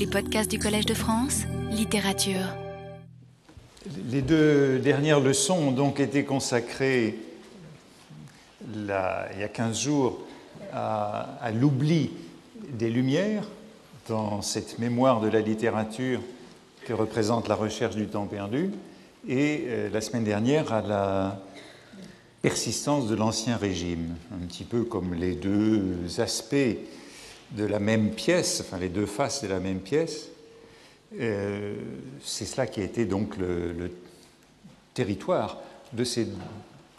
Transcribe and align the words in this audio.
Les 0.00 0.06
podcasts 0.06 0.50
du 0.50 0.58
Collège 0.58 0.86
de 0.86 0.94
France, 0.94 1.42
littérature. 1.70 2.56
Les 4.10 4.22
deux 4.22 4.78
dernières 4.78 5.20
leçons 5.20 5.58
ont 5.58 5.72
donc 5.72 6.00
été 6.00 6.24
consacrées 6.24 7.18
il 8.74 8.86
y 8.86 9.42
a 9.42 9.48
15 9.52 9.78
jours 9.78 10.20
à, 10.72 11.36
à 11.42 11.50
l'oubli 11.50 12.12
des 12.72 12.88
Lumières 12.88 13.46
dans 14.08 14.40
cette 14.40 14.78
mémoire 14.78 15.20
de 15.20 15.28
la 15.28 15.42
littérature 15.42 16.22
que 16.86 16.94
représente 16.94 17.46
la 17.46 17.54
recherche 17.54 17.94
du 17.94 18.06
temps 18.06 18.24
perdu, 18.24 18.70
et 19.28 19.64
euh, 19.66 19.90
la 19.90 20.00
semaine 20.00 20.24
dernière 20.24 20.72
à 20.72 20.80
la 20.80 21.42
persistance 22.40 23.06
de 23.06 23.16
l'Ancien 23.16 23.58
Régime, 23.58 24.14
un 24.32 24.46
petit 24.46 24.64
peu 24.64 24.84
comme 24.84 25.12
les 25.12 25.34
deux 25.34 25.98
aspects 26.16 26.78
de 27.52 27.64
la 27.64 27.78
même 27.78 28.10
pièce, 28.10 28.60
enfin 28.60 28.78
les 28.78 28.88
deux 28.88 29.06
faces 29.06 29.42
de 29.42 29.48
la 29.48 29.60
même 29.60 29.80
pièce. 29.80 30.28
Euh, 31.18 31.74
c'est 32.22 32.44
cela 32.44 32.66
qui 32.66 32.80
a 32.80 32.84
été 32.84 33.04
donc 33.04 33.36
le, 33.36 33.90
territoire 34.94 35.58
de 35.92 36.04
ces 36.04 36.26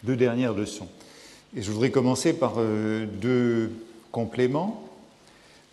deux 0.02 0.16
dernières 0.16 0.54
leçons. 0.54 0.88
Et 1.56 1.62
je 1.62 1.70
voudrais 1.70 1.90
commencer 1.90 2.32
par 2.32 2.54
euh, 2.56 3.06
deux 3.06 3.70
compléments. 4.10 4.88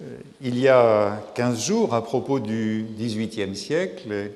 Euh, 0.01 0.17
il 0.41 0.57
y 0.59 0.67
a 0.67 1.21
15 1.35 1.65
jours, 1.65 1.93
à 1.93 2.03
propos 2.03 2.39
du 2.39 2.85
XVIIIe 2.97 3.55
siècle, 3.55 4.31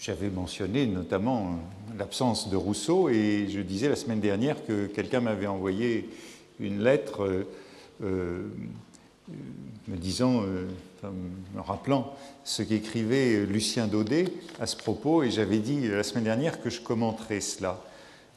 j'avais 0.00 0.30
mentionné 0.30 0.86
notamment 0.86 1.60
l'absence 1.96 2.50
de 2.50 2.56
Rousseau 2.56 3.08
et 3.08 3.46
je 3.48 3.60
disais 3.60 3.88
la 3.88 3.94
semaine 3.94 4.18
dernière 4.18 4.66
que 4.66 4.86
quelqu'un 4.86 5.20
m'avait 5.20 5.46
envoyé 5.46 6.08
une 6.58 6.82
lettre 6.82 7.46
me 8.00 9.96
disant, 9.96 10.42
euh, 10.42 10.66
me 11.54 11.60
rappelant 11.60 12.14
ce 12.44 12.62
qu'écrivait 12.62 13.44
Lucien 13.46 13.86
Daudet 13.86 14.26
à 14.60 14.66
ce 14.66 14.76
propos, 14.76 15.22
et 15.22 15.30
j'avais 15.30 15.58
dit 15.58 15.88
la 15.88 16.02
semaine 16.02 16.24
dernière 16.24 16.60
que 16.60 16.70
je 16.70 16.80
commenterais 16.80 17.40
cela. 17.40 17.82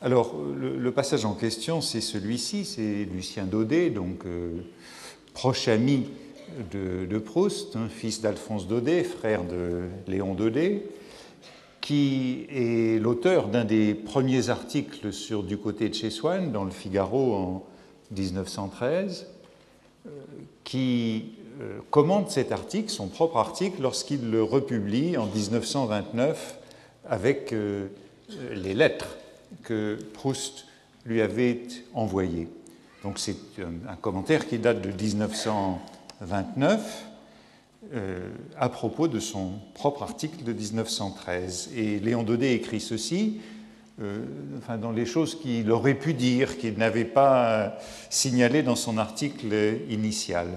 Alors, 0.01 0.35
le, 0.55 0.91
passage 0.91 1.25
en 1.25 1.33
question, 1.33 1.81
c'est 1.81 2.01
celui-ci, 2.01 2.63
c'est 2.63 3.05
Lucien 3.13 3.45
Daudet, 3.45 3.89
donc 3.89 4.25
euh, 4.25 4.61
proche 5.33 5.67
ami 5.67 6.05
de, 6.71 7.05
de 7.05 7.17
Proust, 7.17 7.75
hein, 7.75 7.87
fils 7.89 8.21
d'Alphonse 8.21 8.67
Daudet, 8.67 9.03
frère 9.03 9.43
de 9.43 9.83
Léon 10.07 10.35
Daudet, 10.35 10.85
qui 11.81 12.45
est 12.49 13.01
l'auteur 13.01 13.49
d'un 13.49 13.65
des 13.65 13.93
premiers 13.93 14.49
articles 14.49 15.11
sur 15.11 15.43
Du 15.43 15.57
côté 15.57 15.89
de 15.89 15.93
chez 15.93 16.09
Swann 16.09 16.51
dans 16.51 16.63
le 16.63 16.71
Figaro 16.71 17.33
en 17.33 17.65
1913 18.15 19.27
qui 20.63 21.25
euh, 21.61 21.79
commente 21.89 22.29
cet 22.31 22.53
article, 22.53 22.89
son 22.89 23.07
propre 23.07 23.37
article, 23.37 23.81
lorsqu'il 23.81 24.31
le 24.31 24.43
republie 24.43 25.17
en 25.17 25.25
1929 25.25 26.57
avec 27.05 27.51
euh, 27.51 27.87
les 28.53 28.73
lettres 28.73 29.17
que 29.63 29.99
Proust 30.13 30.67
lui 31.05 31.21
avait 31.21 31.63
envoyées. 31.93 32.47
Donc 33.03 33.19
c'est 33.19 33.35
un, 33.59 33.95
commentaire 33.95 34.47
qui 34.47 34.57
date 34.57 34.81
de 34.81 34.91
1929 34.91 37.05
euh, 37.93 38.29
à 38.57 38.69
propos 38.69 39.09
de 39.09 39.19
son 39.19 39.51
propre 39.73 40.03
article 40.03 40.45
de 40.45 40.53
1913. 40.53 41.71
Et 41.75 41.99
Léon 41.99 42.23
Daudet 42.23 42.53
écrit 42.53 42.79
ceci 42.79 43.41
euh, 44.01 44.25
enfin, 44.57 44.77
dans 44.77 44.91
les 44.91 45.05
choses 45.05 45.39
qu'il 45.39 45.69
aurait 45.71 45.95
pu 45.95 46.13
dire, 46.13 46.57
qu'il 46.57 46.77
n'avait 46.77 47.05
pas 47.05 47.77
signalées 48.09 48.63
dans 48.63 48.75
son 48.75 48.97
article 48.97 49.53
initial. 49.89 50.47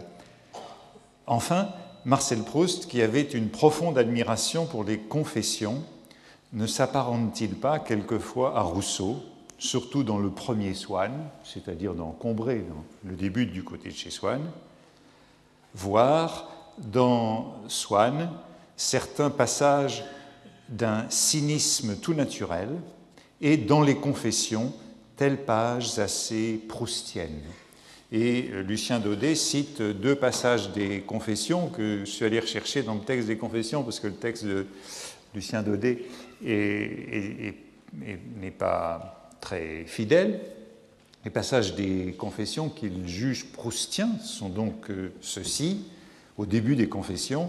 Enfin, 1.26 1.68
Marcel 2.04 2.42
Proust, 2.42 2.86
qui 2.86 3.02
avait 3.02 3.22
une 3.22 3.48
profonde 3.48 3.98
admiration 3.98 4.66
pour 4.66 4.84
les 4.84 4.98
confessions, 4.98 5.82
ne 6.52 6.66
s'apparente-t-il 6.66 7.54
pas 7.54 7.78
quelquefois 7.78 8.56
à 8.56 8.62
Rousseau, 8.62 9.22
surtout 9.58 10.02
dans 10.02 10.18
le 10.18 10.30
premier 10.30 10.74
Swann, 10.74 11.12
c'est-à-dire 11.44 11.94
dans 11.94 12.10
Combray, 12.10 12.58
dans 12.68 12.84
le 13.08 13.16
début 13.16 13.46
du 13.46 13.64
côté 13.64 13.88
de 13.88 13.94
chez 13.94 14.10
Swann, 14.10 14.42
voire 15.74 16.48
dans 16.78 17.54
Swann 17.68 18.28
certains 18.76 19.30
passages 19.30 20.04
d'un 20.68 21.06
cynisme 21.08 21.96
tout 21.96 22.14
naturel, 22.14 22.68
et 23.42 23.56
dans 23.58 23.82
les 23.82 23.96
confessions, 23.96 24.72
telles 25.16 25.44
pages 25.44 25.98
assez 25.98 26.60
proustiennes. 26.68 27.42
Et 28.12 28.42
Lucien 28.66 29.00
Daudet 29.00 29.34
cite 29.34 29.82
deux 29.82 30.14
passages 30.14 30.70
des 30.72 31.00
confessions 31.00 31.68
que 31.68 32.00
je 32.00 32.10
suis 32.10 32.24
allé 32.24 32.38
rechercher 32.38 32.82
dans 32.82 32.94
le 32.94 33.00
texte 33.00 33.26
des 33.26 33.36
confessions, 33.36 33.82
parce 33.82 34.00
que 34.00 34.06
le 34.06 34.14
texte 34.14 34.44
de 34.44 34.66
Lucien 35.34 35.62
Daudet 35.62 36.04
n'est 36.42 37.54
pas 38.56 39.30
très 39.40 39.84
fidèle. 39.86 40.40
Les 41.24 41.30
passages 41.30 41.74
des 41.74 42.14
confessions 42.18 42.68
qu'il 42.68 43.06
juge 43.08 43.46
proustiens 43.46 44.18
sont 44.18 44.48
donc 44.48 44.90
euh, 44.90 45.12
ceux-ci, 45.20 45.84
au 46.36 46.46
début 46.46 46.74
des 46.74 46.88
confessions. 46.88 47.48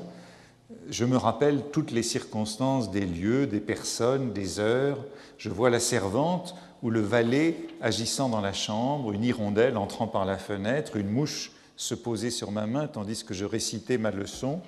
Je 0.89 1.05
me 1.05 1.17
rappelle 1.17 1.63
toutes 1.71 1.91
les 1.91 2.03
circonstances 2.03 2.91
des 2.91 3.05
lieux, 3.05 3.47
des 3.47 3.59
personnes, 3.59 4.33
des 4.33 4.59
heures, 4.59 4.97
je 5.37 5.49
vois 5.49 5.69
la 5.69 5.79
servante 5.79 6.55
ou 6.81 6.89
le 6.89 7.01
valet 7.01 7.55
agissant 7.81 8.29
dans 8.29 8.41
la 8.41 8.53
chambre, 8.53 9.11
une 9.11 9.23
hirondelle 9.23 9.77
entrant 9.77 10.07
par 10.07 10.25
la 10.25 10.37
fenêtre, 10.37 10.97
une 10.97 11.09
mouche 11.09 11.51
se 11.75 11.95
poser 11.95 12.29
sur 12.29 12.51
ma 12.51 12.65
main 12.65 12.87
tandis 12.87 13.23
que 13.23 13.33
je 13.33 13.45
récitais 13.45 13.97
ma 13.97 14.11
leçon. 14.11 14.61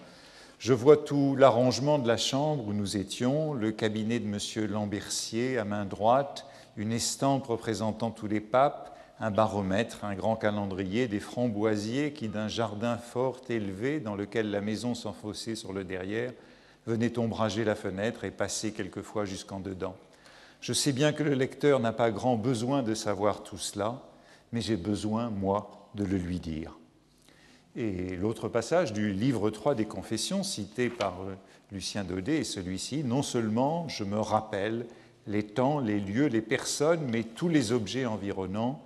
Je 0.60 0.74
vois 0.74 0.98
tout 0.98 1.36
l'arrangement 1.36 2.00
de 2.00 2.08
la 2.08 2.18
chambre 2.18 2.68
où 2.68 2.74
nous 2.74 2.98
étions, 2.98 3.54
le 3.54 3.72
cabinet 3.72 4.20
de 4.20 4.26
M. 4.26 4.72
Lambercier 4.72 5.58
à 5.58 5.66
main 5.66 5.86
droite, 5.86 6.46
une 6.78 6.92
estampe 6.92 7.48
représentant 7.48 8.12
tous 8.12 8.28
les 8.28 8.40
papes, 8.40 8.95
un 9.20 9.32
baromètre, 9.32 10.04
un 10.04 10.16
grand 10.16 10.36
calendrier, 10.36 11.08
des 11.08 11.20
framboisiers 11.20 12.12
qui, 12.12 12.28
d'un 12.28 12.48
jardin 12.48 12.98
fort 12.98 13.42
élevé 13.50 14.00
dans 14.00 14.16
lequel 14.16 14.52
la 14.52 14.62
maison 14.62 14.94
s'enfossait 14.94 15.56
sur 15.56 15.72
le 15.74 15.84
derrière, 15.84 16.34
venaient 16.86 17.18
ombrager 17.18 17.64
la 17.64 17.76
fenêtre 17.76 18.26
et 18.26 18.32
passer 18.32 18.72
quelquefois 18.72 19.26
jusqu'en 19.26 19.60
dedans. 19.60 19.96
Je 20.62 20.74
sais 20.74 20.92
bien 20.92 21.14
que 21.14 21.24
le 21.24 21.34
lecteur 21.34 21.80
n'a 21.80 21.94
pas 21.94 22.12
grand 22.12 22.36
besoin 22.36 22.84
de 22.84 22.94
savoir 22.94 23.44
tout 23.44 23.58
cela, 23.58 24.02
mais 24.52 24.62
j'ai 24.62 24.78
besoin, 24.78 25.30
moi, 25.30 25.90
de 25.96 26.04
le 26.04 26.18
lui 26.18 26.40
dire. 26.40 26.78
Et 27.76 28.16
l'autre 28.16 28.48
passage 28.48 28.94
du 28.94 29.12
livre 29.12 29.50
3 29.50 29.76
des 29.76 29.86
Confessions, 29.86 30.44
cité 30.44 30.90
par 30.90 31.22
euh, 31.24 31.36
Lucien 31.72 32.04
Daudet, 32.04 32.40
est 32.40 32.44
celui-ci. 32.46 33.04
Non 33.04 33.22
seulement 33.22 33.88
je 33.90 34.04
me 34.04 34.20
rappelle 34.20 34.86
les 35.28 35.44
temps, 35.44 35.80
les 35.80 36.00
lieux, 36.00 36.28
les 36.28 36.42
personnes, 36.42 37.02
mais 37.12 37.24
tous 37.24 37.50
les 37.50 37.72
objets 37.74 38.06
environnants, 38.06 38.82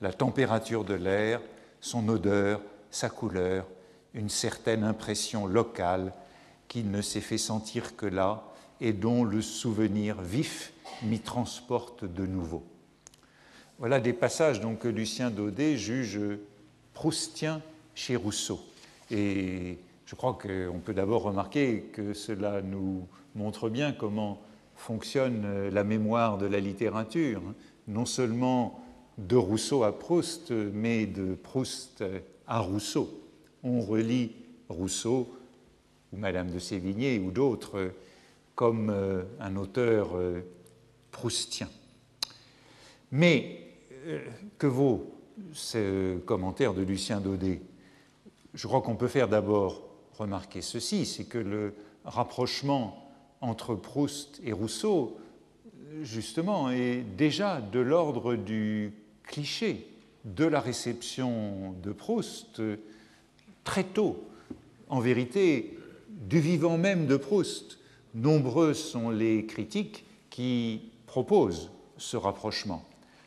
la 0.00 0.12
température 0.12 0.84
de 0.84 0.94
l'air, 0.94 1.40
son 1.80 2.08
odeur, 2.08 2.60
sa 2.90 3.08
couleur, 3.08 3.66
une 4.14 4.28
certaine 4.28 4.84
impression 4.84 5.46
locale 5.46 6.12
qui 6.68 6.84
ne 6.84 7.02
s'est 7.02 7.20
fait 7.20 7.38
sentir 7.38 7.96
que 7.96 8.06
là 8.06 8.44
et 8.80 8.92
dont 8.92 9.24
le 9.24 9.42
souvenir 9.42 10.20
vif 10.20 10.72
m'y 11.02 11.20
transporte 11.20 12.04
de 12.04 12.26
nouveau. 12.26 12.64
Voilà 13.78 14.00
des 14.00 14.12
passages 14.12 14.60
donc, 14.60 14.80
que 14.80 14.88
Lucien 14.88 15.30
Daudet 15.30 15.76
juge 15.76 16.20
proustiens 16.92 17.60
chez 17.94 18.16
Rousseau. 18.16 18.60
Et 19.10 19.78
je 20.06 20.14
crois 20.14 20.38
qu'on 20.40 20.78
peut 20.78 20.94
d'abord 20.94 21.22
remarquer 21.22 21.90
que 21.92 22.14
cela 22.14 22.62
nous 22.62 23.06
montre 23.34 23.68
bien 23.68 23.92
comment 23.92 24.40
fonctionne 24.76 25.68
la 25.68 25.84
mémoire 25.84 26.38
de 26.38 26.46
la 26.46 26.60
littérature, 26.60 27.42
non 27.88 28.06
seulement 28.06 28.83
de 29.18 29.36
Rousseau 29.36 29.84
à 29.84 29.98
Proust, 29.98 30.50
mais 30.50 31.06
de 31.06 31.34
Proust 31.34 32.04
à 32.46 32.60
Rousseau. 32.60 33.08
On 33.62 33.80
relit 33.80 34.32
Rousseau 34.68 35.28
ou 36.12 36.16
Madame 36.16 36.50
de 36.50 36.58
Sévigné 36.58 37.18
ou 37.18 37.30
d'autres 37.30 37.92
comme 38.54 38.90
euh, 38.90 39.22
un 39.40 39.56
auteur 39.56 40.10
euh, 40.14 40.40
proustien. 41.10 41.68
Mais 43.10 43.60
euh, 44.06 44.24
que 44.58 44.66
vaut 44.66 45.12
ce 45.52 46.18
commentaire 46.18 46.74
de 46.74 46.82
Lucien 46.82 47.20
Daudet? 47.20 47.62
Je 48.54 48.66
crois 48.66 48.82
qu'on 48.82 48.96
peut 48.96 49.08
faire 49.08 49.28
d'abord 49.28 49.82
remarquer 50.12 50.62
ceci, 50.62 51.06
c'est 51.06 51.24
que 51.24 51.38
le 51.38 51.74
rapprochement 52.04 53.12
entre 53.40 53.74
Proust 53.74 54.40
et 54.44 54.52
Rousseau, 54.52 55.18
justement, 56.02 56.70
est 56.70 57.02
déjà 57.16 57.60
de 57.60 57.80
l'ordre 57.80 58.36
du 58.36 58.92
cliché 59.26 59.86
de 60.24 60.44
la 60.44 60.60
réception 60.60 61.74
de 61.82 61.92
Proust 61.92 62.62
très 63.64 63.84
tôt. 63.84 64.22
En 64.88 65.00
vérité, 65.00 65.78
du 66.08 66.40
vivant 66.40 66.78
même 66.78 67.06
de 67.06 67.16
Proust, 67.16 67.78
nombreux 68.14 68.74
sont 68.74 69.10
les 69.10 69.46
critiques 69.46 70.04
qui 70.30 70.82
proposent 71.06 71.70
ce 71.98 72.16
rapprochement. 72.16 72.84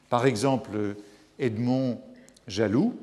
Par 0.10 0.26
exemple, 0.26 0.96
Edmond 1.40 2.02
Jaloux, 2.48 2.96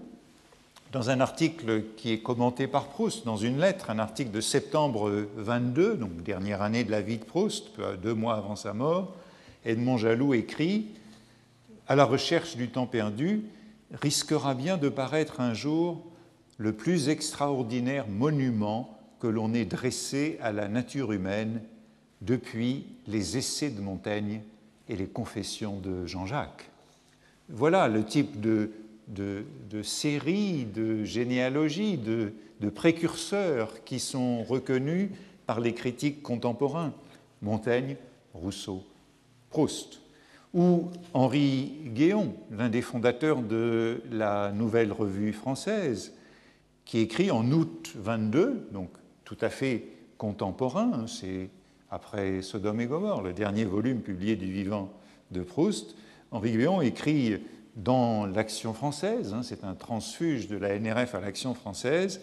dans 0.92 1.10
un 1.10 1.20
article 1.20 1.82
qui 1.96 2.12
est 2.12 2.20
commenté 2.20 2.66
par 2.66 2.86
Proust, 2.86 3.24
dans 3.24 3.36
une 3.36 3.58
lettre, 3.58 3.90
un 3.90 3.98
article 3.98 4.30
de 4.30 4.40
septembre 4.40 5.10
22, 5.36 5.96
donc 5.96 6.22
dernière 6.22 6.62
année 6.62 6.84
de 6.84 6.90
la 6.90 7.00
vie 7.00 7.18
de 7.18 7.24
Proust, 7.24 7.70
deux 8.02 8.14
mois 8.14 8.36
avant 8.36 8.56
sa 8.56 8.72
mort, 8.72 9.14
Edmond 9.64 9.98
Jaloux 9.98 10.34
écrit 10.34 10.86
À 11.86 11.96
la 11.96 12.04
recherche 12.04 12.56
du 12.56 12.68
temps 12.68 12.86
perdu, 12.86 13.44
risquera 13.92 14.54
bien 14.54 14.76
de 14.76 14.88
paraître 14.88 15.40
un 15.40 15.54
jour 15.54 16.02
le 16.56 16.72
plus 16.72 17.08
extraordinaire 17.08 18.08
monument 18.08 18.98
que 19.20 19.26
l'on 19.26 19.54
ait 19.54 19.64
dressé 19.64 20.38
à 20.40 20.52
la 20.52 20.68
nature 20.68 21.12
humaine 21.12 21.60
depuis 22.22 22.86
les 23.06 23.36
essais 23.36 23.70
de 23.70 23.80
Montaigne 23.80 24.40
et 24.88 24.96
les 24.96 25.06
confessions 25.06 25.78
de 25.80 26.06
Jean-Jacques. 26.06 26.70
Voilà 27.48 27.88
le 27.88 28.04
type 28.04 28.40
de 28.40 28.70
de, 29.08 29.82
séries, 29.82 30.64
de 30.64 31.04
de, 32.60 32.68
précurseurs 32.70 33.84
qui 33.84 34.00
sont 34.00 34.42
reconnus 34.42 35.10
par 35.46 35.60
les 35.60 35.74
critiques 35.74 36.22
contemporains, 36.22 36.92
Montaigne, 37.42 37.96
Rousseau, 38.32 38.82
Proust, 39.50 40.00
ou 40.54 40.88
Henri 41.12 41.72
Guéon, 41.86 42.32
l'un 42.52 42.68
des 42.68 42.80
fondateurs 42.80 43.42
de 43.42 44.00
la 44.10 44.52
Nouvelle 44.52 44.92
Revue 44.92 45.32
française, 45.32 46.14
qui 46.84 47.00
écrit 47.00 47.30
en 47.30 47.50
août 47.50 47.92
22, 47.96 48.68
donc 48.72 48.90
tout 49.24 49.36
à 49.40 49.50
fait 49.50 49.84
contemporain, 50.16 51.06
c'est 51.08 51.50
après 51.90 52.40
Sodome 52.40 52.80
et 52.80 52.86
Gomorre, 52.86 53.22
le 53.22 53.32
dernier 53.32 53.64
volume 53.64 54.00
publié 54.00 54.36
du 54.36 54.50
vivant 54.50 54.90
de 55.32 55.42
Proust, 55.42 55.96
Henri 56.30 56.52
Guéon 56.52 56.80
écrit 56.80 57.42
dans 57.74 58.26
l'action 58.26 58.74
française, 58.74 59.34
hein, 59.34 59.42
c'est 59.42 59.64
un 59.64 59.74
transfuge 59.74 60.46
de 60.46 60.56
la 60.56 60.78
NRF 60.78 61.16
à 61.16 61.20
l'action 61.20 61.54
française, 61.54 62.20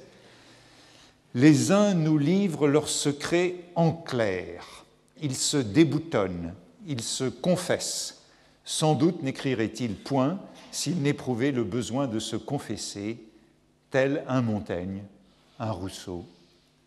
les 1.33 1.71
uns 1.71 1.93
nous 1.93 2.17
livrent 2.17 2.67
leurs 2.67 2.89
secrets 2.89 3.55
en 3.75 3.91
clair, 3.91 4.85
ils 5.21 5.35
se 5.35 5.57
déboutonnent, 5.57 6.53
ils 6.87 7.01
se 7.01 7.25
confessent. 7.25 8.20
Sans 8.63 8.95
doute 8.95 9.23
n'écriraient-ils 9.23 9.95
point 9.95 10.39
s'ils 10.71 11.01
n'éprouvaient 11.01 11.51
le 11.51 11.63
besoin 11.63 12.07
de 12.07 12.19
se 12.19 12.35
confesser, 12.35 13.23
tel 13.89 14.23
un 14.27 14.41
Montaigne, 14.41 15.03
un 15.59 15.71
Rousseau, 15.71 16.25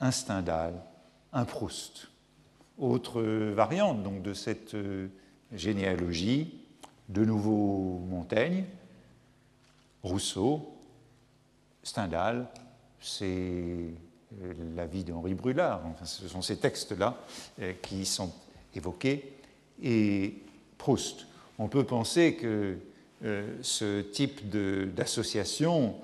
un 0.01 0.11
Stendhal, 0.11 0.75
un 1.33 1.45
Proust. 1.45 2.09
Autre 2.79 3.23
variante 3.23 4.03
donc 4.03 4.23
de 4.23 4.35
cette 4.35 4.75
euh, 4.75 5.09
généalogie, 5.53 6.61
de 7.09 7.25
nouveau 7.25 8.01
Montaigne, 8.09 8.65
Rousseau, 10.03 10.75
Stendhal, 11.83 12.49
c'est 13.01 13.25
euh, 13.27 14.53
la 14.75 14.87
vie 14.87 15.05
d'Henri 15.05 15.35
Brulard. 15.35 15.83
Enfin, 15.87 16.05
ce 16.05 16.27
sont 16.27 16.43
ces 16.43 16.57
textes-là 16.57 17.17
euh, 17.61 17.73
qui 17.83 18.05
sont 18.07 18.33
évoqués. 18.75 19.37
Et 19.83 20.43
Proust. 20.79 21.27
On 21.59 21.69
peut 21.69 21.85
penser 21.85 22.35
que 22.35 22.77
euh, 23.25 23.57
ce 23.63 24.01
type 24.01 24.49
d'association 24.95 25.95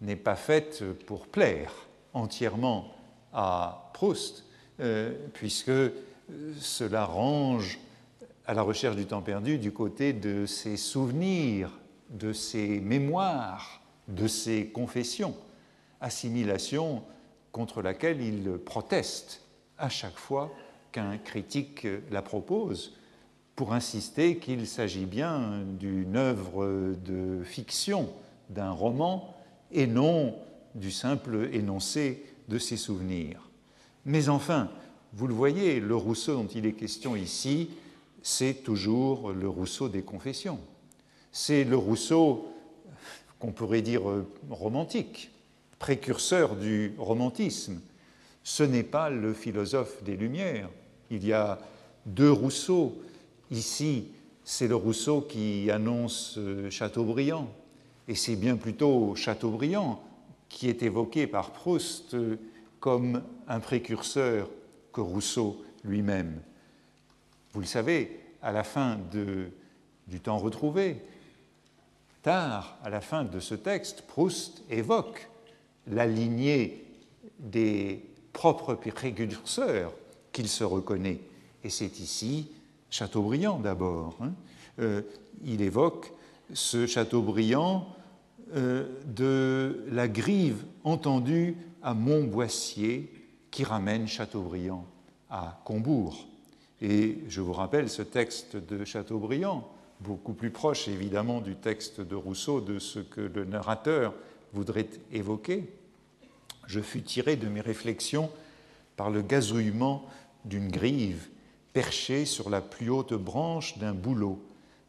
n'est 0.00 0.16
pas 0.16 0.36
faite 0.36 0.84
pour 1.06 1.26
plaire 1.26 1.72
entièrement 2.12 2.92
à 3.32 3.90
Proust, 3.94 4.44
puisque 5.32 5.70
cela 6.58 7.04
range 7.04 7.78
à 8.46 8.54
la 8.54 8.62
recherche 8.62 8.96
du 8.96 9.06
temps 9.06 9.22
perdu 9.22 9.58
du 9.58 9.72
côté 9.72 10.12
de 10.12 10.46
ses 10.46 10.76
souvenirs, 10.76 11.70
de 12.10 12.32
ses 12.32 12.80
mémoires, 12.80 13.80
de 14.08 14.26
ses 14.26 14.66
confessions, 14.66 15.34
assimilation 16.00 17.02
contre 17.52 17.82
laquelle 17.82 18.20
il 18.20 18.58
proteste 18.58 19.42
à 19.78 19.88
chaque 19.88 20.16
fois 20.16 20.52
qu'un 20.90 21.16
critique 21.18 21.86
la 22.10 22.22
propose, 22.22 22.96
pour 23.62 23.74
insister 23.74 24.38
qu'il 24.38 24.66
s'agit 24.66 25.04
bien 25.04 25.60
d'une 25.78 26.16
œuvre 26.16 26.96
de 27.06 27.44
fiction, 27.44 28.08
d'un 28.50 28.72
roman, 28.72 29.36
et 29.70 29.86
non 29.86 30.34
du 30.74 30.90
simple 30.90 31.48
énoncé 31.52 32.24
de 32.48 32.58
ses 32.58 32.76
souvenirs. 32.76 33.48
Mais 34.04 34.28
enfin, 34.28 34.68
vous 35.12 35.28
le 35.28 35.34
voyez, 35.34 35.78
le 35.78 35.94
Rousseau 35.94 36.34
dont 36.34 36.48
il 36.48 36.66
est 36.66 36.72
question 36.72 37.14
ici 37.14 37.70
c'est 38.20 38.64
toujours 38.64 39.30
le 39.30 39.48
Rousseau 39.48 39.88
des 39.88 40.02
confessions. 40.02 40.58
C'est 41.30 41.62
le 41.62 41.76
Rousseau 41.76 42.48
qu'on 43.38 43.52
pourrait 43.52 43.82
dire 43.82 44.02
romantique, 44.50 45.30
précurseur 45.78 46.56
du 46.56 46.94
romantisme. 46.98 47.80
Ce 48.42 48.64
n'est 48.64 48.82
pas 48.82 49.08
le 49.08 49.32
philosophe 49.32 50.02
des 50.02 50.16
Lumières. 50.16 50.68
Il 51.12 51.24
y 51.24 51.32
a 51.32 51.60
deux 52.06 52.32
Rousseaux. 52.32 53.00
Ici, 53.52 54.08
c'est 54.44 54.66
le 54.66 54.76
Rousseau 54.76 55.20
qui 55.20 55.70
annonce 55.70 56.36
euh, 56.38 56.70
Chateaubriand. 56.70 57.52
Et 58.08 58.14
c'est 58.14 58.34
bien 58.34 58.56
plutôt 58.56 59.14
Chateaubriand 59.14 60.02
qui 60.48 60.70
est 60.70 60.82
évoqué 60.82 61.26
par 61.26 61.50
Proust 61.50 62.14
euh, 62.14 62.38
comme 62.80 63.22
un 63.46 63.60
précurseur 63.60 64.48
que 64.90 65.02
Rousseau 65.02 65.62
lui-même. 65.84 66.40
Vous 67.52 67.60
le 67.60 67.66
savez, 67.66 68.20
à 68.40 68.52
la 68.52 68.64
fin 68.64 68.98
du 69.12 70.20
temps 70.20 70.38
retrouvé, 70.38 71.02
tard, 72.22 72.78
à 72.82 72.88
la 72.88 73.02
fin 73.02 73.22
de 73.22 73.38
ce 73.38 73.54
texte, 73.54 74.02
Proust 74.06 74.62
évoque 74.70 75.28
la 75.88 76.06
lignée 76.06 76.86
des 77.38 78.02
propres 78.32 78.74
précurseurs 78.74 79.92
qu'il 80.32 80.48
se 80.48 80.64
reconnaît. 80.64 81.20
Et 81.62 81.68
c'est 81.68 82.00
ici 82.00 82.48
Chateaubriand 82.92 83.58
d'abord. 83.58 84.18
Hein. 84.20 84.34
Euh, 84.78 85.00
il 85.44 85.62
évoque 85.62 86.12
ce 86.52 86.86
Chateaubriand 86.86 87.88
euh, 88.54 88.86
de 89.06 89.86
la 89.90 90.08
grive 90.08 90.62
entendue 90.84 91.56
à 91.82 91.94
Montboissier 91.94 93.10
qui 93.50 93.64
ramène 93.64 94.06
Chateaubriand 94.06 94.86
à 95.30 95.62
Combourg. 95.64 96.28
Et 96.82 97.20
je 97.28 97.40
vous 97.40 97.54
rappelle 97.54 97.88
ce 97.88 98.02
texte 98.02 98.56
de 98.56 98.84
Chateaubriand, 98.84 99.66
beaucoup 100.00 100.34
plus 100.34 100.50
proche 100.50 100.86
évidemment 100.86 101.40
du 101.40 101.56
texte 101.56 102.02
de 102.02 102.14
Rousseau, 102.14 102.60
de 102.60 102.78
ce 102.78 102.98
que 102.98 103.22
le 103.22 103.46
narrateur 103.46 104.12
voudrait 104.52 104.88
évoquer. 105.10 105.72
Je 106.66 106.80
fus 106.80 107.00
tiré 107.00 107.36
de 107.36 107.48
mes 107.48 107.62
réflexions 107.62 108.30
par 108.96 109.08
le 109.08 109.22
gazouillement 109.22 110.04
d'une 110.44 110.68
grive 110.68 111.30
perchée 111.72 112.24
sur 112.24 112.50
la 112.50 112.60
plus 112.60 112.90
haute 112.90 113.14
branche 113.14 113.78
d'un 113.78 113.94
bouleau. 113.94 114.42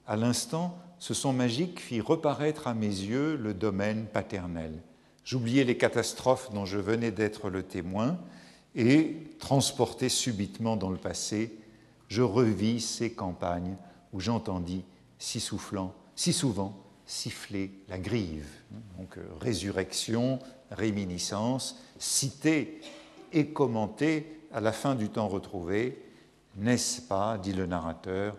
À 0.06 0.16
l'instant, 0.16 0.78
ce 1.00 1.14
son 1.14 1.34
magique 1.34 1.80
fit 1.80 2.02
reparaître 2.02 2.68
à 2.68 2.74
mes 2.74 2.88
yeux 2.88 3.36
le 3.36 3.54
domaine 3.54 4.06
paternel. 4.06 4.82
J'oubliais 5.24 5.64
les 5.64 5.78
catastrophes 5.78 6.52
dont 6.54 6.66
je 6.66 6.78
venais 6.78 7.12
d'être 7.12 7.50
le 7.50 7.64
témoin 7.64 8.18
et, 8.76 9.18
transporté 9.40 10.10
subitement 10.10 10.76
dans 10.76 10.90
le 10.90 10.98
passé, 10.98 11.58
je 12.10 12.22
revis 12.22 12.82
ces 12.82 13.12
campagnes 13.12 13.76
où 14.12 14.20
j'entendis 14.20 14.84
si 15.18 15.40
soufflant, 15.40 15.94
si 16.16 16.34
souvent 16.34 16.78
siffler 17.06 17.72
la 17.90 17.98
grive. 17.98 18.48
Donc 18.98 19.18
euh, 19.18 19.26
résurrection, 19.40 20.40
réminiscence, 20.72 21.80
cité 22.00 22.82
et 23.32 23.48
commenté 23.48 24.40
à 24.52 24.62
la 24.62 24.72
fin 24.72 24.96
du 24.96 25.10
temps 25.10 25.28
retrouvé, 25.28 25.98
n'est-ce 26.56 27.02
pas, 27.02 27.38
dit 27.38 27.54
le 27.54 27.66
narrateur, 27.66 28.38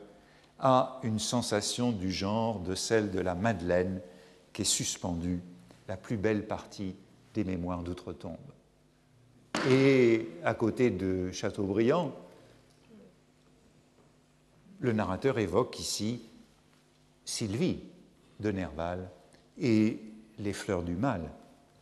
à 0.58 1.00
une 1.02 1.18
sensation 1.18 1.92
du 1.92 2.12
genre 2.12 2.60
de 2.60 2.74
celle 2.74 3.10
de 3.10 3.20
la 3.20 3.34
Madeleine 3.34 4.00
qui 4.52 4.62
est 4.62 4.64
suspendue, 4.64 5.40
la 5.88 5.96
plus 5.96 6.16
belle 6.16 6.46
partie 6.46 6.94
des 7.34 7.44
mémoires 7.44 7.82
d'outre-tombe. 7.82 8.36
Et 9.68 10.28
à 10.44 10.54
côté 10.54 10.90
de 10.90 11.30
Chateaubriand, 11.32 12.12
le 14.80 14.92
narrateur 14.92 15.38
évoque 15.38 15.78
ici 15.80 16.22
Sylvie 17.24 17.80
de 18.40 18.50
Nerval 18.50 19.08
et 19.58 20.00
les 20.38 20.52
fleurs 20.52 20.82
du 20.82 20.94
mal. 20.94 21.30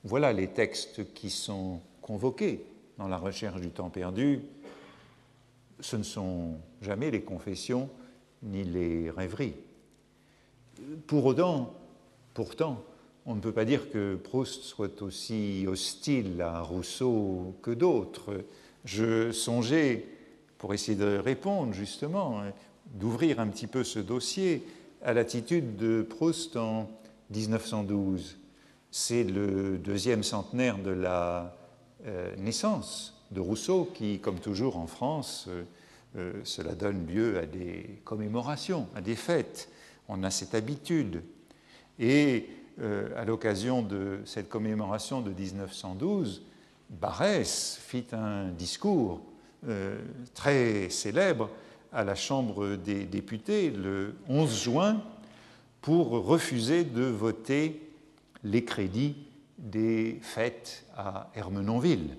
Voilà 0.05 0.33
les 0.33 0.49
textes 0.49 1.13
qui 1.15 1.31
sont 1.31 1.81
convoqués 2.01 2.65
dans 2.99 3.09
la 3.09 3.17
recherche 3.17 3.61
du 3.61 3.71
temps 3.71 3.91
perdu. 3.91 4.43
Ce 5.83 5.97
ne 5.97 6.05
sont 6.05 6.55
jamais 6.81 7.11
les 7.11 7.23
confessions 7.23 7.91
ni 8.43 8.63
les 8.65 9.11
rêveries. 9.11 9.55
Pour 11.07 11.27
autant, 11.27 11.75
pourtant, 12.35 12.83
on 13.27 13.35
ne 13.35 13.41
peut 13.41 13.53
pas 13.53 13.65
dire 13.65 13.91
que 13.91 14.15
Proust 14.15 14.63
soit 14.63 15.03
aussi 15.03 15.65
hostile 15.67 16.41
à 16.41 16.61
Rousseau 16.61 17.57
que 17.63 17.73
d'autres. 17.73 18.45
Je 18.85 19.33
songeais, 19.33 20.07
pour 20.57 20.73
essayer 20.73 20.97
de 20.97 21.19
répondre 21.19 21.73
justement, 21.73 22.43
d'ouvrir 22.95 23.41
un 23.41 23.49
petit 23.49 23.67
peu 23.67 23.83
ce 23.83 23.99
dossier 23.99 24.65
à 25.03 25.13
l'attitude 25.13 25.77
de 25.77 26.03
Proust 26.03 26.57
en 26.57 26.89
1912. 27.31 28.39
c'est 28.91 29.25
le 29.25 29.79
deuxième 29.79 30.23
centenaire 30.23 30.79
de 30.79 30.91
la 30.91 31.57
euh, 32.07 32.37
naissance 32.37 33.22
de 33.33 33.41
Rousseau, 33.41 33.91
qui, 33.95 34.19
comme 34.19 34.39
toujours 34.39 34.77
en 34.77 34.87
France, 34.87 35.47
euh, 35.49 35.65
euh, 36.17 36.33
cela 36.45 36.75
donne 36.75 37.07
lieu 37.07 37.39
à 37.39 37.47
des 37.47 38.01
commémorations, 38.05 38.87
à 38.95 39.01
des 39.01 39.17
fêtes. 39.17 39.71
On 40.09 40.23
a 40.23 40.31
cette 40.31 40.55
habitude. 40.55 41.23
Et 41.99 42.49
à 43.17 43.27
l'occasion 43.27 43.83
de 43.83 44.21
cette 44.25 44.49
commémoration 44.49 45.21
de 45.21 45.31
1912, 45.31 46.43
Barès 46.89 47.79
fit 47.81 48.07
un 48.13 48.49
discours 48.49 49.21
très 50.35 50.89
célèbre 50.89 51.51
à 51.93 52.03
la 52.03 52.15
Chambre 52.15 52.77
des 52.77 53.05
députés 53.05 53.71
le 53.71 54.15
11 54.29 54.63
juin 54.63 55.03
pour 55.83 56.11
refuser 56.11 56.85
de 56.85 57.03
voter 57.03 57.81
les 58.45 58.65
crédits 58.65 59.17
des 59.59 60.19
fêtes 60.23 60.85
à 60.97 61.31
Hermenonville. 61.35 62.17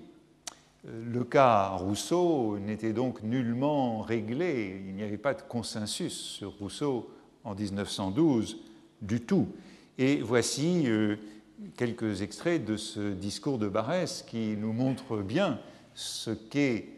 Le 0.86 1.24
cas 1.24 1.68
Rousseau 1.70 2.58
n'était 2.58 2.92
donc 2.92 3.22
nullement 3.22 4.02
réglé, 4.02 4.82
il 4.86 4.94
n'y 4.94 5.02
avait 5.02 5.16
pas 5.16 5.32
de 5.32 5.40
consensus 5.40 6.12
sur 6.12 6.52
Rousseau 6.58 7.08
en 7.42 7.54
1912 7.54 8.58
du 9.00 9.22
tout. 9.22 9.48
Et 9.96 10.16
voici 10.16 10.82
euh, 10.86 11.16
quelques 11.76 12.20
extraits 12.20 12.64
de 12.64 12.76
ce 12.76 13.12
discours 13.12 13.58
de 13.58 13.68
Barès 13.68 14.22
qui 14.22 14.56
nous 14.58 14.74
montrent 14.74 15.22
bien 15.22 15.58
ce 15.94 16.30
qu'est 16.30 16.88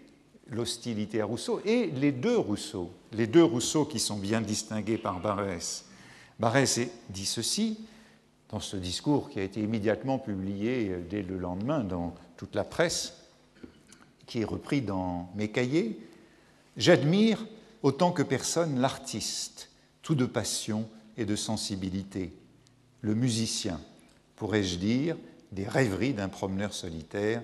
l'hostilité 0.48 1.20
à 1.20 1.24
Rousseau 1.24 1.60
et 1.64 1.86
les 1.86 2.12
deux 2.12 2.38
Rousseau, 2.38 2.90
les 3.12 3.26
deux 3.26 3.44
Rousseau 3.44 3.84
qui 3.84 4.00
sont 4.00 4.16
bien 4.16 4.40
distingués 4.40 4.98
par 4.98 5.20
Barès. 5.20 5.84
Barès 6.40 6.80
dit 7.10 7.26
ceci 7.26 7.78
dans 8.48 8.60
ce 8.60 8.76
discours 8.76 9.28
qui 9.30 9.40
a 9.40 9.42
été 9.42 9.60
immédiatement 9.60 10.18
publié 10.18 10.90
euh, 10.90 11.00
dès 11.08 11.22
le 11.22 11.38
lendemain 11.38 11.84
dans 11.84 12.14
toute 12.36 12.54
la 12.54 12.64
presse, 12.64 13.25
qui 14.26 14.40
est 14.40 14.44
repris 14.44 14.82
dans 14.82 15.30
mes 15.34 15.48
cahiers. 15.48 15.98
J'admire 16.76 17.46
autant 17.82 18.12
que 18.12 18.22
personne 18.22 18.80
l'artiste, 18.80 19.70
tout 20.02 20.14
de 20.14 20.26
passion 20.26 20.88
et 21.16 21.24
de 21.24 21.36
sensibilité, 21.36 22.32
le 23.00 23.14
musicien, 23.14 23.80
pourrais-je 24.36 24.76
dire, 24.76 25.16
des 25.52 25.66
rêveries 25.66 26.12
d'un 26.12 26.28
promeneur 26.28 26.74
solitaire, 26.74 27.42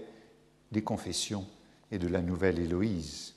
des 0.73 0.83
confessions 0.83 1.47
et 1.91 1.99
de 1.99 2.09
la 2.09 2.21
nouvelle 2.21 2.59
Héloïse. 2.59 3.35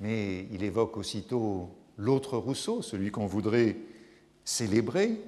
Mais 0.00 0.46
il 0.52 0.62
évoque 0.62 0.96
aussitôt 0.96 1.68
l'autre 1.96 2.38
Rousseau, 2.38 2.82
celui 2.82 3.10
qu'on 3.10 3.26
voudrait 3.26 3.76
célébrer, 4.44 5.20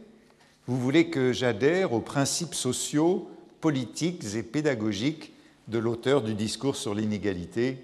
vous 0.66 0.78
voulez 0.78 1.10
que 1.10 1.32
j'adhère 1.32 1.92
aux 1.92 2.00
principes 2.00 2.54
sociaux, 2.54 3.28
politiques 3.60 4.24
et 4.34 4.42
pédagogiques 4.42 5.32
de 5.70 5.78
l'auteur 5.78 6.22
du 6.22 6.34
discours 6.34 6.76
sur 6.76 6.94
l'inégalité, 6.94 7.78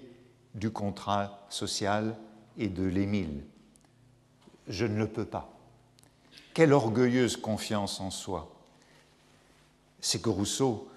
du 0.53 0.69
contrat 0.71 1.45
social 1.49 2.15
et 2.57 2.67
de 2.67 2.83
l'Émile. 2.83 3.43
Je 4.67 4.85
ne 4.85 4.97
le 4.97 5.07
peux 5.07 5.25
pas. 5.25 5.53
Quelle 6.53 6.73
orgueilleuse 6.73 7.37
confiance 7.37 8.01
en 8.01 8.11
soi. 8.11 8.51
C'est 10.01 10.21
que 10.21 10.29
Rousseau 10.29 10.89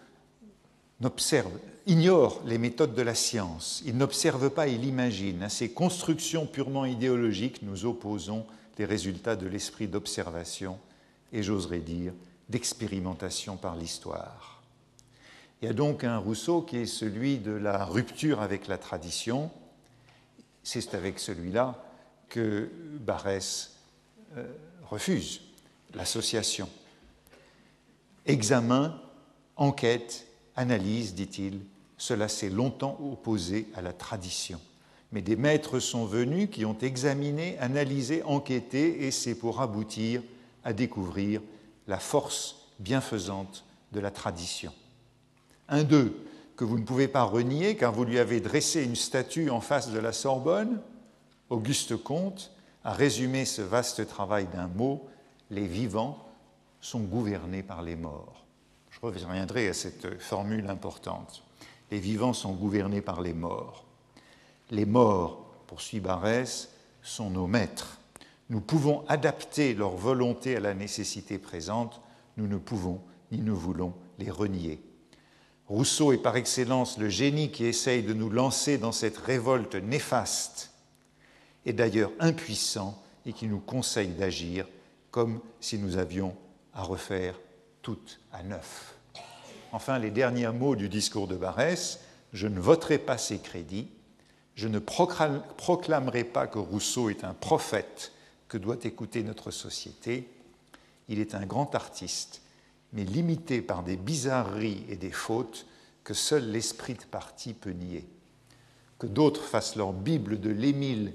ignore 1.86 2.40
les 2.44 2.58
méthodes 2.58 2.94
de 2.94 3.02
la 3.02 3.14
science. 3.14 3.82
Il 3.86 3.96
n'observe 3.96 4.50
pas, 4.50 4.68
il 4.68 4.84
imagine. 4.84 5.42
À 5.42 5.48
ces 5.48 5.70
constructions 5.70 6.46
purement 6.46 6.84
idéologiques, 6.84 7.62
nous 7.62 7.84
opposons 7.86 8.44
les 8.78 8.84
résultats 8.84 9.36
de 9.36 9.46
l'esprit 9.46 9.86
d'observation 9.86 10.78
et 11.32 11.42
j'oserais 11.42 11.80
dire 11.80 12.12
d'expérimentation 12.48 13.56
par 13.56 13.76
l'histoire. 13.76 14.59
Il 15.62 15.66
y 15.66 15.68
a 15.68 15.74
donc 15.74 16.04
un 16.04 16.16
Rousseau 16.16 16.62
qui 16.62 16.78
est 16.78 16.86
celui 16.86 17.38
de 17.38 17.52
la 17.52 17.84
rupture 17.84 18.40
avec 18.40 18.66
la 18.66 18.78
tradition. 18.78 19.50
C'est 20.62 20.94
avec 20.94 21.18
celui-là 21.18 21.82
que 22.30 22.70
Barès 23.00 23.76
euh, 24.36 24.46
refuse 24.88 25.42
l'association. 25.94 26.68
Examen, 28.24 28.98
enquête, 29.56 30.26
analyse, 30.56 31.14
dit-il, 31.14 31.60
cela 31.98 32.28
s'est 32.28 32.48
longtemps 32.48 32.98
opposé 33.02 33.68
à 33.74 33.82
la 33.82 33.92
tradition. 33.92 34.60
Mais 35.12 35.20
des 35.20 35.36
maîtres 35.36 35.78
sont 35.78 36.06
venus 36.06 36.48
qui 36.50 36.64
ont 36.64 36.78
examiné, 36.78 37.58
analysé, 37.58 38.22
enquêté, 38.22 39.06
et 39.06 39.10
c'est 39.10 39.34
pour 39.34 39.60
aboutir 39.60 40.22
à 40.64 40.72
découvrir 40.72 41.42
la 41.86 41.98
force 41.98 42.68
bienfaisante 42.78 43.64
de 43.92 44.00
la 44.00 44.10
tradition. 44.10 44.72
Un 45.70 45.84
d'eux, 45.84 46.14
que 46.56 46.64
vous 46.64 46.78
ne 46.78 46.84
pouvez 46.84 47.08
pas 47.08 47.22
renier 47.22 47.76
car 47.76 47.92
vous 47.92 48.04
lui 48.04 48.18
avez 48.18 48.40
dressé 48.40 48.84
une 48.84 48.96
statue 48.96 49.48
en 49.48 49.62
face 49.62 49.90
de 49.90 49.98
la 49.98 50.12
Sorbonne, 50.12 50.82
Auguste 51.48 51.96
Comte 51.96 52.52
a 52.84 52.92
résumé 52.92 53.44
ce 53.46 53.62
vaste 53.62 54.06
travail 54.06 54.46
d'un 54.52 54.68
mot, 54.68 55.08
les 55.50 55.66
vivants 55.66 56.26
sont 56.82 57.00
gouvernés 57.00 57.62
par 57.62 57.82
les 57.82 57.96
morts. 57.96 58.44
Je 58.90 59.00
reviendrai 59.00 59.68
à 59.68 59.72
cette 59.72 60.20
formule 60.20 60.68
importante. 60.68 61.42
Les 61.90 61.98
vivants 61.98 62.34
sont 62.34 62.52
gouvernés 62.52 63.00
par 63.00 63.22
les 63.22 63.34
morts. 63.34 63.84
Les 64.70 64.84
morts, 64.84 65.46
poursuit 65.66 66.00
Barès, 66.00 66.68
sont 67.02 67.30
nos 67.30 67.46
maîtres 67.46 68.00
nous 68.50 68.60
pouvons 68.60 69.04
adapter 69.06 69.74
leur 69.74 69.92
volonté 69.92 70.56
à 70.56 70.60
la 70.60 70.74
nécessité 70.74 71.38
présente, 71.38 72.00
nous 72.36 72.48
ne 72.48 72.58
pouvons 72.58 73.00
ni 73.30 73.38
ne 73.38 73.52
voulons 73.52 73.94
les 74.18 74.30
renier. 74.30 74.80
Rousseau 75.70 76.12
est 76.12 76.18
par 76.18 76.36
excellence 76.36 76.98
le 76.98 77.08
génie 77.08 77.52
qui 77.52 77.64
essaye 77.64 78.02
de 78.02 78.12
nous 78.12 78.28
lancer 78.28 78.76
dans 78.76 78.90
cette 78.90 79.16
révolte 79.16 79.76
néfaste 79.76 80.72
et 81.64 81.72
d'ailleurs 81.72 82.10
impuissant 82.18 83.00
et 83.24 83.32
qui 83.32 83.46
nous 83.46 83.60
conseille 83.60 84.08
d'agir 84.08 84.66
comme 85.12 85.40
si 85.60 85.78
nous 85.78 85.96
avions 85.96 86.34
à 86.74 86.82
refaire 86.82 87.38
tout 87.82 88.00
à 88.32 88.42
neuf. 88.42 88.96
Enfin, 89.70 90.00
les 90.00 90.10
derniers 90.10 90.50
mots 90.50 90.74
du 90.74 90.88
discours 90.88 91.28
de 91.28 91.36
Barès, 91.36 92.00
je 92.32 92.48
ne 92.48 92.58
voterai 92.58 92.98
pas 92.98 93.16
ses 93.16 93.38
crédits, 93.38 93.88
je 94.56 94.66
ne 94.66 94.80
proclamerai 94.80 96.24
pas 96.24 96.48
que 96.48 96.58
Rousseau 96.58 97.10
est 97.10 97.22
un 97.22 97.34
prophète 97.34 98.10
que 98.48 98.58
doit 98.58 98.82
écouter 98.82 99.22
notre 99.22 99.52
société. 99.52 100.28
Il 101.08 101.20
est 101.20 101.36
un 101.36 101.46
grand 101.46 101.76
artiste, 101.76 102.42
mais 102.92 103.04
limité 103.04 103.62
par 103.62 103.82
des 103.82 103.96
bizarreries 103.96 104.84
et 104.88 104.96
des 104.96 105.10
fautes 105.10 105.66
que 106.04 106.14
seul 106.14 106.50
l'esprit 106.50 106.94
de 106.94 107.04
parti 107.04 107.54
peut 107.54 107.70
nier. 107.70 108.08
Que 108.98 109.06
d'autres 109.06 109.44
fassent 109.44 109.76
leur 109.76 109.92
Bible 109.92 110.40
de 110.40 110.50
l'Émile, 110.50 111.14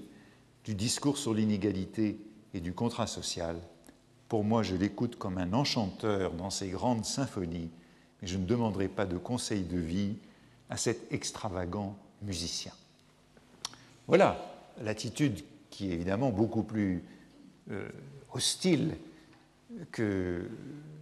du 0.64 0.74
discours 0.74 1.18
sur 1.18 1.34
l'inégalité 1.34 2.20
et 2.54 2.60
du 2.60 2.74
contrat 2.74 3.08
social. 3.08 3.58
Pour 4.30 4.44
moi, 4.44 4.64
je 4.64 4.76
l'écoute 4.76 5.18
comme 5.18 5.38
un 5.38 5.54
enchanteur 5.54 6.34
dans 6.34 6.50
ses 6.50 6.70
grandes 6.70 7.06
symphonies, 7.06 7.70
mais 8.22 8.28
je 8.28 8.38
ne 8.38 8.46
demanderai 8.46 8.88
pas 8.88 9.06
de 9.06 9.18
conseil 9.18 9.64
de 9.64 9.78
vie 9.78 10.16
à 10.70 10.78
cet 10.78 11.12
extravagant 11.12 11.96
musicien. 12.22 12.72
Voilà 14.08 14.52
l'attitude 14.82 15.44
qui 15.70 15.90
est 15.90 15.94
évidemment 15.94 16.32
beaucoup 16.32 16.64
plus 16.64 17.04
euh, 17.72 17.88
hostile 18.34 18.96
que 19.92 20.50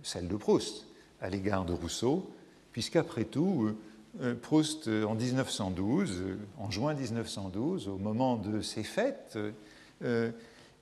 celle 0.04 0.28
de 0.28 0.36
Proust 0.36 0.88
à 1.22 1.30
l'égard 1.30 1.66
de 1.66 1.74
Rousseau, 1.74 2.30
puisqu'après 2.72 3.26
tout, 3.26 3.76
euh, 4.22 4.36
Proust, 4.36 4.88
en 4.88 5.16
1912, 5.16 6.24
en 6.58 6.70
juin 6.70 6.94
1912, 6.94 7.88
au 7.88 7.98
moment 7.98 8.36
de 8.36 8.62
ses 8.62 8.84
fêtes, 8.84 9.38
euh, 10.04 10.32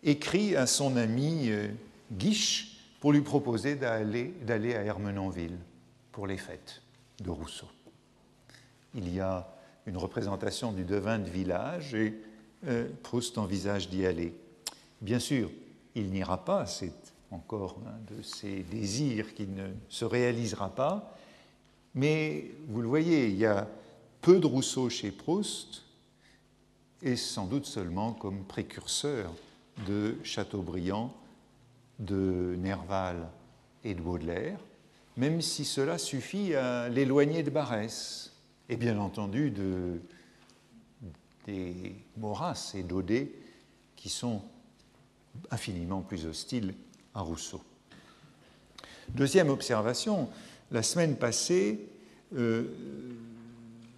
écrit 0.04 0.56
à 0.56 0.66
son 0.66 0.98
ami 0.98 1.52
Guiche 2.12 2.78
pour 3.00 3.14
lui 3.14 3.22
proposer 3.22 3.76
d'aller, 3.76 4.34
d'aller 4.46 4.76
à 4.76 4.84
Hermenonville 4.84 5.58
pour 6.12 6.28
les 6.28 6.38
fêtes 6.38 6.82
de 7.24 7.30
Rousseau. 7.30 7.68
Il 8.96 9.14
y 9.14 9.20
a 9.20 9.48
une 9.86 9.98
représentation 9.98 10.72
du 10.72 10.84
devin 10.84 11.20
de 11.20 11.30
village 11.30 11.94
et 11.94 12.16
Proust 13.04 13.38
envisage 13.38 13.90
d'y 13.90 14.06
aller. 14.06 14.34
Bien 15.02 15.20
sûr, 15.20 15.50
il 15.96 16.10
n'ira 16.12 16.44
pas, 16.44 16.66
c'est 16.66 16.94
encore 17.32 17.80
de 18.10 18.22
ses 18.22 18.64
désirs 18.64 19.34
qui 19.34 19.48
ne 19.48 19.70
se 19.90 20.06
réalisera 20.06 20.70
pas, 20.70 21.18
mais 21.96 22.52
vous 22.68 22.82
le 22.82 22.88
voyez, 22.88 23.28
il 23.28 23.38
y 23.38 23.46
a 23.46 23.68
peu 24.22 24.40
de 24.40 24.46
Rousseau 24.46 24.90
chez 24.90 25.12
Proust, 25.12 25.84
et 27.02 27.16
sans 27.16 27.48
doute 27.48 27.66
seulement 27.66 28.14
comme 28.14 28.44
précurseur 28.44 29.34
de 29.88 30.18
Chateaubriand, 30.24 31.14
de 32.00 32.56
Nerval 32.60 33.28
et 33.84 33.94
de 33.94 34.02
Baudelaire, 34.02 34.60
même 35.18 35.42
si 35.42 35.66
cela 35.66 35.98
suffit 35.98 36.54
à 36.56 36.90
l'éloigner 36.90 37.44
de 37.44 37.50
Barès, 37.50 38.34
et 38.70 38.78
bien 38.78 39.00
entendu 39.00 39.52
de, 39.52 40.00
des 41.46 41.96
Maurras 42.18 42.74
et 42.76 42.84
d'Audet, 42.84 43.32
qui 43.96 44.10
sont 44.10 44.42
infiniment 45.50 46.02
plus 46.02 46.26
hostile 46.26 46.74
à 47.14 47.22
Rousseau. 47.22 47.62
Deuxième 49.10 49.50
observation, 49.50 50.30
la 50.72 50.84
semaine 50.84 51.18
passée, 51.18 51.88
euh, 52.36 52.64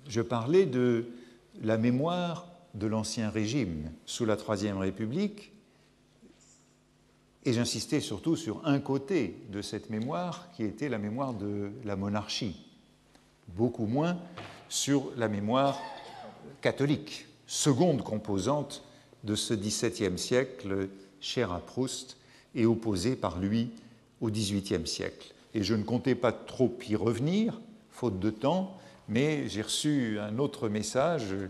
je 0.08 0.22
parlais 0.22 0.66
de 0.66 1.06
la 1.62 1.78
mémoire 1.78 2.48
de 2.74 2.88
l'Ancien 2.88 3.30
Régime 3.30 3.92
sous 4.06 4.26
la 4.26 4.38
Troisième 4.38 4.78
République, 4.78 5.52
et 7.46 7.54
j'insistais 7.54 8.00
surtout 8.00 8.36
sur 8.36 8.66
un 8.66 8.80
côté 8.80 9.36
de 9.52 9.62
cette 9.62 9.90
mémoire 9.90 10.50
qui 10.54 10.64
était 10.64 10.90
la 10.90 10.98
mémoire 10.98 11.34
de 11.34 11.72
la 11.84 11.96
monarchie, 11.96 12.66
beaucoup 13.50 13.86
moins 13.86 14.18
sur 14.70 15.12
la 15.18 15.28
mémoire 15.28 15.78
catholique, 16.62 17.28
seconde 17.46 18.02
composante 18.02 18.84
de 19.24 19.36
ce 19.36 19.54
XVIIe 19.54 20.18
siècle 20.18 20.90
cher 21.20 21.52
à 21.52 21.60
Proust 21.60 22.18
et 22.56 22.66
opposée 22.66 23.16
par 23.16 23.40
lui 23.40 23.72
au 24.22 24.30
XVIIIe 24.30 24.88
siècle. 24.88 25.34
Et 25.54 25.64
je 25.64 25.76
ne 25.76 25.84
comptais 25.84 26.16
pas 26.16 26.32
trop 26.32 26.74
y 26.88 26.96
revenir, 26.96 27.60
faute 27.92 28.20
de 28.20 28.30
temps, 28.30 28.78
mais 29.08 29.48
j'ai 29.50 29.62
reçu 29.62 30.18
un 30.20 30.40
autre 30.40 30.70
message 30.70 31.34
euh, 31.34 31.48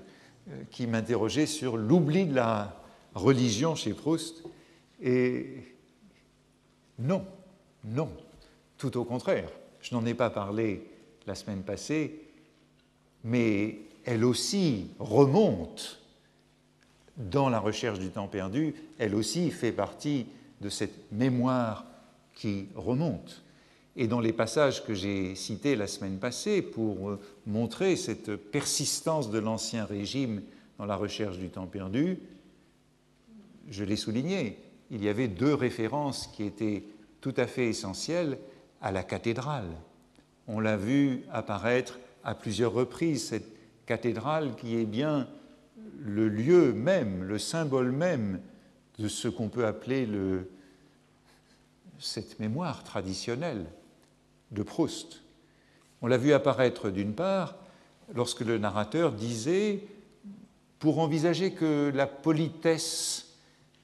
qui 0.72 0.88
m'interrogeait 0.88 1.46
sur 1.46 1.78
l'oubli 1.78 2.26
de 2.26 2.36
la 2.36 2.82
religion 3.14 3.76
chez 3.76 3.94
Proust. 3.94 4.44
Et 5.02 5.58
non, 7.00 7.26
non, 7.86 8.10
tout 8.78 8.98
au 8.98 9.04
contraire. 9.04 9.50
Je 9.82 9.96
n'en 9.96 10.06
ai 10.06 10.14
pas 10.14 10.30
parlé 10.30 10.88
la 11.28 11.36
semaine 11.36 11.64
passée, 11.64 12.22
mais 13.24 13.80
elle 14.06 14.26
aussi 14.26 14.88
remonte 15.00 16.00
dans 17.18 17.50
la 17.50 17.60
recherche 17.60 18.00
du 18.00 18.10
temps 18.10 18.28
perdu, 18.28 18.74
elle 18.98 19.16
aussi 19.16 19.52
fait 19.52 19.72
partie 19.72 20.26
de 20.64 20.70
cette 20.70 21.12
mémoire 21.12 21.86
qui 22.34 22.68
remonte. 22.76 23.44
Et 23.96 24.08
dans 24.08 24.22
les 24.22 24.34
passages 24.34 24.84
que 24.84 24.94
j'ai 24.94 25.36
cités 25.36 25.76
la 25.76 25.88
semaine 25.88 26.18
passée 26.18 26.62
pour 26.62 27.10
euh, 27.10 27.20
montrer 27.46 27.96
cette 27.96 28.36
persistance 28.36 29.30
de 29.30 29.38
l'Ancien 29.38 29.86
Régime 29.86 30.42
dans 30.80 30.86
la 30.86 30.96
recherche 30.96 31.38
du 31.38 31.50
temps 31.50 31.68
perdu, 31.68 32.18
je 33.70 33.84
l'ai 33.84 33.96
souligné, 33.96 34.58
il 34.90 35.04
y 35.04 35.10
avait 35.10 35.28
deux 35.28 35.54
références 35.54 36.28
qui 36.28 36.44
étaient 36.44 36.84
tout 37.22 37.34
à 37.38 37.46
fait 37.46 37.68
essentielles 37.68 38.40
à 38.82 38.92
la 38.92 39.04
cathédrale. 39.04 39.70
On 40.48 40.60
l'a 40.60 40.76
vu 40.76 41.24
apparaître 41.32 42.00
à 42.24 42.36
plusieurs 42.36 42.74
reprises, 42.74 43.28
cette 43.28 43.52
cathédrale 43.86 44.56
qui 44.56 44.76
est 44.78 44.86
bien 44.86 45.28
le 46.00 46.30
lieu 46.30 46.74
même, 46.74 47.24
le 47.24 47.38
symbole 47.38 47.92
même 47.92 48.42
de 49.00 49.08
ce 49.08 49.28
qu'on 49.28 49.50
peut 49.50 49.66
appeler 49.66 50.06
le, 50.06 50.50
cette 52.04 52.40
mémoire 52.40 52.84
traditionnelle 52.84 53.66
de 54.52 54.64
Proust. 54.64 55.22
On 56.02 56.08
l'a 56.08 56.18
vu 56.18 56.34
apparaître 56.34 56.90
d'une 56.90 57.14
part 57.14 57.56
lorsque 58.14 58.42
le 58.42 58.58
narrateur 58.58 59.14
disait, 59.14 59.80
pour 60.80 61.00
envisager 61.00 61.52
que 61.54 61.92
la 61.96 62.08
politesse 62.08 63.38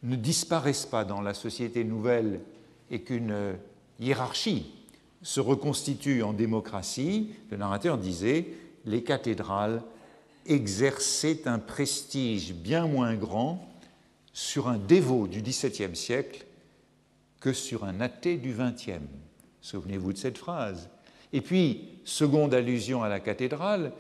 ne 0.03 0.15
disparaisse 0.15 0.85
pas 0.85 1.05
dans 1.05 1.21
la 1.21 1.33
société 1.33 1.83
nouvelle 1.83 2.41
et 2.91 3.01
qu'une 3.01 3.55
hiérarchie 3.99 4.73
se 5.21 5.39
reconstitue 5.39 6.23
en 6.23 6.33
démocratie, 6.33 7.31
le 7.51 7.57
narrateur 7.57 7.97
disait, 7.97 8.47
les 8.85 9.03
cathédrales 9.03 9.81
exerçaient 10.45 11.47
un 11.47 11.59
prestige 11.59 12.53
bien 12.53 12.88
moins 12.88 13.15
grand 13.15 13.65
sur 14.33 14.67
un 14.67 14.77
dévot 14.77 15.27
du 15.27 15.41
XVIIe 15.41 15.95
siècle 15.95 16.45
que 17.39 17.53
sur 17.53 17.84
un 17.84 18.01
athée 18.01 18.38
du 18.38 18.53
XXe. 18.53 19.01
Souvenez-vous 19.62 20.13
de 20.13 20.17
cette 20.17 20.38
phrase. 20.38 20.89
Et 21.34 21.41
puis, 21.41 22.00
seconde 22.03 22.53
allusion 22.53 23.03
à 23.03 23.10
la 23.10 23.19
cathédrale, 23.19 23.91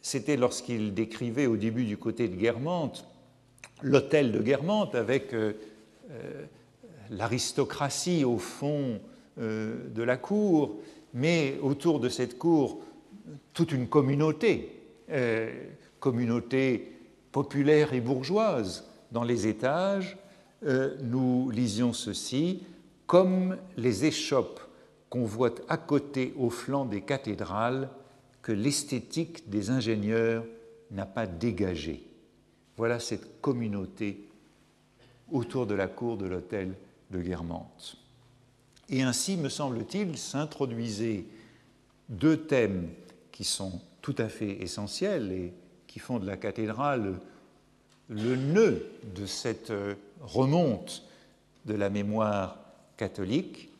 c'était 0.00 0.36
lorsqu'il 0.36 0.94
décrivait 0.94 1.46
au 1.46 1.56
début 1.56 1.84
du 1.84 1.96
côté 1.96 2.28
de 2.28 2.36
Guermantes 2.36 3.06
l'hôtel 3.82 4.32
de 4.32 4.40
Guermantes 4.40 4.94
avec 4.94 5.34
euh, 5.34 5.52
euh, 6.10 6.44
l'aristocratie 7.10 8.24
au 8.24 8.38
fond 8.38 9.00
euh, 9.38 9.88
de 9.94 10.02
la 10.02 10.16
cour, 10.16 10.76
mais 11.14 11.58
autour 11.62 12.00
de 12.00 12.08
cette 12.08 12.38
cour, 12.38 12.80
toute 13.52 13.72
une 13.72 13.86
communauté, 13.86 14.78
communauté 16.00 16.90
populaire 17.30 17.92
et 17.92 18.00
bourgeoise 18.00 18.88
dans 19.12 19.24
les 19.24 19.46
étages. 19.46 20.16
nous 21.02 21.50
lisions 21.50 21.92
ceci, 21.92 22.62
comme 23.06 23.56
les 23.76 24.04
échoppes 24.04 24.60
qu'on 25.10 25.24
voit 25.24 25.54
à 25.68 25.76
côté 25.76 26.32
au 26.36 26.50
flanc 26.50 26.84
des 26.84 27.02
cathédrales 27.02 27.90
que 28.40 28.52
l'esthétique 28.52 29.48
des 29.50 29.70
ingénieurs 29.70 30.44
n'a 30.90 31.06
pas 31.06 31.26
dégagé. 31.26 32.06
Voilà 32.76 32.98
cette 32.98 33.40
communauté 33.40 34.28
autour 35.30 35.66
de 35.66 35.74
la 35.74 35.86
cour 35.86 36.16
de 36.16 36.26
l'hôtel 36.26 36.74
de 37.10 37.20
Guermantes. 37.20 37.96
Et 38.88 39.02
ainsi, 39.02 39.36
me 39.36 39.48
semble-t-il, 39.48 40.18
s'introduisaient 40.18 41.24
deux 42.08 42.36
thèmes 42.36 42.88
qui 43.30 43.44
sont 43.44 43.80
tout 44.02 44.14
à 44.18 44.28
fait 44.28 44.62
essentiels 44.62 45.32
et 45.32 45.52
qui 45.86 45.98
font 45.98 46.18
de 46.18 46.26
la 46.26 46.36
cathédrale 46.36 47.20
le 48.08 48.36
nœud 48.36 48.90
de 49.14 49.26
cette 49.26 49.72
remonte 50.20 51.04
de 51.64 51.74
la 51.74 51.88
mémoire 51.88 52.61
catholique, 53.02 53.72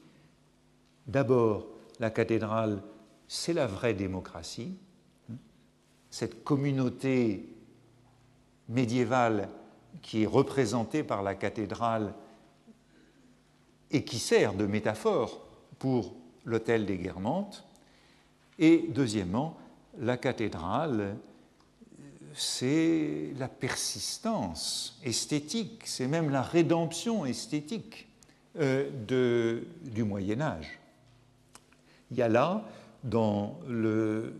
D'abord, 1.06 1.66
la 2.00 2.11
cathédrale, 2.11 2.82
c'est 3.28 3.52
la 3.52 3.66
vraie 3.66 3.94
démocratie. 3.94 4.76
Cette 6.11 6.44
communauté 6.44 7.48
médiévale 8.68 9.48
qui 10.00 10.22
est 10.22 10.26
représentée 10.26 11.02
par 11.02 11.22
la 11.22 11.35
cathédrale 11.35 12.14
et 13.90 14.04
qui 14.04 14.18
sert 14.18 14.54
de 14.54 14.66
métaphore 14.66 15.46
pour 15.78 16.14
l'hôtel 16.44 16.87
des 16.87 16.98
Guermantes. 16.98 17.64
Et 18.58 18.87
deuxièmement, 18.88 19.56
la 19.98 20.16
cathédrale, 20.16 21.16
c'est 22.35 23.32
la 23.38 23.48
persistance 23.48 24.98
esthétique, 25.04 25.82
c'est 25.85 26.08
même 26.08 26.30
la 26.30 26.42
rédemption 26.42 27.26
esthétique 27.26 28.08
euh, 28.59 28.91
de, 29.07 29.65
du 29.83 30.05
Moyen 30.05 30.41
Âge. 30.41 30.79
Il 32.11 32.17
y 32.17 32.23
a 32.23 32.29
là, 32.29 32.65
dans 33.05 33.59
le 33.69 34.35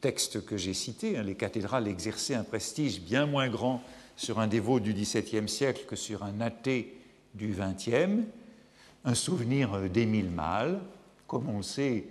texte 0.00 0.44
que 0.44 0.56
j'ai 0.56 0.74
cité, 0.74 1.16
hein, 1.16 1.22
les 1.22 1.34
cathédrales 1.34 1.88
exerçaient 1.88 2.34
un 2.34 2.44
prestige 2.44 3.00
bien 3.00 3.26
moins 3.26 3.48
grand 3.48 3.82
sur 4.16 4.40
un 4.40 4.46
dévot 4.46 4.80
du 4.80 4.92
XVIIe 4.92 5.48
siècle 5.48 5.84
que 5.86 5.96
sur 5.96 6.22
un 6.22 6.40
athée 6.40 6.96
du 7.34 7.54
XXe, 7.56 8.24
un 9.04 9.14
souvenir 9.14 9.88
d'Émile 9.90 10.30
Malle, 10.30 10.80
comme 11.26 11.48
on 11.48 11.58
le 11.58 11.62
sait, 11.62 12.06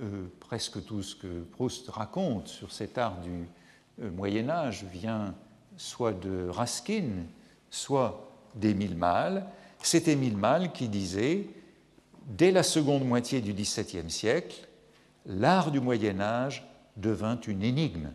euh, 0.00 0.26
presque 0.40 0.84
tout 0.84 1.02
ce 1.02 1.14
que 1.14 1.42
Proust 1.42 1.88
raconte 1.90 2.48
sur 2.48 2.72
cet 2.72 2.96
art 2.96 3.20
du 3.20 3.46
euh, 4.02 4.10
Moyen 4.10 4.48
Âge 4.48 4.84
vient 4.84 5.34
soit 5.76 6.12
de 6.12 6.48
Raskin, 6.48 7.26
soit 7.70 8.30
d'Émile 8.54 8.96
Malle. 8.96 9.46
C'est 9.82 10.08
Émile 10.08 10.36
Malle 10.36 10.72
qui 10.72 10.88
disait 10.88 11.46
dès 12.26 12.50
la 12.50 12.62
seconde 12.62 13.04
moitié 13.04 13.40
du 13.40 13.52
XVIIe 13.54 14.10
siècle, 14.10 14.68
l'art 15.26 15.70
du 15.70 15.80
Moyen 15.80 16.20
Âge 16.20 16.66
devint 16.96 17.40
une 17.40 17.62
énigme. 17.62 18.12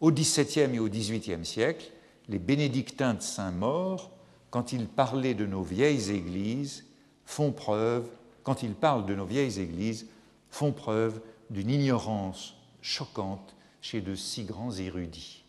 Au 0.00 0.10
XVIIe 0.10 0.74
et 0.74 0.78
au 0.78 0.88
XVIIIe 0.88 1.44
siècle, 1.44 1.90
les 2.28 2.38
bénédictins 2.38 3.14
de 3.14 3.22
Saint-Maur, 3.22 4.10
quand 4.50 4.72
ils 4.72 4.88
parlaient 4.88 5.34
de 5.34 5.46
nos 5.46 5.62
vieilles 5.62 6.10
églises, 6.10 6.86
font 7.26 7.52
preuve, 7.52 8.08
quand 8.42 8.62
ils 8.62 8.74
parlent 8.74 9.06
de 9.06 9.14
nos 9.14 9.26
vieilles 9.26 9.60
églises, 9.60 10.06
font 10.50 10.72
preuve 10.72 11.20
d'une 11.50 11.70
ignorance 11.70 12.56
choquante 12.80 13.54
chez 13.80 14.00
de 14.00 14.14
si 14.14 14.44
grands 14.44 14.72
érudits. 14.72 15.44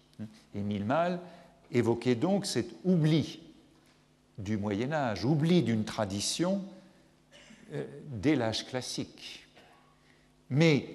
Émile 0.54 0.86
Malle 0.86 1.20
évoquait 1.72 2.16
donc 2.16 2.46
cet 2.46 2.68
oubli 2.84 3.40
du 4.38 4.58
Moyen 4.58 4.92
Âge, 4.92 5.26
oubli 5.26 5.64
d'une 5.64 5.86
tradition 5.86 6.62
euh, 7.74 7.86
dès 8.08 8.36
l'âge 8.36 8.66
classique. 8.68 9.48
Mais 10.50 10.88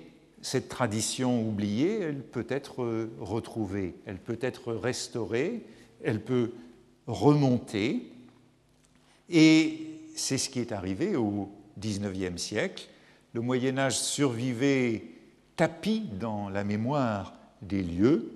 cette 0.42 0.68
tradition 0.68 1.46
oubliée, 1.46 2.00
elle 2.00 2.22
peut 2.22 2.46
être 2.48 2.82
euh, 2.82 3.10
retrouvée, 3.18 3.94
elle 4.06 4.18
peut 4.18 4.38
être 4.40 4.72
restaurée, 4.72 5.64
elle 6.04 6.22
peut 6.22 6.52
remonter. 7.06 8.12
Et 9.28 9.86
c'est 10.14 10.38
ce 10.38 10.48
qui 10.48 10.60
est 10.60 10.72
arrivé 10.72 11.16
au 11.16 11.50
XIXe 11.78 12.40
siècle. 12.40 12.88
Le 13.32 13.40
Moyen 13.40 13.78
Âge 13.78 13.98
survivait 13.98 15.04
tapis 15.56 16.00
dans 16.00 16.48
la 16.48 16.64
mémoire 16.64 17.34
des 17.62 17.82
lieux. 17.82 18.32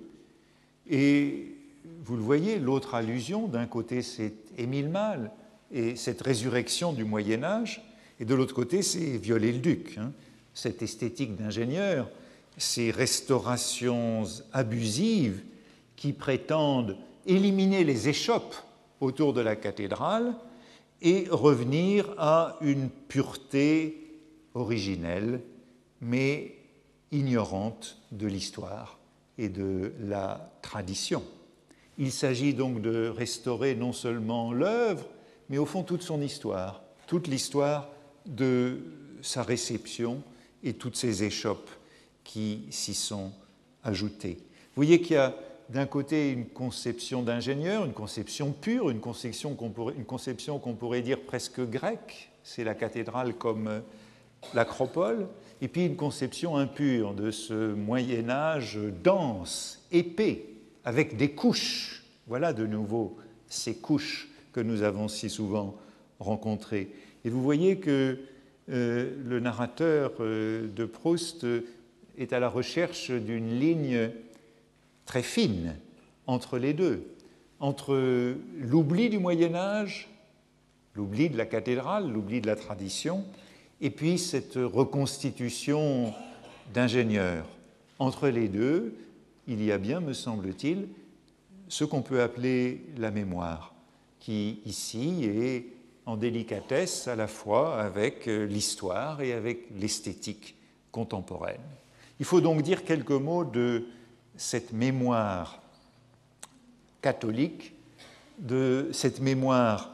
Et 0.89 1.54
vous 2.03 2.15
le 2.15 2.21
voyez, 2.21 2.59
l'autre 2.59 2.95
allusion, 2.95 3.47
d'un 3.47 3.65
côté 3.65 4.01
c'est 4.01 4.33
Émile 4.57 4.89
Malle 4.89 5.31
et 5.71 5.95
cette 5.95 6.21
résurrection 6.21 6.93
du 6.93 7.03
Moyen 7.03 7.43
Âge, 7.43 7.81
et 8.19 8.25
de 8.25 8.33
l'autre 8.33 8.53
côté, 8.53 8.81
c'est 8.81 9.17
Viollet-le-Duc. 9.17 9.97
Hein. 9.97 10.11
cette 10.53 10.81
esthétique 10.81 11.35
d'ingénieur, 11.35 12.09
ces 12.57 12.91
restaurations 12.91 14.23
abusives 14.53 15.43
qui 15.95 16.13
prétendent 16.13 16.97
éliminer 17.25 17.83
les 17.83 18.07
échoppes 18.07 18.55
autour 19.01 19.33
de 19.33 19.41
la 19.41 19.55
cathédrale 19.55 20.33
et 21.01 21.27
revenir 21.29 22.13
à 22.17 22.57
une 22.61 22.89
pureté 22.89 24.19
originelle, 24.53 25.41
mais 25.99 26.55
ignorante 27.11 27.97
de 28.11 28.27
l'histoire 28.27 28.97
et 29.37 29.49
de 29.49 29.93
la 29.99 30.51
tradition. 30.61 31.21
Il 31.97 32.11
s'agit 32.11 32.53
donc 32.53 32.81
de 32.81 33.07
restaurer 33.07 33.75
non 33.75 33.93
seulement 33.93 34.51
l'œuvre, 34.51 35.07
mais 35.49 35.57
au 35.57 35.65
fond 35.65 35.83
toute 35.83 36.01
son 36.01 36.21
histoire, 36.21 36.83
toute 37.07 37.27
l'histoire 37.27 37.89
de 38.25 38.79
sa 39.21 39.43
réception 39.43 40.21
et 40.63 40.73
toutes 40.73 40.95
ces 40.95 41.23
échoppes 41.23 41.69
qui 42.23 42.63
s'y 42.69 42.93
sont 42.93 43.31
ajoutées. 43.83 44.37
Vous 44.39 44.83
voyez 44.83 45.01
qu'il 45.01 45.15
y 45.15 45.19
a 45.19 45.35
d'un 45.69 45.85
côté 45.85 46.31
une 46.31 46.45
conception 46.45 47.23
d'ingénieur, 47.23 47.85
une 47.85 47.93
conception 47.93 48.51
pure, 48.51 48.89
une 48.89 48.99
conception 48.99 49.55
qu'on 49.55 49.69
pourrait, 49.69 49.95
pourrait, 50.79 51.01
dire 51.01 51.21
presque 51.21 51.61
grecque, 51.61 52.29
c'est 52.43 52.63
la 52.63 52.75
cathédrale 52.75 53.33
comme 53.35 53.67
euh, 53.67 53.79
l'acropole, 54.53 55.27
et 55.61 55.67
puis 55.67 55.85
une 55.85 55.95
conception 55.95 56.57
impure 56.57 57.13
de 57.13 57.31
ce 57.31 57.73
Moyen 57.73 58.29
Âge 58.29 58.77
dense, 59.03 59.83
épais, 59.91 60.45
avec 60.85 61.17
des 61.17 61.31
couches. 61.31 62.03
Voilà 62.27 62.53
de 62.53 62.65
nouveau 62.65 63.17
ces 63.47 63.75
couches 63.75 64.29
que 64.53 64.61
nous 64.61 64.83
avons 64.83 65.07
si 65.07 65.29
souvent 65.29 65.75
rencontrées. 66.19 66.89
Et 67.25 67.29
vous 67.29 67.43
voyez 67.43 67.77
que 67.77 68.19
euh, 68.69 69.15
le 69.25 69.39
narrateur 69.39 70.13
euh, 70.19 70.67
de 70.73 70.85
Proust 70.85 71.45
est 72.17 72.31
à 72.31 72.39
la 72.39 72.49
recherche 72.49 73.11
d'une 73.11 73.59
ligne 73.59 74.11
très 75.05 75.23
fine 75.23 75.75
entre 76.27 76.57
les 76.57 76.73
deux, 76.73 77.05
entre 77.59 78.35
l'oubli 78.59 79.09
du 79.09 79.19
Moyen 79.19 79.53
Âge, 79.55 80.09
l'oubli 80.95 81.29
de 81.29 81.37
la 81.37 81.45
cathédrale, 81.45 82.11
l'oubli 82.11 82.41
de 82.41 82.47
la 82.47 82.55
tradition, 82.55 83.23
et 83.81 83.89
puis 83.89 84.17
cette 84.17 84.55
reconstitution 84.55 86.13
d'ingénieurs. 86.73 87.45
Entre 87.99 88.29
les 88.29 88.47
deux, 88.47 88.95
il 89.47 89.63
y 89.63 89.71
a 89.71 89.77
bien, 89.77 89.99
me 89.99 90.13
semble-t-il, 90.13 90.87
ce 91.67 91.83
qu'on 91.83 92.01
peut 92.01 92.21
appeler 92.21 92.85
la 92.97 93.11
mémoire, 93.11 93.73
qui 94.19 94.59
ici 94.65 95.25
est 95.25 95.67
en 96.05 96.17
délicatesse 96.17 97.07
à 97.07 97.15
la 97.15 97.27
fois 97.27 97.81
avec 97.81 98.25
l'histoire 98.25 99.21
et 99.21 99.33
avec 99.33 99.67
l'esthétique 99.79 100.55
contemporaine. 100.91 101.61
Il 102.19 102.25
faut 102.25 102.41
donc 102.41 102.61
dire 102.61 102.85
quelques 102.85 103.11
mots 103.11 103.43
de 103.43 103.85
cette 104.37 104.71
mémoire 104.71 105.61
catholique, 107.01 107.73
de 108.39 108.89
cette 108.91 109.19
mémoire 109.19 109.91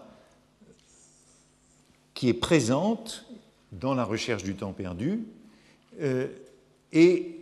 qui 2.13 2.29
est 2.29 2.33
présente 2.33 3.25
dans 3.71 3.95
la 3.95 4.03
recherche 4.03 4.43
du 4.43 4.55
temps 4.55 4.73
perdu, 4.73 5.23
euh, 6.01 6.27
et 6.91 7.39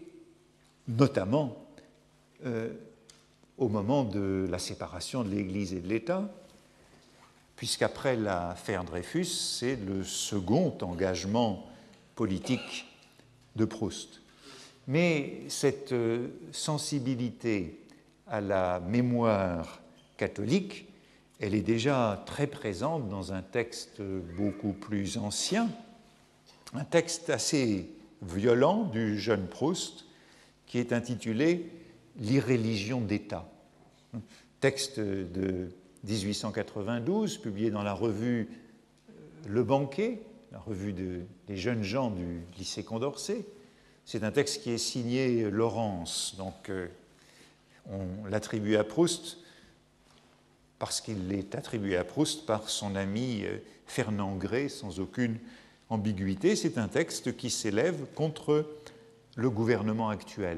notamment 0.87 1.57
euh, 2.45 2.69
au 3.57 3.67
moment 3.67 4.03
de 4.03 4.47
la 4.49 4.59
séparation 4.59 5.23
de 5.23 5.29
l'Église 5.29 5.73
et 5.73 5.81
de 5.81 5.87
l'État, 5.87 6.29
puisqu'après 7.55 8.15
l'affaire 8.15 8.83
Dreyfus, 8.85 9.25
c'est 9.25 9.75
le 9.75 10.03
second 10.03 10.77
engagement 10.81 11.67
politique 12.15 12.85
de 13.55 13.65
Proust. 13.65 14.21
Mais 14.87 15.41
cette 15.49 15.91
euh, 15.91 16.29
sensibilité 16.51 17.79
à 18.27 18.39
la 18.39 18.79
mémoire 18.79 19.81
catholique, 20.15 20.87
elle 21.39 21.55
est 21.55 21.61
déjà 21.61 22.23
très 22.25 22.47
présente 22.47 23.09
dans 23.09 23.33
un 23.33 23.41
texte 23.41 24.01
beaucoup 24.37 24.73
plus 24.73 25.17
ancien, 25.17 25.69
un 26.73 26.83
texte 26.83 27.29
assez 27.29 27.89
violent 28.21 28.83
du 28.83 29.17
jeune 29.19 29.47
Proust 29.47 30.05
qui 30.65 30.77
est 30.77 30.93
intitulé 30.93 31.71
L'irréligion 32.19 33.01
d'État. 33.01 33.49
Texte 34.59 34.99
de 34.99 35.69
1892, 36.03 37.37
publié 37.37 37.71
dans 37.71 37.83
la 37.83 37.93
revue 37.93 38.49
Le 39.47 39.63
Banquet, 39.63 40.21
la 40.51 40.59
revue 40.59 40.93
des 40.93 41.57
jeunes 41.57 41.83
gens 41.83 42.11
du 42.11 42.41
lycée 42.57 42.83
Condorcet, 42.83 43.45
c'est 44.11 44.23
un 44.23 44.31
texte 44.31 44.63
qui 44.63 44.71
est 44.71 44.79
signé 44.79 45.51
Laurence, 45.51 46.33
donc 46.35 46.69
euh, 46.69 46.87
on 47.91 48.25
l'attribue 48.25 48.75
à 48.75 48.83
Proust 48.83 49.37
parce 50.79 50.99
qu'il 50.99 51.31
est 51.31 51.53
attribué 51.53 51.95
à 51.95 52.03
Proust 52.03 52.47
par 52.47 52.69
son 52.69 52.95
ami 52.95 53.43
euh, 53.43 53.59
Fernand 53.85 54.35
Gray 54.35 54.67
sans 54.67 54.99
aucune 54.99 55.37
ambiguïté. 55.89 56.55
C'est 56.55 56.79
un 56.79 56.87
texte 56.87 57.37
qui 57.37 57.51
s'élève 57.51 58.07
contre 58.15 58.65
le 59.35 59.49
gouvernement 59.51 60.09
actuel. 60.09 60.57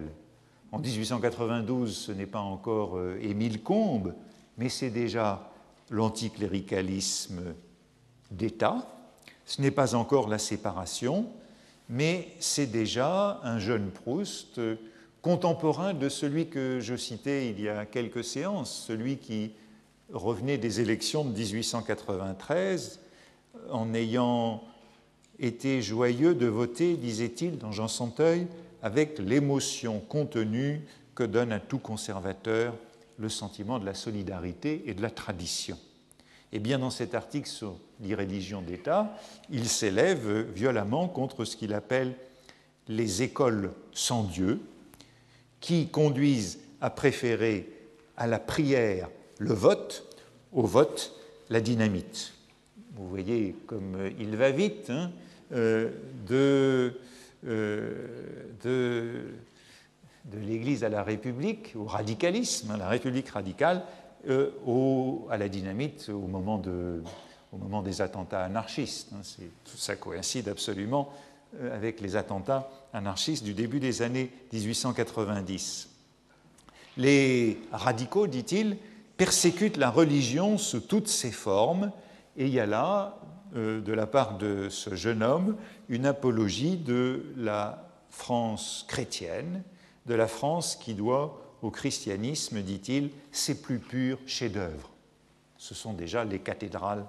En 0.71 0.79
1892, 0.79 1.93
ce 1.93 2.12
n'est 2.13 2.25
pas 2.25 2.39
encore 2.39 2.97
euh, 2.97 3.19
Émile 3.21 3.62
Combes, 3.62 4.15
mais 4.57 4.69
c'est 4.69 4.89
déjà 4.89 5.51
l'anticléricalisme 5.89 7.41
d'État. 8.31 8.88
Ce 9.45 9.62
n'est 9.62 9.71
pas 9.71 9.95
encore 9.95 10.29
la 10.29 10.38
séparation, 10.38 11.27
mais 11.89 12.29
c'est 12.39 12.67
déjà 12.67 13.41
un 13.43 13.60
jeune 13.60 13.91
Proust 13.91 14.60
euh, 14.60 14.77
contemporain 15.21 15.93
de 15.93 16.07
celui 16.07 16.47
que 16.47 16.79
je 16.79 16.95
citais 16.95 17.49
il 17.49 17.60
y 17.60 17.67
a 17.67 17.86
quelques 17.86 18.23
séances, 18.23 18.86
celui 18.88 19.17
qui 19.17 19.51
revenait 20.13 20.57
des 20.57 20.79
élections 20.79 21.25
de 21.25 21.31
1893 21.38 23.01
en 23.69 23.93
ayant 23.93 24.63
été 25.38 25.81
joyeux 25.81 26.34
de 26.34 26.47
voter, 26.47 26.95
disait-il 26.95 27.57
dans 27.57 27.71
Jean 27.71 27.88
Santeuil, 27.89 28.47
avec 28.82 29.20
l'émotion 29.20 30.00
contenue 30.00 30.82
que 31.15 31.24
donne 31.24 31.52
à 31.52 31.60
tout 31.60 31.80
conservateur 31.80 32.76
le 33.17 33.30
sentiment 33.30 33.80
de 33.80 33.86
la 33.86 33.94
solidarité 33.94 34.84
et 34.86 34.94
de 34.94 35.02
la 35.02 35.10
tradition. 35.10 35.78
Et 36.52 36.60
bien 36.60 36.80
dans 36.80 36.89
cet 36.89 37.15
article 37.15 37.48
sur 37.48 37.78
l'irréligion 38.02 38.62
d'État, 38.62 39.15
il 39.50 39.67
s'élève 39.67 40.48
violemment 40.54 41.08
contre 41.08 41.46
ce 41.46 41.56
qu'il 41.56 41.74
appelle 41.74 42.13
les 42.88 43.22
écoles 43.22 43.72
sans 43.94 44.24
Dieu, 44.24 44.60
qui 45.60 45.88
conduisent 45.88 46.60
à 46.82 46.89
préférer 46.89 47.70
à 48.17 48.28
la 48.28 48.39
prière 48.39 49.10
le 49.38 49.54
vote, 49.54 50.06
au 50.52 50.63
vote 50.63 51.13
la 51.50 51.62
dynamite. 51.62 52.34
Vous 52.96 53.08
voyez 53.08 53.56
comme 53.67 54.10
il 54.20 54.36
va 54.36 54.52
vite 54.52 54.89
hein, 54.89 55.12
euh, 55.54 55.89
de, 56.28 56.94
euh, 57.47 58.08
de, 58.63 59.34
de 60.25 60.39
l'Église 60.39 60.84
à 60.84 60.89
la 60.89 61.04
République, 61.04 61.73
au 61.75 61.86
radicalisme, 61.86 62.71
à 62.71 62.77
la 62.77 62.88
République 62.88 63.30
radicale, 63.30 63.84
euh, 64.30 64.51
à 65.30 65.38
la 65.38 65.49
dynamite 65.49 66.10
au 66.10 66.27
moment, 66.27 66.58
de, 66.58 67.01
au 67.51 67.58
moment 67.58 67.82
des 67.82 68.01
attentats 68.01 68.43
anarchistes. 68.43 69.10
Hein. 69.13 69.21
tout 69.65 69.77
ça 69.77 69.95
coïncide 69.95 70.47
absolument 70.47 71.12
euh, 71.60 71.75
avec 71.75 72.01
les 72.01 72.15
attentats 72.15 72.69
anarchistes 72.93 73.43
du 73.43 73.54
début 73.54 73.80
des 73.80 74.04
années 74.04 74.32
1890. 74.54 75.89
Les 76.97 77.60
radicaux, 77.71 78.27
dit-il, 78.27 78.77
persécutent 79.17 79.77
la 79.77 79.89
religion 79.89 80.58
sous 80.58 80.82
toutes 80.82 81.08
ses 81.08 81.32
formes, 81.32 81.91
et 82.38 82.45
il 82.45 82.54
y 82.54 82.60
a 82.60 82.65
là, 82.65 83.17
de 83.56 83.94
la 83.94 84.08
part 84.08 84.38
de 84.38 84.70
ce 84.70 84.96
jeune 84.96 85.24
homme, 85.24 85.58
une 85.90 86.06
apologie 86.06 86.78
de 86.78 87.26
la 87.36 87.90
France 88.10 88.86
chrétienne, 88.88 89.64
de 90.06 90.14
la 90.14 90.28
France 90.28 90.76
qui 90.76 90.94
doit 90.94 91.42
au 91.62 91.70
christianisme, 91.70 92.62
dit-il, 92.62 93.12
ses 93.32 93.62
plus 93.62 93.80
purs 93.80 94.20
chefs-d'œuvre. 94.26 94.90
Ce 95.58 95.76
sont 95.76 95.94
déjà 95.94 96.26
les 96.26 96.40
cathédrales, 96.40 97.06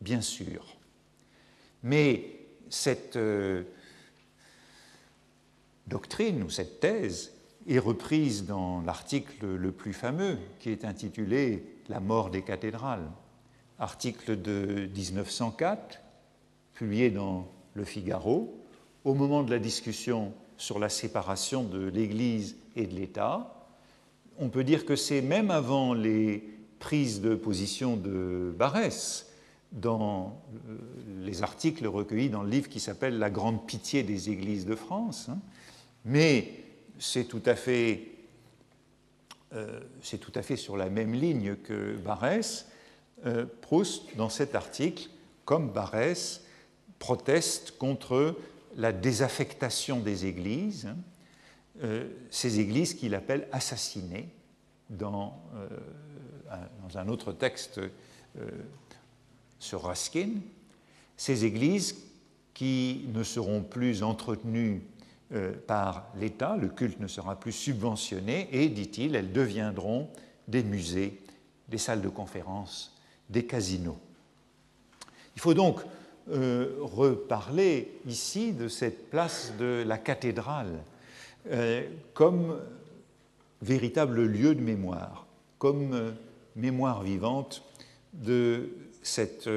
bien 0.00 0.20
sûr. 0.20 0.76
Mais 1.82 2.40
cette 2.70 3.16
euh, 3.16 3.62
doctrine 5.86 6.42
ou 6.42 6.50
cette 6.50 6.80
thèse 6.80 7.32
est 7.68 7.78
reprise 7.78 8.46
dans 8.46 8.80
l'article 8.82 9.46
le 9.46 9.72
plus 9.72 9.92
fameux 9.92 10.38
qui 10.58 10.70
est 10.70 10.84
intitulé 10.84 11.64
La 11.88 12.00
mort 12.00 12.30
des 12.30 12.42
cathédrales, 12.42 13.08
article 13.78 14.40
de 14.40 14.88
1904, 14.94 16.00
publié 16.74 17.10
dans 17.10 17.48
Le 17.74 17.84
Figaro, 17.84 18.58
au 19.04 19.14
moment 19.14 19.42
de 19.42 19.50
la 19.50 19.58
discussion 19.58 20.32
sur 20.56 20.78
la 20.78 20.88
séparation 20.88 21.64
de 21.64 21.88
l'Église 21.88 22.56
et 22.76 22.86
de 22.86 22.94
l'État. 22.94 23.66
On 24.38 24.48
peut 24.48 24.64
dire 24.64 24.86
que 24.86 24.96
c'est 24.96 25.22
même 25.22 25.50
avant 25.50 25.94
les 25.94 26.48
prises 26.78 27.20
de 27.20 27.34
position 27.34 27.96
de 27.96 28.54
Barès 28.56 29.28
dans 29.72 30.40
les 31.20 31.42
articles 31.42 31.86
recueillis 31.86 32.28
dans 32.28 32.42
le 32.42 32.50
livre 32.50 32.68
qui 32.68 32.80
s'appelle 32.80 33.18
La 33.18 33.30
grande 33.30 33.66
pitié 33.66 34.02
des 34.02 34.30
églises 34.30 34.66
de 34.66 34.74
France. 34.74 35.28
Hein. 35.28 35.38
Mais 36.04 36.52
c'est 36.98 37.24
tout 37.24 37.42
à 37.46 37.54
fait 37.54 38.08
euh, 39.54 39.80
tout 40.20 40.32
à 40.34 40.42
fait 40.42 40.56
sur 40.56 40.76
la 40.76 40.88
même 40.88 41.12
ligne 41.12 41.56
que 41.56 41.96
Barès. 41.96 42.66
Euh, 43.26 43.46
Proust, 43.60 44.16
dans 44.16 44.28
cet 44.28 44.54
article, 44.54 45.08
comme 45.44 45.70
Barès, 45.70 46.42
proteste 46.98 47.78
contre 47.78 48.36
la 48.76 48.92
désaffectation 48.92 50.00
des 50.00 50.26
églises, 50.26 50.86
hein. 50.86 50.96
euh, 51.82 52.08
ces 52.30 52.60
églises 52.60 52.94
qu'il 52.94 53.14
appelle 53.14 53.48
assassinées 53.52 54.28
dans, 54.90 55.40
dans, 56.82 56.98
un 56.98 57.08
autre 57.08 57.32
texte 57.32 57.80
sur 59.58 59.82
Raskin, 59.82 60.30
ces 61.16 61.44
églises 61.44 61.96
qui 62.54 63.06
ne 63.14 63.22
seront 63.22 63.62
plus 63.62 64.02
entretenues 64.02 64.82
euh, 65.32 65.52
par 65.66 66.08
l'État, 66.16 66.56
le 66.56 66.68
culte 66.68 67.00
ne 67.00 67.06
sera 67.06 67.40
plus 67.40 67.52
subventionné 67.52 68.48
et, 68.52 68.68
dit-il, 68.68 69.14
elles 69.14 69.32
deviendront 69.32 70.10
des 70.46 70.62
musées, 70.62 71.18
des 71.68 71.78
salles 71.78 72.02
de 72.02 72.08
conférences, 72.10 72.91
des 73.32 73.44
casinos. 73.44 73.98
Il 75.34 75.40
faut 75.40 75.54
donc 75.54 75.80
euh, 76.30 76.76
reparler 76.80 78.00
ici 78.06 78.52
de 78.52 78.68
cette 78.68 79.10
place 79.10 79.52
de 79.58 79.82
la 79.86 79.98
cathédrale 79.98 80.78
euh, 81.50 81.88
comme 82.14 82.60
véritable 83.62 84.24
lieu 84.24 84.54
de 84.54 84.60
mémoire, 84.60 85.26
comme 85.58 86.14
mémoire 86.56 87.02
vivante 87.02 87.62
de 88.12 88.70
cette 89.02 89.48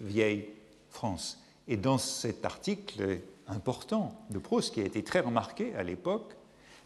vieille 0.00 0.46
France. 0.90 1.42
Et 1.66 1.76
dans 1.76 1.98
cet 1.98 2.44
article, 2.44 3.20
important 3.48 4.14
de 4.30 4.38
Proust, 4.38 4.74
qui 4.74 4.80
a 4.80 4.84
été 4.84 5.02
très 5.02 5.20
remarqué 5.20 5.74
à 5.74 5.82
l'époque, 5.82 6.34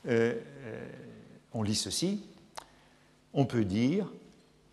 euh, 0.06 0.34
euh, 0.64 0.88
on 1.52 1.62
lit 1.62 1.74
ceci. 1.74 2.22
On 3.34 3.44
peut 3.44 3.64
dire, 3.64 4.10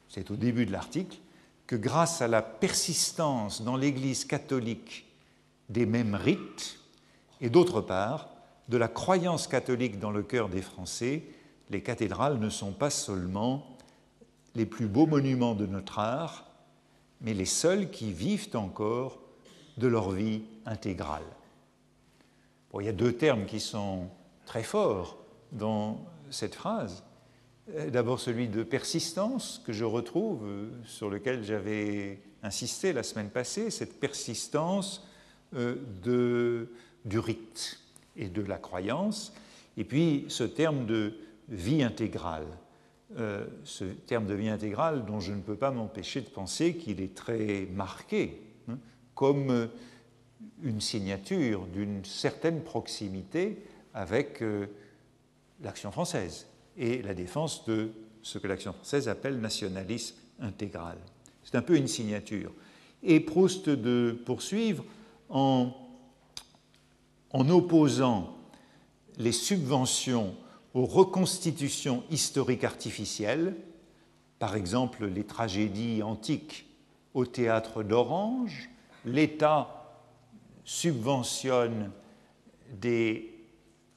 c'est 0.07 0.31
au 0.31 0.35
début 0.35 0.65
de 0.65 0.71
l'article, 0.71 1.17
que 1.69 1.75
grâce 1.75 2.23
à 2.23 2.27
la 2.27 2.41
persistance 2.41 3.61
dans 3.61 3.77
l'Église 3.77 4.25
catholique 4.25 5.05
des 5.69 5.85
mêmes 5.85 6.15
rites, 6.15 6.79
et 7.41 7.51
d'autre 7.51 7.79
part, 7.79 8.31
de 8.69 8.77
la 8.77 8.87
croyance 8.87 9.45
catholique 9.45 9.99
dans 9.99 10.09
le 10.09 10.23
cœur 10.23 10.49
des 10.49 10.63
Français, 10.63 11.25
les 11.69 11.83
cathédrales 11.83 12.39
ne 12.39 12.49
sont 12.49 12.71
pas 12.71 12.89
seulement 12.89 13.77
les 14.55 14.65
plus 14.65 14.87
beaux 14.87 15.05
monuments 15.05 15.53
de 15.53 15.67
notre 15.67 15.99
art, 15.99 16.47
mais 17.21 17.35
les 17.35 17.45
seuls 17.45 17.91
qui 17.91 18.11
vivent 18.11 18.49
encore 18.55 19.19
de 19.77 19.87
leur 19.87 20.09
vie 20.09 20.41
intégrale 20.65 21.21
il 22.79 22.85
y 22.85 22.89
a 22.89 22.93
deux 22.93 23.13
termes 23.13 23.45
qui 23.45 23.59
sont 23.59 24.07
très 24.45 24.63
forts 24.63 25.17
dans 25.51 25.99
cette 26.29 26.55
phrase. 26.55 27.03
Euh, 27.75 27.89
d'abord 27.89 28.19
celui 28.19 28.47
de 28.47 28.63
persistance 28.63 29.61
que 29.65 29.73
je 29.73 29.85
retrouve, 29.85 30.45
euh, 30.45 30.69
sur 30.85 31.09
lequel 31.09 31.43
j'avais 31.43 32.21
insisté 32.41 32.93
la 32.93 33.03
semaine 33.03 33.29
passée, 33.29 33.69
cette 33.69 33.99
persistance 33.99 35.07
euh, 35.55 35.75
du 37.05 37.19
rite 37.19 37.79
et 38.15 38.29
de 38.29 38.41
la 38.41 38.57
croyance, 38.57 39.33
et 39.77 39.83
puis 39.83 40.25
ce 40.29 40.43
terme 40.43 40.85
de 40.85 41.13
vie 41.47 41.83
intégrale. 41.83 42.45
ce 43.63 43.85
terme 43.85 44.27
de 44.27 44.35
vie 44.35 44.49
intégrale 44.49 45.05
dont 45.05 45.19
je 45.19 45.33
ne 45.33 45.41
peux 45.41 45.55
pas 45.55 45.71
m'empêcher 45.71 46.21
de 46.21 46.29
penser 46.29 46.75
qu'il 46.75 47.01
est 47.01 47.15
très 47.15 47.67
marqué, 47.73 48.39
hein, 48.67 48.77
comme 49.15 49.69
une 50.61 50.79
signature 50.79 51.65
d'une 51.65 52.05
certaine 52.05 52.61
proximité 52.61 53.63
avec 53.93 54.43
l'action 55.63 55.91
française 55.91 56.45
et 56.77 57.01
la 57.01 57.13
défense 57.13 57.65
de 57.65 57.89
ce 58.21 58.37
que 58.37 58.47
l'action 58.47 58.73
française 58.73 59.07
appelle 59.07 59.39
nationalisme 59.39 60.15
intégral. 60.39 60.97
C'est 61.43 61.55
un 61.55 61.61
peu 61.61 61.77
une 61.77 61.87
signature. 61.87 62.51
Et 63.03 63.19
Proust 63.19 63.69
de 63.69 64.17
poursuivre 64.25 64.83
en, 65.29 65.73
en 67.31 67.49
opposant 67.49 68.37
les 69.17 69.31
subventions 69.31 70.35
aux 70.73 70.85
reconstitutions 70.85 72.03
historiques 72.09 72.63
artificielles, 72.63 73.55
par 74.37 74.55
exemple 74.55 75.05
les 75.05 75.25
tragédies 75.25 76.03
antiques 76.03 76.67
au 77.13 77.25
théâtre 77.25 77.83
d'Orange, 77.83 78.69
l'État 79.05 79.79
subventionne 80.63 81.91
des 82.79 83.33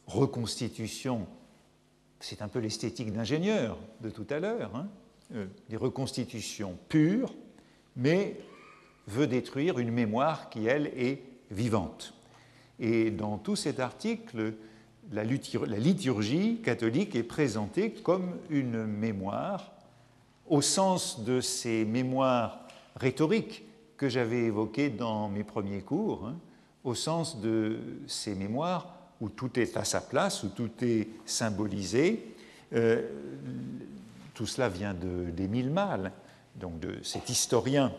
reconstitutions, 0.06 1.26
c'est 2.24 2.42
un 2.42 2.48
peu 2.48 2.58
l'esthétique 2.58 3.12
d'ingénieur 3.12 3.78
de 4.00 4.11
tout 4.11 4.26
à 4.30 4.38
l'heure, 4.38 4.74
hein, 4.74 4.88
euh, 5.35 5.46
des 5.68 5.76
reconstitutions 5.76 6.76
pures, 6.88 7.35
mais 7.96 8.37
veut 9.06 9.26
détruire 9.26 9.78
une 9.78 9.90
mémoire 9.90 10.48
qui, 10.48 10.66
elle, 10.66 10.87
est 10.96 11.22
vivante. 11.50 12.14
Et 12.78 13.11
dans 13.11 13.38
tout 13.38 13.56
cet 13.56 13.80
article, 13.80 14.54
la 15.11 15.24
liturgie 15.24 16.61
catholique 16.62 17.14
est 17.16 17.22
présentée 17.22 17.92
comme 17.92 18.37
une 18.50 18.87
mémoire, 18.87 19.72
au 20.48 20.62
sens 20.62 21.24
de 21.24 21.40
ces 21.40 21.85
mémoires 21.85 22.66
rhétoriques 22.96 23.64
que 23.96 24.08
j'avais 24.08 24.44
évoquées 24.44 24.90
dans 24.90 25.28
mes 25.28 25.44
premiers 25.44 25.82
cours, 25.82 26.26
hein, 26.26 26.37
au 26.85 26.94
sens 26.94 27.40
de 27.40 27.78
ces 28.06 28.35
mémoires 28.35 29.01
où 29.22 29.28
tout 29.28 29.56
est 29.58 29.76
à 29.76 29.85
sa 29.85 30.00
place, 30.00 30.42
où 30.42 30.48
tout 30.48 30.72
est 30.82 31.06
symbolisé. 31.24 32.35
Euh, 32.74 33.08
tout 34.35 34.46
cela 34.46 34.68
vient 34.68 34.94
d'Émile 34.94 35.70
Malle, 35.70 36.11
donc 36.56 36.80
de 36.80 36.98
cet 37.04 37.30
historien 37.30 37.92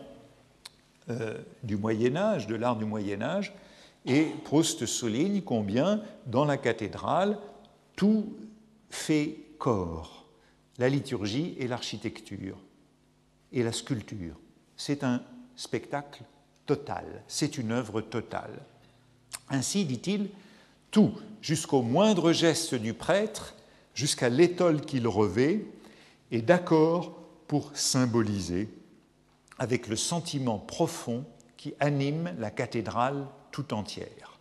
euh, 1.08 1.38
du 1.62 1.78
Moyen 1.78 2.14
Âge, 2.16 2.46
de 2.46 2.54
l'art 2.54 2.76
du 2.76 2.84
Moyen 2.84 3.22
Âge, 3.22 3.54
et 4.04 4.26
Proust 4.44 4.84
souligne 4.84 5.40
combien 5.40 6.02
dans 6.26 6.44
la 6.44 6.58
cathédrale 6.58 7.38
tout 7.96 8.36
fait 8.90 9.38
corps, 9.58 10.26
la 10.76 10.90
liturgie 10.90 11.56
et 11.58 11.66
l'architecture 11.68 12.58
et 13.50 13.62
la 13.62 13.72
sculpture. 13.72 14.36
C'est 14.76 15.04
un 15.04 15.22
spectacle 15.56 16.22
total, 16.66 17.06
c'est 17.28 17.56
une 17.56 17.72
œuvre 17.72 18.02
totale. 18.02 18.60
Ainsi, 19.48 19.86
dit-il, 19.86 20.28
tout, 20.94 21.12
jusqu'au 21.42 21.82
moindre 21.82 22.30
geste 22.30 22.76
du 22.76 22.94
prêtre, 22.94 23.56
jusqu'à 23.94 24.28
l'étole 24.28 24.80
qu'il 24.80 25.08
revêt, 25.08 25.66
est 26.30 26.40
d'accord 26.40 27.16
pour 27.48 27.76
symboliser, 27.76 28.68
avec 29.58 29.88
le 29.88 29.96
sentiment 29.96 30.56
profond 30.56 31.24
qui 31.56 31.74
anime 31.80 32.32
la 32.38 32.52
cathédrale 32.52 33.26
tout 33.50 33.74
entière. 33.74 34.38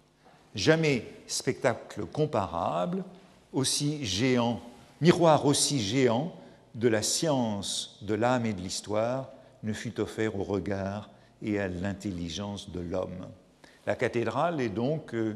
Jamais 0.53 1.11
spectacle 1.25 2.05
comparable, 2.05 3.03
aussi 3.51 4.05
géant, 4.05 4.61
miroir 5.01 5.47
aussi 5.47 5.81
géant 5.81 6.35
de 6.75 6.87
la 6.87 7.01
science, 7.01 7.97
de 8.03 8.13
l'âme 8.13 8.45
et 8.45 8.53
de 8.53 8.61
l'histoire 8.61 9.31
ne 9.63 9.73
fut 9.73 9.99
offert 9.99 10.39
au 10.39 10.43
regard 10.43 11.09
et 11.41 11.59
à 11.59 11.67
l'intelligence 11.67 12.69
de 12.69 12.79
l'homme. 12.79 13.27
La 13.87 13.95
cathédrale 13.95 14.61
est 14.61 14.69
donc 14.69 15.15
euh, 15.15 15.35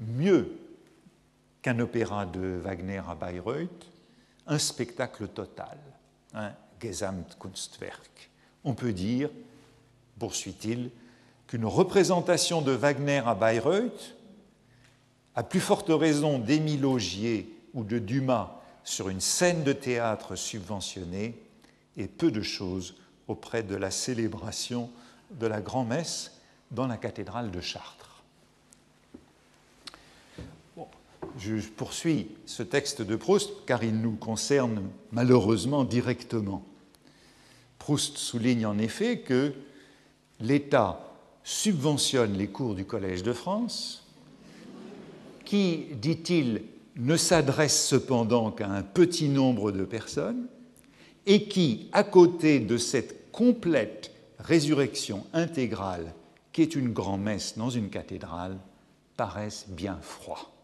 mieux 0.00 0.58
qu'un 1.62 1.78
opéra 1.78 2.26
de 2.26 2.60
Wagner 2.62 3.02
à 3.08 3.14
Bayreuth, 3.14 3.90
un 4.46 4.58
spectacle 4.58 5.28
total, 5.28 5.78
un 6.34 6.52
Gesamtkunstwerk. 6.80 8.30
On 8.64 8.74
peut 8.74 8.92
dire, 8.92 9.30
poursuit-il, 10.18 10.90
qu'une 11.46 11.64
représentation 11.64 12.62
de 12.62 12.72
Wagner 12.72 13.22
à 13.24 13.34
Bayreuth, 13.34 14.16
à 15.34 15.42
plus 15.42 15.60
forte 15.60 15.90
raison 15.90 16.38
d'Émile 16.38 16.86
ou 16.86 17.84
de 17.84 17.98
Dumas 17.98 18.52
sur 18.84 19.08
une 19.08 19.20
scène 19.20 19.64
de 19.64 19.72
théâtre 19.72 20.36
subventionnée, 20.36 21.40
est 21.96 22.08
peu 22.08 22.30
de 22.30 22.42
choses 22.42 22.94
auprès 23.28 23.62
de 23.62 23.74
la 23.74 23.90
célébration 23.90 24.90
de 25.32 25.46
la 25.46 25.60
grand-messe 25.60 26.32
dans 26.70 26.86
la 26.86 26.96
cathédrale 26.96 27.50
de 27.50 27.60
Chartres. 27.60 28.05
Je 31.38 31.56
poursuis 31.68 32.28
ce 32.46 32.62
texte 32.62 33.02
de 33.02 33.16
Proust 33.16 33.50
car 33.66 33.84
il 33.84 34.00
nous 34.00 34.16
concerne 34.16 34.82
malheureusement 35.12 35.84
directement. 35.84 36.64
Proust 37.78 38.16
souligne 38.16 38.66
en 38.66 38.78
effet 38.78 39.20
que 39.20 39.52
l'État 40.40 41.14
subventionne 41.44 42.36
les 42.36 42.48
cours 42.48 42.74
du 42.74 42.84
Collège 42.84 43.22
de 43.22 43.32
France, 43.32 44.04
qui, 45.44 45.86
dit-il, 46.00 46.62
ne 46.96 47.16
s'adresse 47.16 47.86
cependant 47.86 48.50
qu'à 48.50 48.68
un 48.68 48.82
petit 48.82 49.28
nombre 49.28 49.70
de 49.70 49.84
personnes, 49.84 50.48
et 51.26 51.44
qui, 51.44 51.88
à 51.92 52.02
côté 52.02 52.58
de 52.58 52.76
cette 52.76 53.30
complète 53.30 54.12
résurrection 54.38 55.24
intégrale 55.32 56.14
qu'est 56.52 56.74
une 56.74 56.92
grand-messe 56.92 57.58
dans 57.58 57.70
une 57.70 57.90
cathédrale 57.90 58.56
paraissent 59.16 59.66
bien 59.68 59.98
froids. 60.00 60.55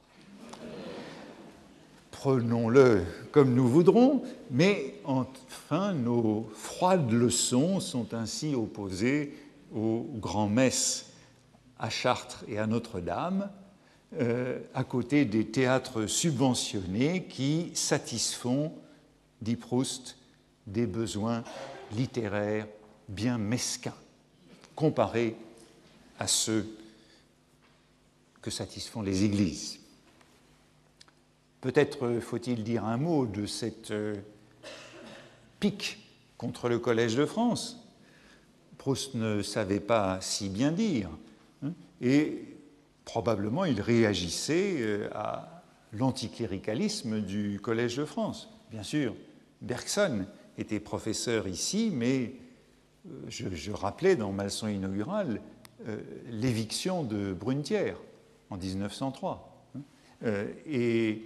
Prenons-le 2.23 3.03
comme 3.33 3.53
nous 3.53 3.67
voudrons, 3.67 4.23
mais 4.49 4.95
enfin 5.03 5.93
nos 5.93 6.49
froides 6.55 7.11
leçons 7.11 7.81
sont 7.81 8.15
ainsi 8.15 8.55
opposées 8.55 9.35
aux 9.75 10.07
grands-messes 10.21 11.07
à 11.81 11.91
Chartres 11.91 12.45
et 12.47 12.61
à 12.61 12.69
Notre-Dame, 12.69 13.51
euh, 14.21 14.61
à 14.73 14.85
côté 14.85 15.25
des 15.25 15.47
théâtres 15.47 16.07
subventionnés 16.07 17.25
qui 17.25 17.73
satisfont, 17.75 18.71
dit 19.41 19.57
Proust, 19.57 20.17
des 20.69 20.87
besoins 20.87 21.43
littéraires 21.91 22.69
bien 23.09 23.37
mesquins, 23.37 23.97
comparés 24.77 25.35
à 26.21 26.29
ceux 26.29 26.69
que 28.41 28.53
satisfont 28.53 29.03
les 29.03 29.25
églises. 29.25 29.82
Peut-être 31.63 32.19
faut-il 32.19 32.65
dire 32.65 32.85
un 32.85 32.97
mot 32.97 33.25
de 33.25 33.47
cette 33.47 33.93
euh, 33.93 34.17
pique 35.61 36.01
contre 36.37 36.69
le 36.69 36.81
Collège 36.81 37.15
de 37.15 37.25
France. 37.25 37.89
Proust 38.79 39.15
ne 39.15 39.43
savait 39.43 39.79
pas 39.79 40.21
si 40.21 40.49
bien 40.49 40.73
dire, 40.73 41.09
hein, 41.63 41.73
et 42.01 42.49
probablement 43.05 43.65
il 43.65 43.81
réagissait 43.81 44.75
euh, 44.81 45.09
à 45.15 45.63
l'anticléricalisme 45.93 47.21
du 47.21 47.61
Collège 47.63 47.97
de 47.97 48.07
France. 48.07 48.51
Bien 48.73 48.83
sûr, 48.83 49.15
Bergson 49.61 50.27
était 50.59 50.81
professeur 50.81 51.47
ici, 51.47 51.93
mais 51.95 52.35
euh, 53.07 53.11
je, 53.29 53.71
rappelais 53.71 54.17
dans 54.17 54.33
ma 54.33 54.45
leçon 54.45 54.67
inaugurale 54.67 55.41
l'éviction 56.29 57.05
de 57.05 57.33
Brunetière 57.33 57.97
en 58.51 58.57
1903. 58.57 59.67
Hein. 59.77 59.81
et 60.67 61.23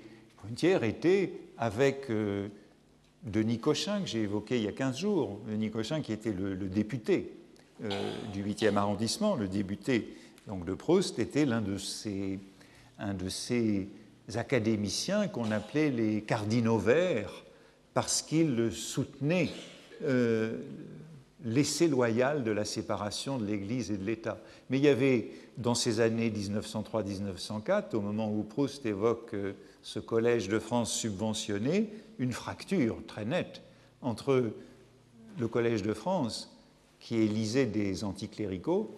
Était 0.64 1.33
avec 1.59 2.11
euh, 2.11 2.49
Denis 3.23 3.59
Cochin, 3.59 4.01
que 4.01 4.07
j'ai 4.07 4.23
évoqué 4.23 4.57
il 4.57 4.64
y 4.64 4.69
a 4.69 4.73
15 4.73 4.99
jours, 4.99 5.40
Denis 5.49 5.71
Cochin 5.71 6.01
qui 6.01 6.12
était 6.12 6.33
le, 6.33 6.57
député 6.57 7.33
euh, 7.85 7.90
du 8.33 8.42
8e 8.42 8.77
arrondissement, 8.77 9.35
le 9.37 9.49
député 9.49 10.16
donc, 10.47 10.64
de 10.64 10.75
Proust, 10.75 11.19
était 11.19 11.45
l'un 11.45 11.61
de 11.61 11.77
ces, 11.77 12.38
un 12.99 13.14
de 13.14 13.29
ces 13.29 13.88
académiciens 14.35 15.29
qu'on 15.29 15.51
appelait 15.51 15.90
les 15.90 16.23
cardinaux 16.23 16.79
verts 16.79 17.45
parce 17.92 18.23
qu'il 18.23 18.71
soutenait 18.73 19.51
euh, 20.05 20.59
l'essai 21.46 21.87
loyal 21.87 22.42
de 22.42 22.50
la 22.50 22.64
séparation 22.64 23.38
de 23.38 23.46
l'Église 23.46 23.90
et 23.92 23.96
de 23.96 24.04
l'État. 24.04 24.38
Mais 24.68 24.78
il 24.78 24.85
y 24.85 24.88
avait, 24.88 25.30
dans 25.56 25.76
ces 25.76 26.00
années 26.00 26.28
1903-1904, 26.28 27.94
au 27.94 28.00
moment 28.00 28.30
où 28.30 28.42
Proust 28.42 28.85
évoque 28.85 29.35
ce 29.82 30.00
collège 30.00 30.48
de 30.48 30.59
France 30.59 30.92
subventionné, 30.92 31.88
une 32.18 32.32
fracture 32.32 32.98
très 33.06 33.24
nette 33.24 33.62
entre 34.02 34.50
le 35.38 35.48
collège 35.48 35.82
de 35.82 35.94
France, 35.94 36.52
qui 36.98 37.16
élisait 37.16 37.66
des 37.66 38.02
anticléricaux, 38.02 38.90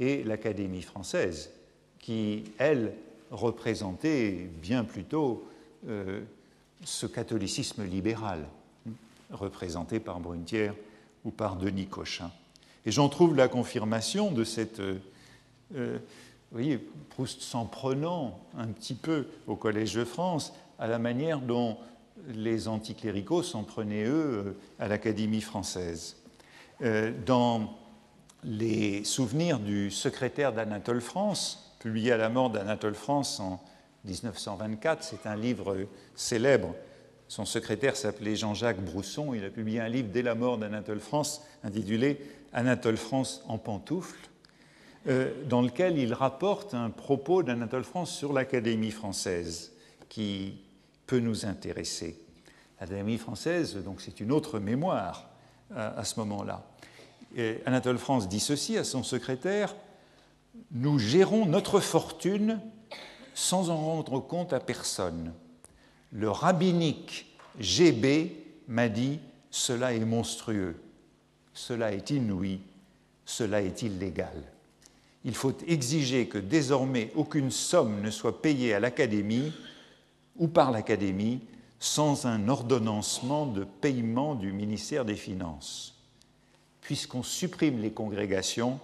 et 0.00 0.24
l'Académie 0.24 0.82
française, 0.82 1.50
qui, 2.00 2.42
elle, 2.58 2.94
représentait 3.30 4.48
bien 4.60 4.84
plutôt 4.84 5.44
euh, 5.88 6.20
ce 6.84 7.06
catholicisme 7.06 7.84
libéral, 7.84 8.46
représenté 9.30 10.00
par 10.00 10.18
Brunetière 10.18 10.74
ou 11.24 11.30
par 11.30 11.56
Denis 11.56 11.86
Cochin. 11.86 12.30
Et 12.84 12.90
j'en 12.90 13.08
trouve 13.08 13.36
la 13.36 13.48
confirmation 13.48 14.30
de 14.30 14.44
cette 14.44 14.80
euh, 14.80 14.98
euh, 15.74 15.98
vous 16.52 16.58
voyez, 16.58 16.78
Proust 17.08 17.40
s'en 17.40 17.64
prenant 17.64 18.38
un 18.58 18.66
petit 18.66 18.92
peu 18.92 19.26
au 19.46 19.56
Collège 19.56 19.94
de 19.94 20.04
France 20.04 20.52
à 20.78 20.86
la 20.86 20.98
manière 20.98 21.40
dont 21.40 21.78
les 22.28 22.68
anticléricaux 22.68 23.42
s'en 23.42 23.64
prenaient, 23.64 24.04
eux, 24.04 24.58
à 24.78 24.86
l'Académie 24.86 25.40
française. 25.40 26.16
Euh, 26.82 27.10
dans 27.24 27.74
les 28.44 29.02
souvenirs 29.04 29.60
du 29.60 29.90
secrétaire 29.90 30.52
d'Anatole 30.52 31.00
France, 31.00 31.74
publié 31.78 32.12
à 32.12 32.18
la 32.18 32.28
mort 32.28 32.50
d'Anatole 32.50 32.96
France 32.96 33.40
en 33.40 33.58
1924, 34.04 35.02
c'est 35.02 35.26
un 35.26 35.36
livre 35.36 35.86
célèbre. 36.14 36.74
Son 37.32 37.46
secrétaire 37.46 37.96
s'appelait 37.96 38.36
Jean-Jacques 38.36 38.84
Brousson. 38.84 39.32
Il 39.32 39.42
a 39.46 39.48
publié 39.48 39.80
un 39.80 39.88
livre 39.88 40.10
dès 40.12 40.20
la 40.20 40.34
mort 40.34 40.58
d'Anatole 40.58 41.00
France 41.00 41.40
intitulé 41.64 42.20
Anatole 42.52 42.98
France 42.98 43.42
en 43.48 43.56
pantoufles 43.56 44.28
euh, 45.08 45.32
dans 45.48 45.62
lequel 45.62 45.96
il 45.96 46.12
rapporte 46.12 46.74
un 46.74 46.90
propos 46.90 47.42
d'Anatole 47.42 47.84
France 47.84 48.14
sur 48.14 48.34
l'Académie 48.34 48.90
française 48.90 49.72
qui 50.10 50.58
peut 51.06 51.20
nous 51.20 51.46
intéresser. 51.46 52.20
L'Académie 52.78 53.16
française, 53.16 53.76
donc 53.76 54.02
c'est 54.02 54.20
une 54.20 54.30
autre 54.30 54.58
mémoire 54.58 55.30
à, 55.74 56.04
ce 56.04 56.20
moment-là. 56.20 56.66
Anatole 57.64 57.96
France 57.96 58.28
dit 58.28 58.40
ceci 58.40 58.76
à 58.76 58.84
son 58.84 59.02
secrétaire 59.02 59.74
Nous 60.70 60.98
gérons 60.98 61.46
notre 61.46 61.80
fortune 61.80 62.60
sans 63.32 63.70
en 63.70 63.78
rendre 63.78 64.20
compte 64.20 64.52
à 64.52 64.60
personne. 64.60 65.32
Le 66.12 66.30
rabbinique 66.30 67.26
GB 67.58 68.36
m'a 68.68 68.88
dit 68.88 69.18
Cela 69.50 69.94
est 69.94 70.04
monstrueux, 70.04 70.76
cela 71.54 71.92
est 71.92 72.10
inouï, 72.10 72.60
cela 73.24 73.62
est 73.62 73.82
illégal 73.82 74.42
il 75.24 75.34
faut 75.34 75.56
exiger 75.66 76.26
que 76.26 76.38
désormais 76.38 77.12
aucune 77.14 77.50
somme 77.50 78.00
ne 78.00 78.10
soit 78.10 78.42
payée 78.42 78.74
à 78.74 78.80
l'Académie 78.80 79.52
ou 80.36 80.48
par 80.48 80.70
l'Académie 80.70 81.40
sans 81.78 82.26
un 82.26 82.48
ordonnancement 82.48 83.46
de 83.46 83.64
paiement 83.64 84.34
du 84.34 84.52
ministère 84.52 85.04
des 85.04 85.16
Finances. 85.16 85.94
Puisqu'on 86.80 87.22
supprime 87.22 87.80
les 87.80 87.92
congrégations, 87.92 88.80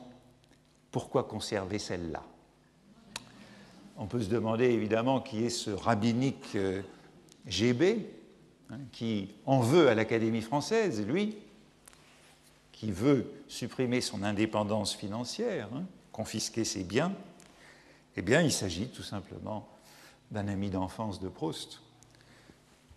pourquoi 0.93 1.25
conserver 1.25 1.79
celle-là? 1.79 2.23
On 3.97 4.07
peut 4.07 4.23
se 4.23 4.29
demander 4.29 4.67
évidemment 4.67 5.21
qui 5.21 5.45
est 5.45 5.51
ce 5.51 5.71
rabbinique 5.71 6.55
euh, 6.55 6.83
GB, 7.49 8.07
hein, 8.71 8.79
qui 8.93 9.29
en 9.47 9.61
veut 9.61 9.89
à 9.89 9.95
l'Académie 9.95 10.43
française, 10.43 11.05
lui, 11.07 11.37
qui 12.73 12.93
veut 12.93 13.31
supprimer 13.49 14.01
son 14.01 14.23
indépendance 14.23 14.95
financière. 14.95 15.69
Hein 15.75 15.85
confisquer 16.19 16.65
ses 16.65 16.83
biens, 16.83 17.15
eh 18.17 18.23
bien, 18.23 18.43
il 18.43 18.51
s'agit 18.51 18.89
tout 18.89 19.05
simplement 19.05 19.69
d'un 20.33 20.49
ami 20.49 20.69
d'enfance 20.69 21.21
de 21.21 21.29
Proust, 21.29 21.81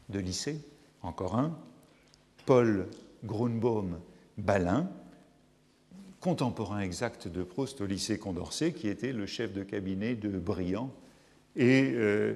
de 0.10 0.18
lycée, 0.18 0.60
encore 1.04 1.36
un, 1.36 1.56
Paul 2.48 2.88
Grunbaum 3.24 4.00
Balin, 4.40 4.90
contemporain 6.20 6.80
exact 6.80 7.28
de 7.28 7.44
Proust 7.44 7.80
au 7.82 7.86
lycée 7.86 8.18
Condorcet, 8.18 8.74
qui 8.74 8.88
était 8.88 9.14
le 9.14 9.28
chef 9.28 9.54
de 9.54 9.62
cabinet 9.62 10.16
de 10.16 10.40
Briand 10.40 10.92
et 11.56 11.92
euh, 11.94 12.34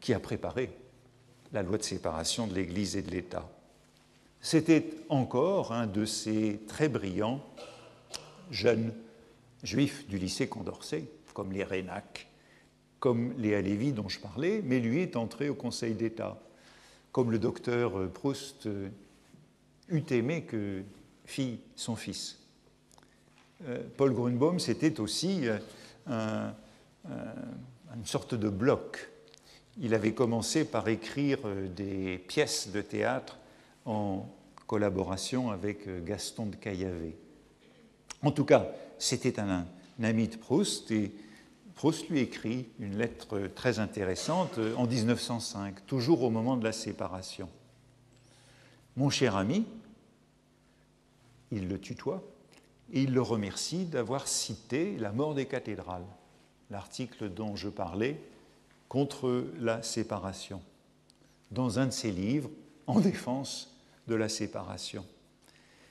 qui 0.00 0.12
a 0.12 0.20
préparé 0.20 0.76
la 1.52 1.62
loi 1.62 1.78
de 1.78 1.82
séparation 1.82 2.46
de 2.46 2.54
l'Église 2.54 2.96
et 2.96 3.02
de 3.02 3.10
l'État. 3.10 3.48
C'était 4.40 4.86
encore 5.08 5.72
un 5.72 5.86
de 5.86 6.04
ces 6.04 6.60
très 6.66 6.88
brillants 6.88 7.40
jeunes 8.50 8.92
juifs 9.62 10.06
du 10.08 10.18
lycée 10.18 10.48
Condorcet, 10.48 11.04
comme 11.32 11.52
les 11.52 11.64
Rénac, 11.64 12.26
comme 12.98 13.34
les 13.38 13.54
Halévy 13.54 13.92
dont 13.92 14.08
je 14.08 14.18
parlais, 14.18 14.62
mais 14.64 14.80
lui 14.80 15.00
est 15.00 15.16
entré 15.16 15.48
au 15.48 15.54
Conseil 15.54 15.94
d'État, 15.94 16.40
comme 17.12 17.30
le 17.30 17.38
docteur 17.38 18.10
Proust 18.10 18.66
euh, 18.66 18.88
eût 19.88 20.04
aimé 20.10 20.42
que 20.42 20.82
fit 21.24 21.60
son 21.76 21.96
fils. 21.96 22.38
Euh, 23.68 23.82
Paul 23.96 24.12
Grunbaum, 24.12 24.58
c'était 24.58 24.98
aussi 24.98 25.42
euh, 26.08 26.50
une 27.06 28.06
sorte 28.06 28.34
de 28.34 28.48
bloc. 28.48 29.11
Il 29.78 29.94
avait 29.94 30.12
commencé 30.12 30.64
par 30.64 30.88
écrire 30.88 31.38
des 31.74 32.18
pièces 32.18 32.70
de 32.70 32.82
théâtre 32.82 33.38
en 33.86 34.26
collaboration 34.66 35.50
avec 35.50 36.04
Gaston 36.04 36.46
de 36.46 36.56
Caillavet. 36.56 37.16
En 38.22 38.30
tout 38.30 38.44
cas, 38.44 38.68
c'était 38.98 39.40
un, 39.40 39.66
ami 40.02 40.28
de 40.28 40.36
Proust 40.36 40.90
et 40.90 41.12
Proust 41.74 42.08
lui 42.08 42.20
écrit 42.20 42.68
une 42.78 42.96
lettre 42.96 43.48
très 43.54 43.78
intéressante 43.78 44.58
en 44.76 44.86
1905, 44.86 45.86
toujours 45.86 46.22
au 46.22 46.30
moment 46.30 46.56
de 46.56 46.64
la 46.64 46.72
séparation. 46.72 47.48
Mon 48.96 49.10
cher 49.10 49.36
ami, 49.36 49.64
il 51.50 51.68
le 51.68 51.80
tutoie 51.80 52.22
et 52.92 53.02
il 53.02 53.14
le 53.14 53.22
remercie 53.22 53.86
d'avoir 53.86 54.28
cité 54.28 54.96
la 54.98 55.12
mort 55.12 55.34
des 55.34 55.46
cathédrales, 55.46 56.06
l'article 56.70 57.30
dont 57.30 57.56
je 57.56 57.68
parlais 57.68 58.20
contre 58.92 59.46
la 59.58 59.80
séparation, 59.82 60.60
dans 61.50 61.78
un 61.78 61.86
de 61.86 61.92
ses 61.92 62.10
livres 62.10 62.50
en 62.86 63.00
défense 63.00 63.74
de 64.06 64.14
la 64.14 64.28
séparation. 64.28 65.06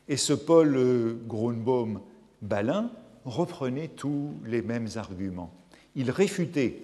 Et 0.08 0.18
ce 0.18 0.34
Paul 0.34 1.18
Grunbaum 1.26 2.00
Balin 2.44 2.92
reprenait 3.26 3.88
tous 3.88 4.36
les 4.46 4.62
mêmes 4.62 4.88
arguments. 4.98 5.52
Il 5.96 6.12
réfutait 6.12 6.84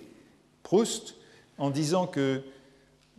Proust 0.64 1.14
en 1.60 1.70
disant 1.70 2.08
que 2.08 2.42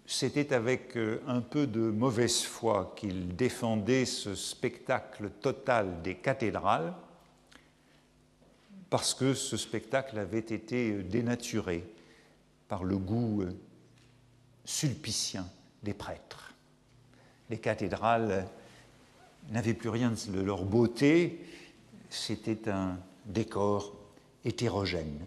c'était 0.05 0.53
avec 0.53 0.97
euh, 0.97 1.21
un 1.29 1.41
peu 1.41 1.69
de 1.69 1.79
mauvaise 1.79 2.43
foi 2.43 2.95
qu'il 2.97 3.37
défendait 3.37 4.07
ce 4.07 4.35
spectacle 4.35 5.31
total 5.41 6.03
des 6.03 6.17
cathédrales, 6.17 6.93
parce 8.91 9.15
que 9.15 9.35
ce 9.35 9.57
spectacle 9.57 10.19
avait 10.19 10.41
été 10.41 10.91
euh, 10.91 11.05
dénaturé 11.05 11.85
par 12.69 12.85
le 12.85 12.97
goût 12.97 13.43
euh, 13.43 13.53
sulpicien 14.65 15.49
des 15.83 15.95
prêtres. 15.95 16.55
Les 17.51 17.59
cathédrales 17.59 18.47
n'avaient 19.51 19.75
plus 19.75 19.89
rien 19.89 20.13
de 20.13 20.41
leur 20.41 20.65
beauté, 20.65 21.45
c'était 22.11 22.69
un 22.69 22.99
décor 23.25 23.97
hétérogène. 24.45 25.27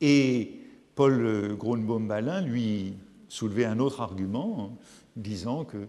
Et 0.00 0.60
Paul 0.96 1.56
Grunbaum-Balin, 1.56 2.40
lui, 2.42 2.94
soulevait 3.28 3.64
un 3.64 3.78
autre 3.78 4.00
argument, 4.00 4.76
disant 5.16 5.64
que 5.64 5.88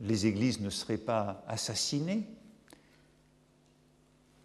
les 0.00 0.26
églises 0.26 0.60
ne 0.60 0.70
seraient 0.70 0.98
pas 0.98 1.42
assassinées, 1.48 2.24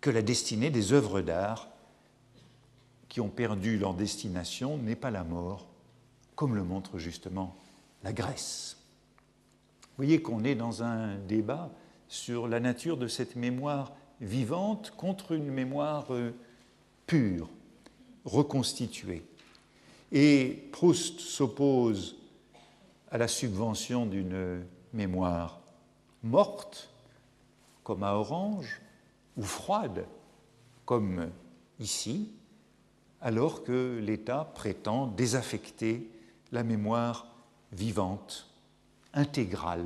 que 0.01 0.09
la 0.09 0.21
destinée 0.21 0.69
des 0.69 0.93
œuvres 0.93 1.21
d'art 1.21 1.69
qui 3.17 3.21
ont 3.21 3.29
perdu 3.29 3.79
leur 3.79 3.95
destination 3.95 4.77
n'est 4.77 4.95
pas 4.95 5.09
la 5.09 5.23
mort, 5.23 5.65
comme 6.35 6.53
le 6.53 6.63
montre 6.63 6.99
justement 6.99 7.55
la 8.03 8.13
Grèce. 8.13 8.77
Vous 9.81 10.03
voyez 10.03 10.21
qu'on 10.21 10.43
est 10.43 10.53
dans 10.53 10.83
un 10.83 11.15
débat 11.15 11.71
sur 12.07 12.47
la 12.47 12.59
nature 12.59 12.95
de 12.95 13.07
cette 13.07 13.35
mémoire 13.35 13.91
vivante 14.21 14.93
contre 14.95 15.31
une 15.31 15.49
mémoire 15.49 16.13
euh, 16.13 16.29
pure, 17.07 17.49
reconstituée. 18.23 19.25
Et 20.11 20.69
Proust 20.71 21.19
s'oppose 21.19 22.17
à 23.09 23.17
la 23.17 23.27
subvention 23.27 24.05
d'une 24.05 24.63
mémoire 24.93 25.59
morte, 26.21 26.91
comme 27.83 28.03
à 28.03 28.13
Orange, 28.13 28.79
ou 29.37 29.41
froide, 29.41 30.05
comme 30.85 31.31
ici, 31.79 32.29
alors 33.21 33.63
que 33.63 33.99
l'État 34.01 34.51
prétend 34.53 35.07
désaffecter 35.07 36.09
la 36.51 36.63
mémoire 36.63 37.27
vivante, 37.71 38.49
intégrale 39.13 39.85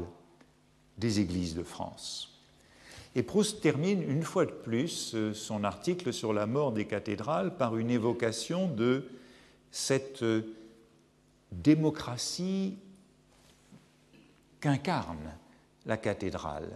des 0.97 1.19
églises 1.19 1.55
de 1.55 1.63
France. 1.63 2.31
Et 3.15 3.23
Proust 3.23 3.61
termine 3.61 4.01
une 4.01 4.23
fois 4.23 4.45
de 4.45 4.51
plus 4.51 5.13
euh, 5.15 5.33
son 5.33 5.63
article 5.63 6.13
sur 6.13 6.31
la 6.31 6.45
mort 6.45 6.71
des 6.71 6.85
cathédrales 6.85 7.57
par 7.57 7.75
une 7.75 7.89
évocation 7.89 8.67
de 8.67 9.09
cette 9.69 10.23
euh, 10.23 10.55
démocratie 11.51 12.77
qu'incarne 14.61 15.33
la 15.85 15.97
cathédrale, 15.97 16.69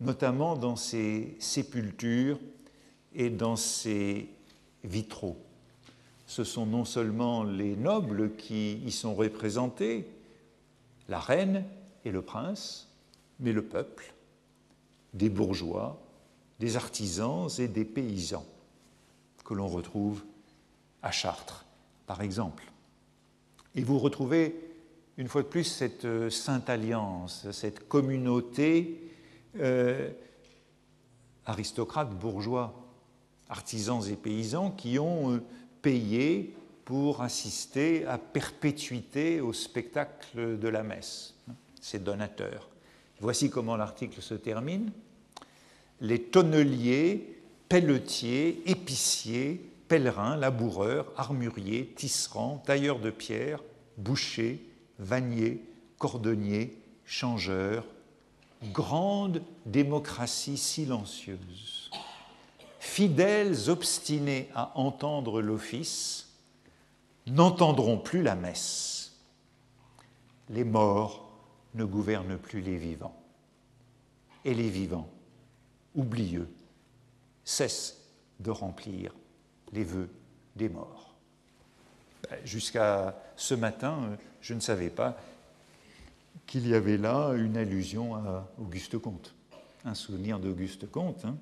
notamment 0.00 0.56
dans 0.56 0.76
ses 0.76 1.36
sépultures 1.40 2.38
et 3.14 3.28
dans 3.28 3.56
ses 3.56 4.30
vitraux. 4.84 5.36
Ce 6.30 6.44
sont 6.44 6.64
non 6.64 6.84
seulement 6.84 7.42
les 7.42 7.74
nobles 7.74 8.36
qui 8.36 8.74
y 8.74 8.92
sont 8.92 9.16
représentés, 9.16 10.06
la 11.08 11.18
reine 11.18 11.64
et 12.04 12.12
le 12.12 12.22
prince, 12.22 12.88
mais 13.40 13.52
le 13.52 13.62
peuple, 13.62 14.14
des 15.12 15.28
bourgeois, 15.28 16.00
des 16.60 16.76
artisans 16.76 17.48
et 17.58 17.66
des 17.66 17.84
paysans 17.84 18.46
que 19.44 19.54
l'on 19.54 19.66
retrouve 19.66 20.22
à 21.02 21.10
Chartres 21.10 21.64
par 22.06 22.22
exemple. 22.22 22.70
Et 23.74 23.82
vous 23.82 23.98
retrouvez 23.98 24.54
une 25.16 25.26
fois 25.26 25.42
de 25.42 25.48
plus 25.48 25.64
cette 25.64 26.04
euh, 26.04 26.30
sainte 26.30 26.70
alliance, 26.70 27.50
cette 27.50 27.88
communauté 27.88 29.00
euh, 29.58 30.08
aristocrates, 31.44 32.16
bourgeois, 32.16 32.72
artisans 33.48 34.00
et 34.08 34.14
paysans 34.14 34.70
qui 34.70 35.00
ont 35.00 35.32
euh, 35.32 35.42
payé 35.82 36.54
pour 36.84 37.22
assister 37.22 38.04
à 38.06 38.18
perpétuité 38.18 39.40
au 39.40 39.52
spectacle 39.52 40.58
de 40.58 40.68
la 40.68 40.82
messe, 40.82 41.34
ces 41.80 41.98
donateurs. 41.98 42.68
Voici 43.20 43.50
comment 43.50 43.76
l'article 43.76 44.20
se 44.22 44.34
termine. 44.34 44.90
Les 46.00 46.20
tonneliers, 46.20 47.40
pelletiers, 47.68 48.62
épiciers, 48.66 49.60
pèlerins, 49.88 50.36
laboureurs, 50.36 51.12
armuriers, 51.16 51.92
tisserands, 51.96 52.62
tailleurs 52.64 52.98
de 52.98 53.10
pierre, 53.10 53.62
bouchers, 53.96 54.60
vanniers, 54.98 55.62
cordonniers, 55.98 56.76
changeurs, 57.04 57.84
grande 58.72 59.42
démocratie 59.66 60.56
silencieuse, 60.56 61.79
fidèles 62.80 63.68
obstinés 63.68 64.48
à 64.54 64.76
entendre 64.76 65.42
l'office, 65.42 66.32
n'entendront 67.26 67.98
plus 67.98 68.22
la 68.22 68.34
messe. 68.34 69.12
Les 70.48 70.64
morts 70.64 71.30
ne 71.74 71.84
gouvernent 71.84 72.38
plus 72.38 72.60
les 72.60 72.78
vivants. 72.78 73.14
Et 74.44 74.54
les 74.54 74.70
vivants, 74.70 75.08
oublieux, 75.94 76.48
cessent 77.44 77.98
de 78.40 78.50
remplir 78.50 79.14
les 79.72 79.84
vœux 79.84 80.08
des 80.56 80.70
morts. 80.70 81.14
Ben, 82.28 82.38
jusqu'à 82.44 83.14
ce 83.36 83.54
matin, 83.54 84.16
je 84.40 84.54
ne 84.54 84.60
savais 84.60 84.90
pas 84.90 85.16
qu'il 86.46 86.66
y 86.66 86.74
avait 86.74 86.96
là 86.96 87.34
une 87.34 87.58
allusion 87.58 88.16
à 88.16 88.48
Auguste 88.58 88.98
Comte, 88.98 89.34
un 89.84 89.94
souvenir 89.94 90.38
d'Auguste 90.38 90.90
Comte. 90.90 91.24
Hein. 91.26 91.36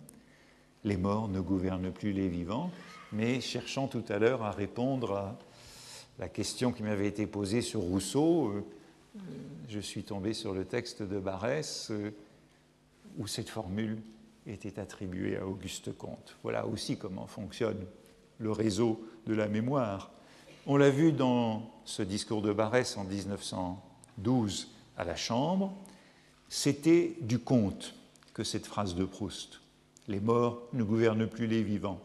Les 0.84 0.96
morts 0.96 1.28
ne 1.28 1.40
gouvernent 1.40 1.90
plus 1.90 2.12
les 2.12 2.28
vivants, 2.28 2.70
mais 3.12 3.40
cherchant 3.40 3.88
tout 3.88 4.04
à 4.08 4.18
l'heure 4.18 4.42
à 4.42 4.50
répondre 4.50 5.16
à 5.16 5.38
la 6.18 6.28
question 6.28 6.72
qui 6.72 6.82
m'avait 6.82 7.06
été 7.06 7.26
posée 7.26 7.62
sur 7.62 7.80
Rousseau, 7.80 8.48
euh, 8.48 8.64
euh, 9.16 9.20
je 9.68 9.80
suis 9.80 10.04
tombé 10.04 10.34
sur 10.34 10.54
le 10.54 10.64
texte 10.64 11.02
de 11.02 11.18
Barès 11.18 11.92
où 13.18 13.26
cette 13.26 13.48
formule 13.48 13.98
était 14.46 14.78
attribuée 14.78 15.36
à 15.36 15.46
Auguste 15.46 15.96
Comte. 15.96 16.36
Voilà 16.42 16.66
aussi 16.66 16.96
comment 16.96 17.26
fonctionne 17.26 17.84
le 18.38 18.52
réseau 18.52 19.04
de 19.26 19.34
la 19.34 19.48
mémoire. 19.48 20.10
On 20.66 20.76
l'a 20.76 20.90
vu 20.90 21.12
dans 21.12 21.70
ce 21.84 22.02
discours 22.02 22.42
de 22.42 22.52
Barès 22.52 22.96
en 22.96 23.04
1912 23.04 24.68
à 24.96 25.04
la 25.04 25.16
Chambre, 25.16 25.72
c'était 26.48 27.16
du 27.20 27.38
conte 27.38 27.94
que 28.32 28.44
cette 28.44 28.66
phrase 28.66 28.94
de 28.94 29.04
Proust. 29.04 29.60
Les 30.08 30.20
morts 30.20 30.62
ne 30.72 30.82
gouvernent 30.82 31.26
plus 31.26 31.46
les 31.46 31.62
vivants. 31.62 32.00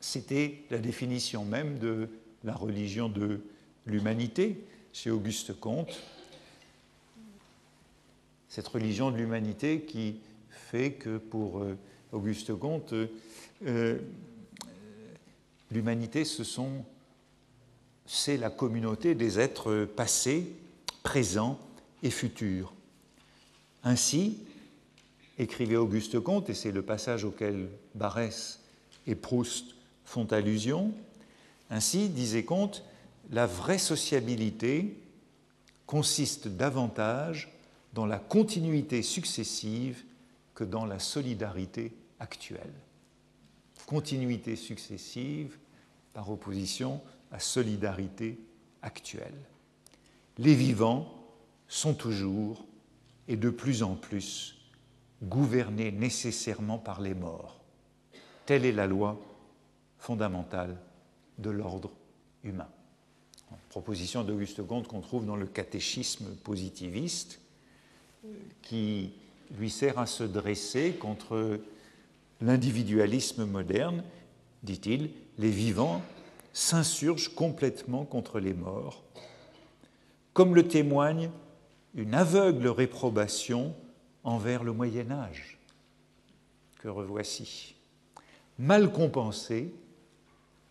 C'était 0.00 0.62
la 0.70 0.78
définition 0.78 1.44
même 1.44 1.78
de 1.78 2.08
la 2.42 2.54
religion 2.54 3.08
de 3.08 3.40
l'humanité 3.86 4.64
chez 4.92 5.10
Auguste 5.10 5.58
Comte. 5.60 6.00
Cette 8.48 8.68
religion 8.68 9.10
de 9.10 9.16
l'humanité 9.16 9.82
qui 9.82 10.16
fait 10.50 10.92
que 10.92 11.18
pour 11.18 11.60
euh, 11.60 11.76
Auguste 12.12 12.54
Comte, 12.54 12.94
euh, 13.66 13.98
L'humanité, 15.72 16.26
ce 16.26 16.44
sont, 16.44 16.84
c'est 18.04 18.36
la 18.36 18.50
communauté 18.50 19.14
des 19.14 19.40
êtres 19.40 19.86
passés, 19.86 20.52
présents 21.02 21.58
et 22.02 22.10
futurs. 22.10 22.74
Ainsi, 23.82 24.38
écrivait 25.42 25.76
Auguste 25.76 26.18
Comte, 26.20 26.48
et 26.48 26.54
c'est 26.54 26.72
le 26.72 26.82
passage 26.82 27.24
auquel 27.24 27.68
Barès 27.94 28.60
et 29.06 29.14
Proust 29.14 29.74
font 30.04 30.26
allusion, 30.26 30.92
ainsi, 31.70 32.08
disait 32.08 32.44
Comte, 32.44 32.84
la 33.30 33.46
vraie 33.46 33.78
sociabilité 33.78 34.96
consiste 35.86 36.48
davantage 36.48 37.50
dans 37.94 38.06
la 38.06 38.18
continuité 38.18 39.02
successive 39.02 40.04
que 40.54 40.64
dans 40.64 40.84
la 40.84 40.98
solidarité 40.98 41.92
actuelle. 42.20 42.72
Continuité 43.86 44.56
successive 44.56 45.56
par 46.12 46.30
opposition 46.30 47.00
à 47.30 47.38
solidarité 47.38 48.38
actuelle. 48.82 49.34
Les 50.38 50.54
vivants 50.54 51.12
sont 51.68 51.94
toujours 51.94 52.64
et 53.28 53.36
de 53.36 53.50
plus 53.50 53.82
en 53.82 53.94
plus 53.94 54.61
gouvernés 55.22 55.92
nécessairement 55.92 56.78
par 56.78 57.00
les 57.00 57.14
morts. 57.14 57.60
Telle 58.46 58.64
est 58.64 58.72
la 58.72 58.86
loi 58.86 59.18
fondamentale 59.98 60.76
de 61.38 61.50
l'ordre 61.50 61.90
humain. 62.44 62.68
Proposition 63.68 64.24
d'Auguste 64.24 64.66
Comte 64.66 64.88
qu'on 64.88 65.00
trouve 65.00 65.24
dans 65.24 65.36
le 65.36 65.46
catéchisme 65.46 66.26
positiviste 66.42 67.40
qui 68.62 69.12
lui 69.58 69.70
sert 69.70 69.98
à 69.98 70.06
se 70.06 70.24
dresser 70.24 70.92
contre 70.92 71.60
l'individualisme 72.40 73.44
moderne, 73.44 74.02
dit-il, 74.62 75.10
les 75.38 75.50
vivants 75.50 76.02
s'insurgent 76.52 77.34
complètement 77.34 78.04
contre 78.04 78.40
les 78.40 78.54
morts, 78.54 79.02
comme 80.32 80.54
le 80.54 80.66
témoigne 80.66 81.30
une 81.94 82.14
aveugle 82.14 82.68
réprobation 82.68 83.74
envers 84.24 84.64
le 84.64 84.72
Moyen 84.72 85.10
Âge, 85.10 85.58
que 86.78 86.88
revoici, 86.88 87.74
mal 88.58 88.92
compensée 88.92 89.72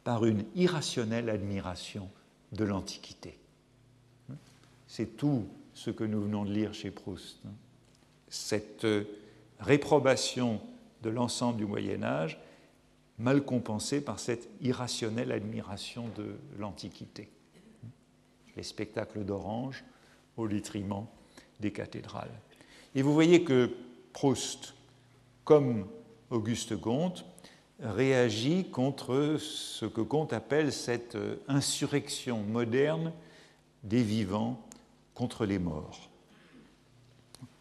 par 0.03 0.25
une 0.25 0.45
irrationnelle 0.55 1.29
admiration 1.29 2.09
de 2.51 2.63
l'Antiquité. 2.63 3.37
C'est 4.87 5.17
tout 5.17 5.45
ce 5.73 5.89
que 5.89 6.03
nous 6.03 6.21
venons 6.21 6.43
de 6.43 6.51
lire 6.51 6.73
chez 6.73 6.91
Proust. 6.91 7.39
Cette 8.27 8.87
réprobation 9.59 10.59
de 11.01 11.09
l'ensemble 11.09 11.57
du 11.57 11.65
Moyen 11.65 12.03
Âge, 12.03 12.39
mal 13.19 13.43
compensée 13.43 14.01
par 14.01 14.19
cette 14.19 14.49
irrationnelle 14.61 15.31
admiration 15.31 16.09
de 16.17 16.35
l'Antiquité. 16.57 17.29
Les 18.55 18.63
spectacles 18.63 19.23
d'Orange 19.23 19.83
au 20.37 20.47
détriment 20.47 21.05
des 21.59 21.71
cathédrales. 21.71 22.31
Et 22.93 23.01
vous 23.01 23.13
voyez 23.13 23.43
que 23.43 23.71
Proust, 24.13 24.73
comme 25.45 25.87
Auguste 26.29 26.75
Comte, 26.75 27.25
réagit 27.79 28.69
contre 28.69 29.37
ce 29.39 29.85
que 29.85 30.01
Comte 30.01 30.33
appelle 30.33 30.71
cette 30.71 31.17
insurrection 31.47 32.41
moderne 32.43 33.13
des 33.83 34.03
vivants 34.03 34.61
contre 35.13 35.45
les 35.45 35.59
morts. 35.59 36.09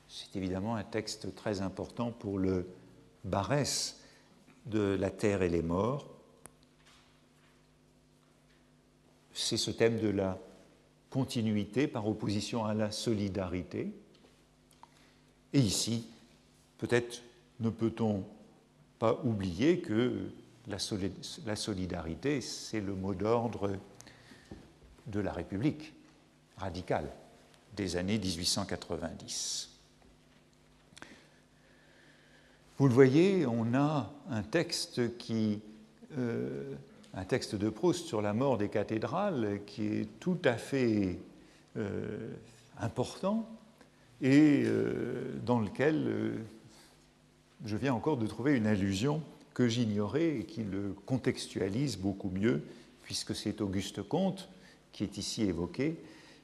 C'est 0.09 0.37
évidemment 0.37 0.75
un 0.75 0.83
texte 0.83 1.35
très 1.35 1.63
important 1.63 2.11
pour 2.11 2.39
le 2.39 2.67
Barès 3.25 4.01
de 4.67 4.97
la 4.99 5.11
terre 5.11 5.43
et 5.43 5.49
les 5.49 5.63
morts. 5.63 6.07
C'est 9.33 9.57
ce 9.57 9.71
thème 9.71 10.01
de 10.01 10.09
la 10.09 10.39
continuité 11.11 11.87
par 11.87 12.07
opposition 12.09 12.65
à 12.65 12.75
la 12.75 12.91
solidarité. 12.91 13.93
Et 15.53 15.61
ici, 15.61 16.07
peut-être 16.79 17.23
ne 17.61 17.71
peut-on 17.71 18.25
pas 18.99 19.21
oublier 19.25 19.81
que 19.81 20.31
la, 20.69 21.57
solidarité, 21.57 22.41
c'est 22.41 22.81
le 22.81 22.95
mot 22.95 23.15
d'ordre 23.15 23.73
de 25.07 25.21
la 25.21 25.33
République 25.33 25.93
radicale 26.59 27.11
des 27.77 27.97
années 27.97 28.19
1890. 28.19 29.71
Vous 32.79 32.89
le 32.89 32.95
voyez, 32.95 33.47
on 33.47 33.75
a 33.75 34.11
un 34.31 34.43
texte 34.43 35.19
qui, 35.19 35.61
euh, 36.17 36.75
un 37.15 37.25
texte 37.25 37.55
de 37.55 37.69
Proust 37.69 38.07
sur 38.07 38.23
la 38.23 38.33
mort 38.33 38.59
des 38.59 38.69
cathédrales 38.69 39.61
qui 39.67 39.87
est 39.87 40.21
tout 40.21 40.39
à 40.45 40.55
fait 40.55 41.19
euh, 41.77 42.35
important 42.79 43.47
et 44.23 44.63
euh, 44.65 45.39
dans 45.45 45.61
lequel 45.61 46.35
je 47.65 47.77
viens 47.77 47.95
encore 47.95 48.17
de 48.17 48.27
trouver 48.27 48.57
une 48.57 48.67
allusion 48.67 49.23
que 49.55 49.69
j'ignorais 49.69 50.39
et 50.39 50.45
qui 50.45 50.63
le 50.63 50.95
contextualise 51.07 51.99
beaucoup 51.99 52.31
mieux, 52.31 52.63
puisque 53.03 53.35
c'est 53.35 53.61
Auguste 53.61 54.03
Comte 54.03 54.49
qui 54.93 55.05
est 55.05 55.19
ici 55.19 55.43
évoqué, 55.43 55.97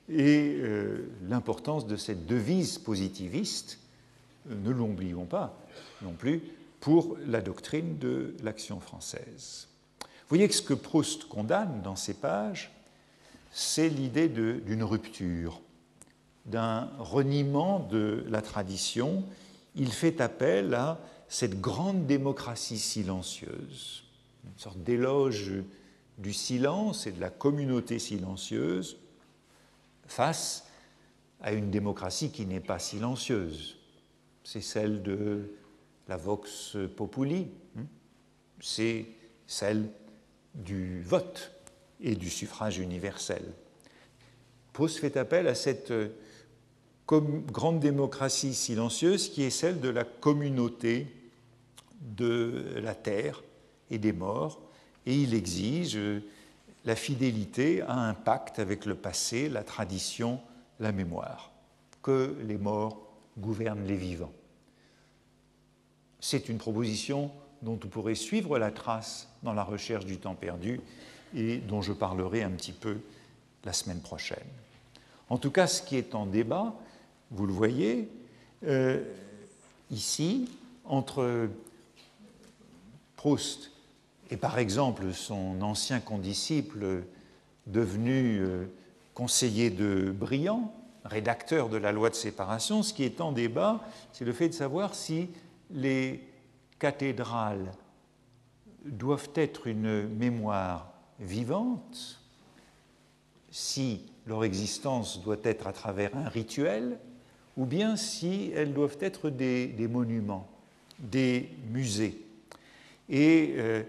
et 0.09 0.57
euh, 0.61 1.11
l'importance 1.29 1.87
de 1.87 1.97
cette 1.97 2.27
devise 2.27 2.79
positiviste, 2.79 3.79
euh, 4.51 4.55
ne 4.55 4.70
l'oublions 4.70 5.24
pas 5.24 5.59
non 6.03 6.12
plus, 6.12 6.43
pour 6.81 7.16
la 7.27 7.41
doctrine 7.41 7.99
de 7.99 8.35
l'action 8.43 8.79
française. 8.79 9.66
Vous 10.01 10.29
voyez 10.29 10.47
que 10.49 10.55
ce 10.55 10.62
que 10.62 10.74
Proust 10.74 11.24
condamne 11.24 11.83
dans 11.83 11.97
ces 11.97 12.14
pages, 12.14 12.72
c'est 13.51 13.89
l'idée 13.89 14.29
d'une 14.29 14.85
rupture, 14.85 15.61
d'un 16.47 16.89
reniement 16.99 17.81
de 17.81 18.25
la 18.29 18.43
tradition. 18.43 19.25
Il 19.75 19.93
fait 19.93 20.21
appel 20.21 20.75
à 20.75 20.99
cette 21.29 21.61
grande 21.61 22.07
démocratie 22.07 22.79
silencieuse, 22.79 24.05
une 24.45 24.59
sorte 24.59 24.79
d'éloge 24.79 25.53
du 26.19 26.33
silence 26.33 27.07
et 27.07 27.13
de 27.13 27.21
la 27.21 27.31
communauté 27.31 27.99
silencieuse, 27.99 28.97
face 30.07 30.67
à 31.41 31.53
une 31.53 31.71
démocratie 31.71 32.31
qui 32.31 32.47
n'est 32.47 32.61
pas 32.61 32.79
silencieuse. 32.79 33.77
C'est 34.45 34.61
celle 34.61 35.03
de 35.03 35.51
la 36.09 36.17
vox 36.17 36.77
populi, 36.97 37.49
hein. 37.77 37.83
c'est 38.61 39.07
celle 39.47 39.89
du 40.55 41.03
vote 41.03 41.51
et 42.01 42.15
du 42.15 42.31
suffrage 42.31 42.79
universel. 42.79 43.43
Proust 44.73 44.99
fait 44.99 45.17
appel 45.17 45.49
à 45.49 45.55
cette 45.55 45.93
grande 47.07 47.81
démocratie 47.81 48.55
silencieuse 48.55 49.29
qui 49.29 49.43
est 49.43 49.51
celle 49.51 49.81
de 49.81 49.89
la 49.89 50.05
communauté 50.05 51.07
de 52.01 52.75
la 52.83 52.95
terre 52.95 53.43
et 53.91 53.99
des 53.99 54.13
morts, 54.13 54.61
et 55.07 55.15
il 55.15 55.35
exige 55.35 55.99
la 56.85 56.97
fidélité 56.97 57.83
à 57.83 57.95
un 57.95 58.15
pacte 58.15 58.59
avec 58.59 58.87
le 58.87 58.95
passé, 58.95 59.49
la 59.49 59.63
tradition, 59.63 60.41
la 60.81 60.93
mémoire, 60.93 61.53
que 62.03 62.37
les 62.45 62.59
morts 62.59 63.07
gouvernent 63.39 63.87
les 63.87 63.97
vivants. 63.97 64.33
C'est 66.21 66.49
une 66.49 66.59
proposition 66.59 67.31
dont 67.63 67.79
vous 67.81 67.89
pourrez 67.89 68.15
suivre 68.15 68.59
la 68.59 68.71
trace 68.71 69.29
dans 69.43 69.53
la 69.53 69.63
recherche 69.63 70.07
du 70.07 70.19
temps 70.19 70.35
perdu 70.35 70.81
et 71.35 71.59
dont 71.59 71.83
je 71.83 71.93
parlerai 71.93 72.43
un 72.43 72.51
petit 72.51 72.73
peu 72.73 72.99
la 73.65 73.73
semaine 73.73 74.01
prochaine. 74.01 74.47
En 75.29 75.39
tout 75.39 75.51
cas, 75.51 75.67
ce 75.67 75.83
qui 75.83 75.97
est 75.97 76.15
en 76.15 76.27
débat, 76.27 76.75
vous 77.31 77.47
le 77.47 77.53
voyez, 77.53 78.09
euh, 78.64 79.03
ici, 79.91 80.49
entre 80.85 81.49
Proust 83.16 83.72
et 84.31 84.37
par 84.37 84.59
exemple 84.59 85.12
son 85.12 85.61
ancien 85.62 86.01
condisciple 86.01 87.05
devenu 87.66 88.41
euh, 88.41 88.66
conseiller 89.14 89.70
de 89.70 90.12
Briand, 90.16 90.72
rédacteur 91.05 91.68
de 91.68 91.77
la 91.77 91.93
loi 91.93 92.11
de 92.11 92.14
séparation, 92.14 92.83
ce 92.83 92.93
qui 92.93 93.05
est 93.05 93.20
en 93.20 93.33
débat, 93.33 93.81
c'est 94.12 94.24
le 94.24 94.33
fait 94.33 94.49
de 94.49 94.55
savoir 94.55 94.95
si 94.95 95.29
les 95.70 96.22
cathédrales 96.79 97.72
doivent 98.85 99.31
être 99.35 99.66
une 99.66 100.09
mémoire 100.09 100.93
vivante, 101.18 102.20
si 103.51 104.03
leur 104.27 104.45
existence 104.45 105.22
doit 105.22 105.39
être 105.45 105.66
à 105.66 105.72
travers 105.72 106.16
un 106.16 106.29
rituel, 106.29 106.99
ou 107.57 107.65
bien 107.65 107.97
si 107.97 108.53
elles 108.55 108.73
doivent 108.73 108.99
être 109.01 109.31
des, 109.31 109.89
monuments, 109.91 110.49
des 110.99 111.49
musées. 111.71 112.21
Et 113.09 113.55
euh, 113.57 113.83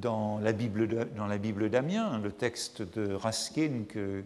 dans 0.00 0.38
la 0.38 0.52
Bible, 0.52 0.88
dans 1.14 1.28
d'Amiens, 1.68 2.18
le 2.18 2.32
texte 2.32 2.82
de 2.82 3.12
Raskin 3.12 3.84
que 3.88 4.24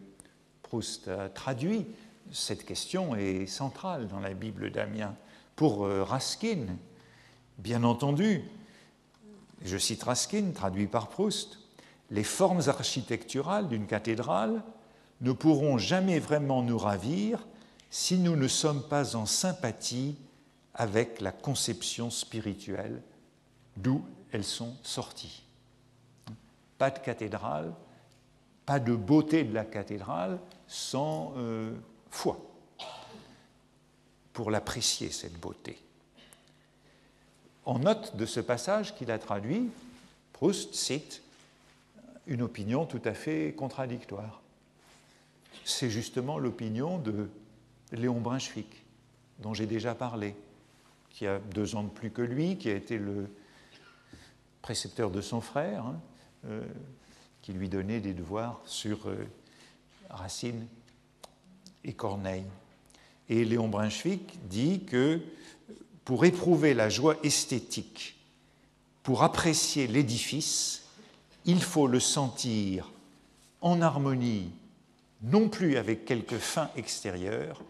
Proust 0.63 1.09
a 1.09 1.29
traduit, 1.29 1.87
cette 2.33 2.65
question 2.65 3.15
est 3.15 3.47
centrale 3.47 4.09
dans 4.09 4.21
la 4.21 4.35
Bible 4.35 4.71
d'Amiens. 4.71 5.15
Pour 5.55 5.87
euh, 5.87 6.03
Raskin, 6.05 6.67
bien 7.59 7.85
entendu, 7.85 8.43
je 9.65 9.79
cite 9.79 10.03
Raskin, 10.03 10.51
traduit 10.55 10.87
par 10.87 11.09
Proust, 11.09 11.59
les 12.11 12.25
formes 12.25 12.63
architecturales 12.67 13.69
d'une 13.69 13.87
cathédrale 13.87 14.63
ne 15.21 15.33
pourront 15.33 15.79
jamais 15.79 16.19
vraiment 16.19 16.63
nous 16.63 16.79
ravir 16.79 17.47
si 17.91 18.19
nous 18.19 18.37
ne 18.37 18.49
sommes 18.49 18.83
pas 18.83 19.17
en 19.17 19.27
sympathie 19.27 20.17
avec 20.75 21.21
la 21.21 21.33
conception 21.33 22.11
spirituelle 22.11 23.03
d'où 23.77 24.05
elles 24.33 24.45
sont 24.45 24.75
sorties 24.83 25.47
pas 26.79 26.91
de 26.91 26.99
cathédrale, 26.99 27.73
pas 28.65 28.79
de 28.79 28.95
beauté 28.95 29.45
de 29.45 29.55
la 29.55 29.65
cathédrale 29.65 30.39
sans 30.67 31.35
euh, 31.37 31.73
foi 32.11 32.39
pour 34.33 34.51
l'apprécier, 34.51 35.11
cette 35.11 35.39
beauté. 35.39 35.79
En 37.65 37.79
note 37.79 38.17
de 38.17 38.27
ce 38.27 38.41
passage 38.41 38.95
qu'il 38.95 39.11
a 39.11 39.19
traduit, 39.19 39.71
Proust 40.33 40.75
cite 40.75 41.23
une 42.27 42.43
opinion 42.43 42.85
tout 42.85 43.01
à 43.05 43.15
fait 43.15 43.55
contradictoire. 43.57 44.43
C'est 45.65 45.91
justement 45.91 46.39
l'opinion 46.39 46.99
de 46.99 47.31
Léon 47.99 48.21
Brunswick, 48.21 48.85
dont 49.41 49.55
j'ai 49.55 49.67
déjà 49.67 49.95
parlé, 49.95 50.35
qui 51.11 51.27
a 51.27 51.39
deux 51.39 51.77
ans 51.77 51.83
de 51.83 51.89
plus 51.89 52.11
que 52.11 52.23
lui, 52.23 52.57
qui 52.57 52.69
a 52.69 52.75
été 52.75 52.99
le 52.99 53.29
précepteur 54.63 55.11
de 55.11 55.21
son 55.21 55.41
frère, 55.41 55.85
hein, 55.87 56.01
euh, 56.47 56.63
qui 57.43 57.53
lui 57.53 57.69
donnait 57.69 58.01
des 58.01 58.13
devoirs 58.13 58.61
sur 58.65 59.09
euh, 59.09 59.27
Racine 60.11 60.67
et 61.85 61.93
Corneille. 61.93 62.47
Et 63.29 63.45
Léon 63.45 63.69
Brunswick 63.69 64.39
dit 64.49 64.85
que 64.85 65.21
pour 66.05 66.25
éprouver 66.25 66.75
la 66.75 66.89
joie 66.89 67.17
esthétique, 67.23 68.17
pour 69.03 69.23
apprécier 69.23 69.87
l'édifice, 69.87 70.85
il 71.45 71.63
faut 71.63 71.87
le 71.87 72.01
sentir 72.01 72.91
en 73.61 73.81
harmonie, 73.81 74.51
non 75.23 75.49
plus 75.49 75.77
avec 75.77 76.05
quelque 76.05 76.39
fin 76.39 76.71
extérieure, 76.77 77.63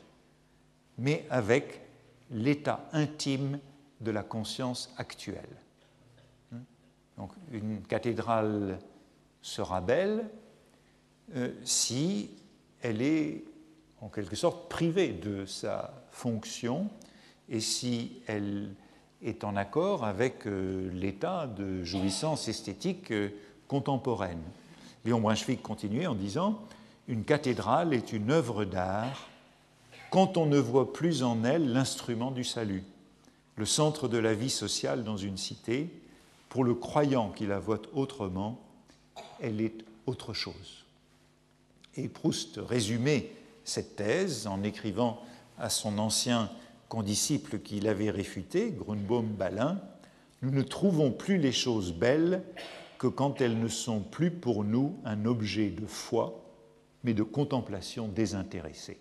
mais 0.98 1.26
avec 1.30 1.80
l'état 2.30 2.88
intime 2.92 3.58
de 4.00 4.10
la 4.10 4.22
conscience 4.22 4.92
actuelle. 4.96 5.44
Donc 7.16 7.30
une 7.52 7.80
cathédrale 7.82 8.78
sera 9.40 9.80
belle 9.80 10.28
euh, 11.34 11.52
si 11.64 12.30
elle 12.82 13.00
est 13.00 13.44
en 14.00 14.08
quelque 14.08 14.36
sorte 14.36 14.68
privée 14.68 15.12
de 15.12 15.46
sa 15.46 16.04
fonction 16.10 16.88
et 17.48 17.60
si 17.60 18.22
elle 18.26 18.74
est 19.22 19.44
en 19.44 19.56
accord 19.56 20.04
avec 20.04 20.46
euh, 20.46 20.90
l'état 20.92 21.46
de 21.46 21.82
jouissance 21.84 22.48
esthétique 22.48 23.10
euh, 23.10 23.30
contemporaine. 23.66 24.42
Léon 25.04 25.20
Brunswick 25.20 25.62
continuait 25.62 26.06
en 26.06 26.14
disant 26.14 26.60
Une 27.08 27.24
cathédrale 27.24 27.94
est 27.94 28.12
une 28.12 28.30
œuvre 28.30 28.64
d'art 28.64 29.28
quand 30.16 30.38
on 30.38 30.46
ne 30.46 30.56
voit 30.56 30.94
plus 30.94 31.22
en 31.22 31.44
elle 31.44 31.74
l'instrument 31.74 32.30
du 32.30 32.42
salut, 32.42 32.84
le 33.56 33.66
centre 33.66 34.08
de 34.08 34.16
la 34.16 34.32
vie 34.32 34.48
sociale 34.48 35.04
dans 35.04 35.18
une 35.18 35.36
cité. 35.36 35.90
Pour 36.48 36.64
le 36.64 36.74
croyant 36.74 37.28
qui 37.28 37.46
la 37.46 37.58
voit 37.58 37.82
autrement, 37.92 38.58
elle 39.42 39.60
est 39.60 39.84
autre 40.06 40.32
chose. 40.32 40.86
Et 41.96 42.08
Proust 42.08 42.58
résumait 42.66 43.30
cette 43.64 43.96
thèse 43.96 44.46
en 44.46 44.62
écrivant 44.62 45.20
à 45.58 45.68
son 45.68 45.98
ancien 45.98 46.50
condisciple 46.88 47.58
qui 47.58 47.80
l'avait 47.80 48.08
réfuté, 48.08 48.70
Grunbaum-Balin, 48.70 49.82
Nous 50.40 50.50
ne 50.50 50.62
trouvons 50.62 51.10
plus 51.10 51.36
les 51.36 51.52
choses 51.52 51.92
belles 51.92 52.42
que 52.96 53.06
quand 53.06 53.42
elles 53.42 53.60
ne 53.60 53.68
sont 53.68 54.00
plus 54.00 54.30
pour 54.30 54.64
nous 54.64 54.96
un 55.04 55.26
objet 55.26 55.68
de 55.68 55.84
foi, 55.84 56.42
mais 57.04 57.12
de 57.12 57.22
contemplation 57.22 58.08
désintéressée. 58.08 58.98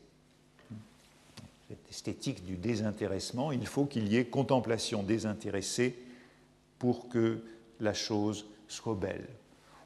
Cette 1.83 1.89
esthétique 1.89 2.45
du 2.45 2.57
désintéressement, 2.57 3.51
il 3.51 3.65
faut 3.65 3.85
qu'il 3.85 4.07
y 4.07 4.17
ait 4.17 4.25
contemplation 4.25 5.03
désintéressée 5.03 5.97
pour 6.79 7.09
que 7.09 7.43
la 7.79 7.93
chose 7.93 8.47
soit 8.67 8.95
belle. 8.95 9.27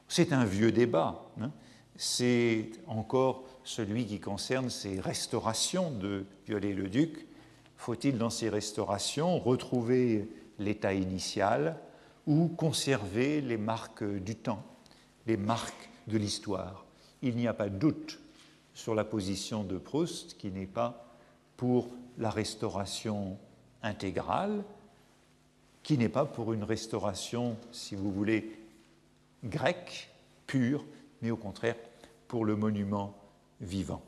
C'est 0.08 0.32
un 0.32 0.44
vieux 0.44 0.72
débat. 0.72 1.30
Hein. 1.40 1.50
C'est 1.96 2.70
encore 2.86 3.44
celui 3.64 4.06
qui 4.06 4.20
concerne 4.20 4.70
ces 4.70 5.00
restaurations 5.00 5.90
de 5.90 6.24
Viollet-le-Duc. 6.46 7.26
Faut-il 7.76 8.18
dans 8.18 8.30
ces 8.30 8.48
restaurations 8.48 9.38
retrouver 9.38 10.28
l'état 10.58 10.94
initial 10.94 11.78
ou 12.26 12.48
conserver 12.48 13.40
les 13.40 13.56
marques 13.56 14.04
du 14.04 14.34
temps, 14.36 14.64
les 15.26 15.36
marques 15.36 15.90
de 16.06 16.18
l'histoire? 16.18 16.86
Il 17.22 17.36
n'y 17.36 17.46
a 17.46 17.54
pas 17.54 17.68
de 17.68 17.78
doute 17.78 18.18
sur 18.74 18.94
la 18.94 19.04
position 19.04 19.62
de 19.62 19.78
Proust 19.78 20.36
qui 20.38 20.50
n'est 20.50 20.66
pas 20.66 21.09
pour 21.60 21.90
la 22.16 22.30
restauration 22.30 23.36
intégrale, 23.82 24.64
qui 25.82 25.98
n'est 25.98 26.08
pas 26.08 26.24
pour 26.24 26.54
une 26.54 26.64
restauration, 26.64 27.54
si 27.70 27.94
vous 27.94 28.10
voulez, 28.10 28.50
grecque, 29.44 30.08
pure, 30.46 30.82
mais 31.20 31.30
au 31.30 31.36
contraire 31.36 31.76
pour 32.28 32.46
le 32.46 32.56
monument 32.56 33.14
vivant. 33.60 34.00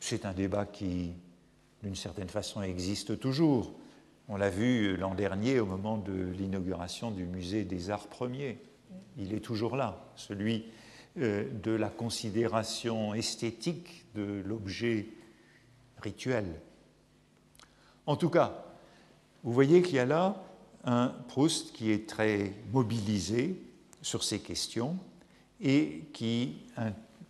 C'est 0.00 0.24
un 0.24 0.32
débat 0.32 0.64
qui, 0.64 1.12
d'une 1.82 1.96
certaine 1.96 2.30
façon, 2.30 2.62
existe 2.62 3.20
toujours. 3.20 3.74
On 4.30 4.38
l'a 4.38 4.48
vu 4.48 4.96
l'an 4.96 5.14
dernier 5.14 5.60
au 5.60 5.66
moment 5.66 5.98
de 5.98 6.14
l'inauguration 6.14 7.10
du 7.10 7.26
musée 7.26 7.64
des 7.64 7.90
arts 7.90 8.08
premiers. 8.08 8.58
Il 9.18 9.34
est 9.34 9.44
toujours 9.44 9.76
là, 9.76 10.02
celui 10.16 10.64
de 11.16 11.70
la 11.70 11.88
considération 11.88 13.14
esthétique 13.14 14.04
de 14.14 14.42
l'objet 14.44 15.06
rituel. 15.98 16.44
En 18.06 18.16
tout 18.16 18.30
cas, 18.30 18.64
vous 19.42 19.52
voyez 19.52 19.82
qu'il 19.82 19.96
y 19.96 20.00
a 20.00 20.06
là 20.06 20.42
un 20.84 21.08
Proust 21.28 21.72
qui 21.72 21.90
est 21.90 22.08
très 22.08 22.52
mobilisé 22.72 23.60
sur 24.02 24.22
ces 24.22 24.40
questions 24.40 24.98
et 25.60 26.02
qui, 26.12 26.56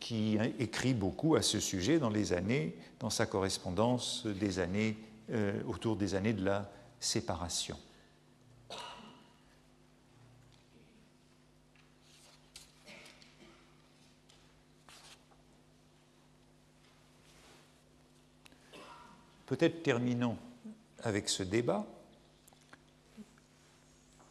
qui 0.01 0.39
écrit 0.59 0.95
beaucoup 0.95 1.37
à 1.37 1.43
ce 1.43 1.61
sujet 1.61 1.99
dans 1.99 2.11
les 2.11 2.32
années, 2.32 2.76
dans 3.01 3.11
sa 3.11 3.26
correspondance 3.26 4.26
des 4.26 4.59
années, 4.59 4.97
euh, 5.30 5.62
autour 5.68 5.97
des 5.97 6.14
années 6.14 6.32
de 6.32 6.45
la 6.45 6.70
séparation. 7.01 7.78
Peut-être 19.47 19.82
terminons 19.82 20.36
avec 21.03 21.28
ce 21.28 21.42
débat 21.42 21.86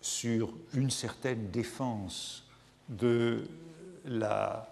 sur 0.01 0.53
une 0.73 0.89
certaine 0.89 1.49
défense 1.51 2.43
de 2.89 3.47
la, 4.05 4.69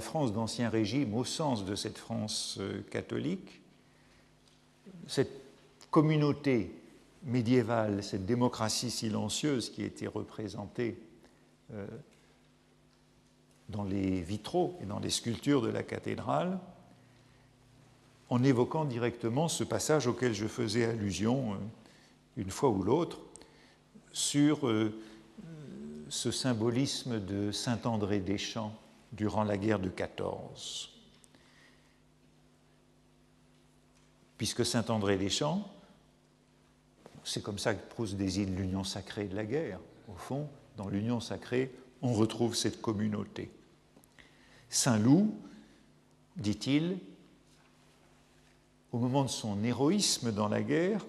France 0.00 0.32
d'Ancien 0.32 0.70
Régime 0.70 1.14
au 1.14 1.24
sens 1.24 1.64
de 1.64 1.74
cette 1.74 1.98
France 1.98 2.56
euh, 2.60 2.82
catholique, 2.90 3.60
cette 5.06 5.42
communauté 5.90 6.72
médiévale, 7.24 8.02
cette 8.02 8.26
démocratie 8.26 8.90
silencieuse 8.90 9.70
qui 9.70 9.82
était 9.82 10.06
représentée 10.06 10.98
euh, 11.72 11.86
dans 13.68 13.84
les 13.84 14.20
vitraux 14.22 14.78
et 14.82 14.86
dans 14.86 14.98
les 14.98 15.10
sculptures 15.10 15.62
de 15.62 15.68
la 15.68 15.82
cathédrale, 15.82 16.58
en 18.30 18.42
évoquant 18.42 18.84
directement 18.84 19.48
ce 19.48 19.64
passage 19.64 20.06
auquel 20.06 20.34
je 20.34 20.46
faisais 20.46 20.84
allusion 20.84 21.54
euh, 21.54 21.56
une 22.36 22.50
fois 22.50 22.70
ou 22.70 22.82
l'autre 22.82 23.20
sur 24.12 24.68
ce 26.08 26.30
symbolisme 26.30 27.18
de 27.18 27.50
Saint 27.50 27.80
André 27.84 28.20
des 28.20 28.38
Champs 28.38 28.72
durant 29.12 29.44
la 29.44 29.56
guerre 29.56 29.80
de 29.80 29.88
14. 29.88 30.90
Puisque 34.36 34.64
Saint 34.64 34.84
André 34.88 35.16
des 35.16 35.30
Champs, 35.30 35.68
c'est 37.24 37.42
comme 37.42 37.58
ça 37.58 37.74
que 37.74 37.88
Proust 37.88 38.14
désigne 38.14 38.54
l'union 38.54 38.84
sacrée 38.84 39.26
de 39.26 39.34
la 39.34 39.44
guerre. 39.44 39.80
Au 40.08 40.16
fond, 40.16 40.48
dans 40.76 40.88
l'union 40.88 41.20
sacrée, 41.20 41.74
on 42.02 42.12
retrouve 42.12 42.54
cette 42.54 42.80
communauté. 42.82 43.50
Saint 44.68 44.98
Loup, 44.98 45.34
dit-il, 46.36 46.98
au 48.94 48.98
moment 48.98 49.24
de 49.24 49.28
son 49.28 49.64
héroïsme 49.64 50.30
dans 50.30 50.46
la 50.46 50.62
guerre, 50.62 51.04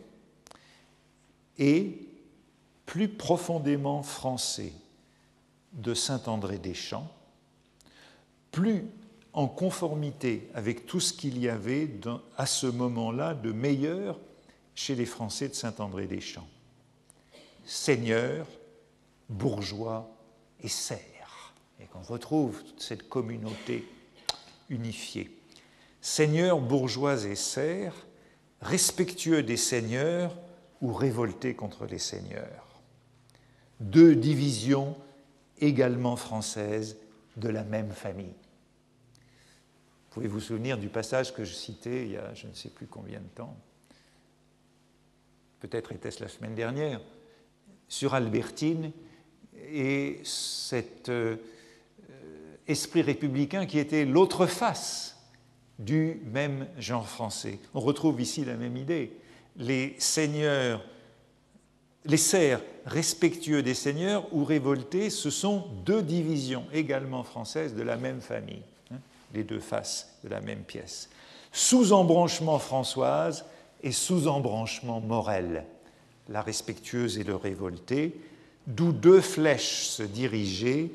est 1.60 2.00
plus 2.88 3.08
profondément 3.08 4.02
français 4.02 4.74
de 5.74 5.94
Saint-André 5.94 6.58
des 6.58 6.74
Champs, 6.74 7.08
plus 8.52 8.86
en 9.34 9.48
conformité 9.48 10.50
avec 10.56 10.88
tout 10.88 11.00
ce 11.00 11.14
qu'il 11.14 11.38
y 11.38 11.48
avait 11.48 11.88
à 12.38 12.48
ce 12.48 12.66
moment-là 12.66 13.36
de 13.36 13.52
meilleur 13.52 14.20
chez 14.74 14.96
les 14.96 15.06
Français 15.06 15.50
de 15.50 15.54
Saint-André 15.54 16.08
des 16.08 16.22
Champs. 16.22 16.48
Seigneurs, 17.66 18.48
bourgeois 19.30 20.10
et 20.64 20.70
serfs. 20.70 21.54
Et 21.80 21.86
qu'on 21.86 22.02
retrouve 22.02 22.64
toute 22.64 22.82
cette 22.82 23.08
communauté 23.08 23.88
unifiée. 24.70 25.30
Seigneurs, 26.06 26.62
bourgeois 26.62 27.26
et 27.26 27.34
serfs, 27.34 28.06
respectueux 28.62 29.42
des 29.42 29.58
seigneurs 29.58 30.38
ou 30.80 30.94
révoltés 30.94 31.56
contre 31.56 31.88
les 31.88 31.98
seigneurs. 31.98 32.80
Deux 33.80 34.16
divisions 34.16 34.96
également 35.60 36.16
française 36.16 36.98
de 37.38 37.50
la 37.50 37.64
même 37.64 37.90
famille. 37.90 38.36
Vous 39.16 40.12
pouvez 40.12 40.28
vous 40.28 40.40
souvenir 40.40 40.78
du 40.78 40.90
passage 40.90 41.34
que 41.34 41.44
je 41.44 41.56
citais 41.56 42.04
il 42.04 42.12
y 42.12 42.18
a 42.18 42.36
je 42.36 42.46
ne 42.46 42.54
sais 42.54 42.70
plus 42.70 42.86
combien 42.86 43.20
de 43.20 43.28
temps, 43.34 43.58
peut-être 45.60 45.92
était-ce 45.92 46.22
la 46.22 46.30
semaine 46.30 46.54
dernière, 46.54 47.02
sur 47.88 48.14
Albertine 48.14 48.92
et 49.58 50.22
cet 50.24 51.10
euh, 51.10 51.38
esprit 52.68 53.02
républicain 53.02 53.66
qui 53.66 53.80
était 53.80 54.06
l'autre 54.06 54.46
face 54.46 55.15
du 55.80 56.22
même 56.32 56.68
genre 56.78 57.08
français. 57.08 57.60
On 57.74 57.80
retrouve 57.80 58.22
ici 58.22 58.46
la 58.46 58.56
même 58.56 58.78
idée. 58.78 59.12
Les 59.58 59.96
seigneurs 60.00 60.82
les 62.06 62.18
serfs 62.18 62.62
respectueux 62.86 63.64
des 63.64 63.74
seigneurs 63.74 64.28
ou 64.32 64.44
révoltés, 64.44 65.10
ce 65.10 65.30
sont 65.30 65.66
deux 65.86 66.04
divisions 66.04 66.66
également 66.72 67.24
françaises 67.24 67.74
de 67.74 67.82
la 67.82 67.98
même 67.98 68.22
famille, 68.22 68.62
hein, 68.92 68.98
les 69.34 69.44
deux 69.44 69.60
faces 69.60 70.14
de 70.24 70.30
la 70.30 70.40
même 70.40 70.64
pièce. 70.64 71.10
sous-embranchement 71.52 72.60
Françoise 72.60 73.46
et 73.82 73.92
sous-embranchement 73.92 75.02
Morel, 75.02 75.66
la 76.30 76.42
respectueuse 76.42 77.18
et 77.18 77.24
le 77.24 77.36
révolté, 77.36 78.16
d'où 78.68 78.92
deux 78.92 79.22
flèches 79.22 79.86
se 79.86 80.04
dirigeaient 80.04 80.92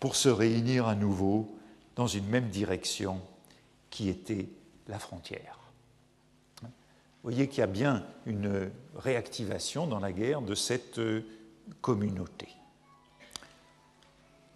pour 0.00 0.16
se 0.16 0.28
réunir 0.28 0.86
à 0.86 0.94
nouveau 0.94 1.48
dans 1.96 2.06
une 2.06 2.26
même 2.26 2.48
direction 2.48 3.20
qui 3.92 4.08
était 4.08 4.48
la 4.88 4.98
frontière. 4.98 5.58
Vous 6.62 7.30
voyez 7.30 7.46
qu'il 7.48 7.60
y 7.60 7.62
a 7.62 7.68
bien 7.68 8.04
une 8.26 8.72
réactivation 8.96 9.86
dans 9.86 10.00
la 10.00 10.10
guerre 10.10 10.42
de 10.42 10.56
cette 10.56 11.00
communauté. 11.80 12.48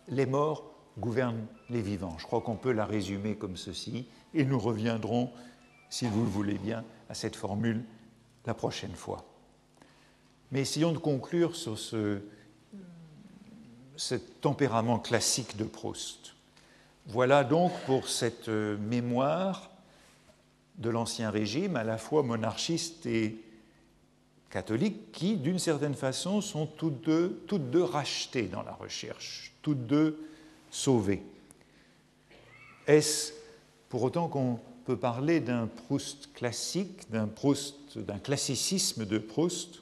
Les 0.09 0.26
morts 0.26 0.64
gouvernent 0.99 1.47
les 1.68 1.82
vivants. 1.82 2.16
Je 2.18 2.24
crois 2.24 2.41
qu'on 2.41 2.57
peut 2.57 2.72
la 2.72 2.87
résumer 2.87 3.37
comme 3.37 3.57
ceci, 3.57 4.09
et 4.34 4.45
nous 4.45 4.59
reviendrons, 4.59 5.30
si 5.91 6.07
vous 6.07 6.22
le 6.22 6.30
voulez 6.30 6.59
bien, 6.59 6.82
à 7.09 7.14
cette 7.14 7.37
formule 7.37 7.84
la 8.47 8.55
prochaine 8.55 8.95
fois. 8.95 9.24
Mais 10.51 10.62
essayons 10.62 10.93
de 10.93 10.99
conclure 10.99 11.55
sur 11.57 11.78
ce, 11.78 12.22
tempérament 14.41 14.99
classique 14.99 15.57
de 15.57 15.64
Proust. 15.64 16.36
Voilà 17.09 17.44
donc 17.44 17.72
pour 17.86 18.09
cette 18.09 18.48
mémoire 18.48 19.70
de 20.78 20.90
l'Ancien 20.90 21.30
Régime, 21.30 21.76
à 21.76 21.84
la 21.84 21.98
fois 21.98 22.24
monarchiste 22.24 23.07
et 23.07 23.36
catholique, 24.50 25.12
qui, 25.12 25.36
d'une 25.36 25.61
certaine 25.61 25.94
façon, 25.94 26.40
sont 26.40 26.66
toutes 26.66 27.02
deux, 27.02 27.44
toutes 27.46 27.70
deux 27.70 27.84
rachetées 27.84 28.48
dans 28.48 28.62
la 28.62 28.72
recherche, 28.72 29.52
toutes 29.62 29.86
deux 29.86 30.18
sauvées. 30.70 31.22
Est-ce 32.88 33.32
pour 33.88 34.02
autant 34.02 34.26
qu'on 34.28 34.59
peut 34.84 34.96
parler 34.96 35.38
d'un 35.38 35.68
Proust 35.68 36.32
classique, 36.34 37.09
d'un 37.11 37.28
Proust, 37.28 37.98
d'un 37.98 38.18
classicisme 38.18 39.07
de 39.07 39.18
Proust? 39.18 39.80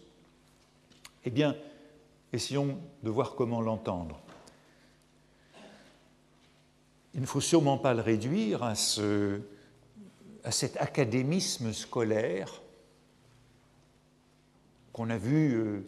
Eh 1.25 1.31
bien, 1.31 1.57
essayons 2.35 2.79
de 3.03 3.11
voir 3.11 3.35
comment 3.35 3.63
l'entendre. 3.63 4.21
Il 7.15 7.21
ne 7.21 7.27
faut 7.27 7.41
sûrement 7.41 7.79
pas 7.79 7.95
le 7.95 8.01
réduire 8.01 8.65
à, 8.65 8.75
ce, 8.75 9.41
à 10.43 10.51
cet 10.51 10.77
académisme 10.79 11.73
scolaire 11.73 12.61
qu'on 14.93 15.11
a 15.11 15.17
vu 15.17 15.55
euh, 15.55 15.87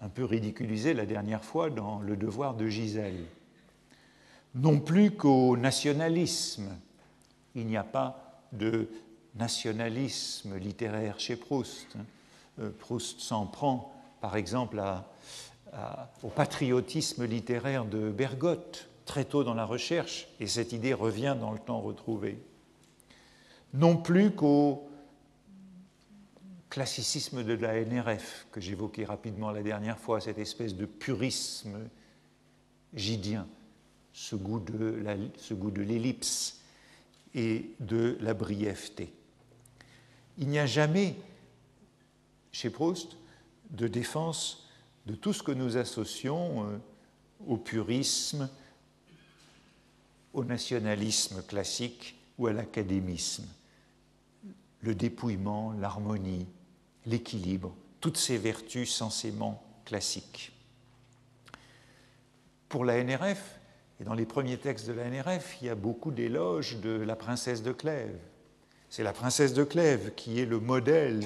un 0.00 0.08
peu 0.08 0.24
ridiculisé 0.24 0.92
la 0.92 1.06
dernière 1.06 1.44
fois 1.44 1.70
dans 1.70 2.00
Le 2.00 2.16
devoir 2.16 2.54
de 2.54 2.66
Gisèle. 2.66 3.24
Non 4.56 4.80
plus 4.80 5.12
qu'au 5.12 5.56
nationalisme. 5.56 6.68
Il 7.54 7.66
n'y 7.66 7.76
a 7.76 7.84
pas 7.84 8.42
de 8.52 8.88
nationalisme 9.36 10.56
littéraire 10.56 11.20
chez 11.20 11.36
Proust. 11.36 11.96
Euh, 12.58 12.70
Proust 12.80 13.20
s'en 13.20 13.46
prend, 13.46 13.94
par 14.20 14.36
exemple, 14.36 14.82
au 16.22 16.28
patriotisme 16.28 17.24
littéraire 17.26 17.84
de 17.84 18.10
Bergotte, 18.10 18.88
très 19.06 19.24
tôt 19.24 19.44
dans 19.44 19.54
la 19.54 19.64
recherche, 19.64 20.28
et 20.40 20.46
cette 20.46 20.72
idée 20.72 20.92
revient 20.92 21.36
dans 21.40 21.52
le 21.52 21.58
temps 21.58 21.80
retrouvé. 21.80 22.38
Non 23.72 23.96
plus 23.96 24.32
qu'au 24.32 24.88
classicisme 26.68 27.42
de 27.42 27.54
la 27.54 27.82
NRF 27.84 28.46
que 28.52 28.60
j'évoquais 28.60 29.04
rapidement 29.04 29.50
la 29.50 29.62
dernière 29.62 29.98
fois, 29.98 30.20
cette 30.20 30.38
espèce 30.38 30.74
de 30.74 30.84
purisme 30.84 31.88
gidien, 32.92 33.46
ce 34.12 34.34
goût 34.34 34.60
de 34.60 35.82
l'ellipse 35.82 36.60
et 37.34 37.70
de 37.80 38.18
la 38.20 38.34
brièveté. 38.34 39.12
Il 40.38 40.48
n'y 40.48 40.58
a 40.58 40.66
jamais 40.66 41.16
chez 42.52 42.70
Proust 42.70 43.16
de 43.70 43.88
défense 43.88 44.68
de 45.06 45.14
tout 45.14 45.32
ce 45.32 45.42
que 45.42 45.52
nous 45.52 45.76
associons 45.76 46.64
euh, 46.64 46.78
au 47.46 47.56
purisme, 47.56 48.48
au 50.36 50.44
nationalisme 50.44 51.42
classique 51.42 52.14
ou 52.38 52.46
à 52.46 52.52
l'académisme. 52.52 53.48
Le 54.82 54.94
dépouillement, 54.94 55.72
l'harmonie, 55.72 56.46
l'équilibre, 57.06 57.74
toutes 58.00 58.18
ces 58.18 58.36
vertus 58.36 58.94
censément 58.94 59.64
classiques. 59.86 60.52
Pour 62.68 62.84
la 62.84 63.02
NRF, 63.02 63.58
et 63.98 64.04
dans 64.04 64.12
les 64.12 64.26
premiers 64.26 64.58
textes 64.58 64.86
de 64.86 64.92
la 64.92 65.08
NRF, 65.08 65.56
il 65.62 65.68
y 65.68 65.70
a 65.70 65.74
beaucoup 65.74 66.10
d'éloges 66.10 66.76
de 66.80 66.90
la 66.90 67.16
princesse 67.16 67.62
de 67.62 67.72
Clèves. 67.72 68.20
C'est 68.90 69.02
la 69.02 69.14
princesse 69.14 69.54
de 69.54 69.64
Clèves 69.64 70.14
qui 70.14 70.38
est 70.38 70.44
le 70.44 70.60
modèle 70.60 71.24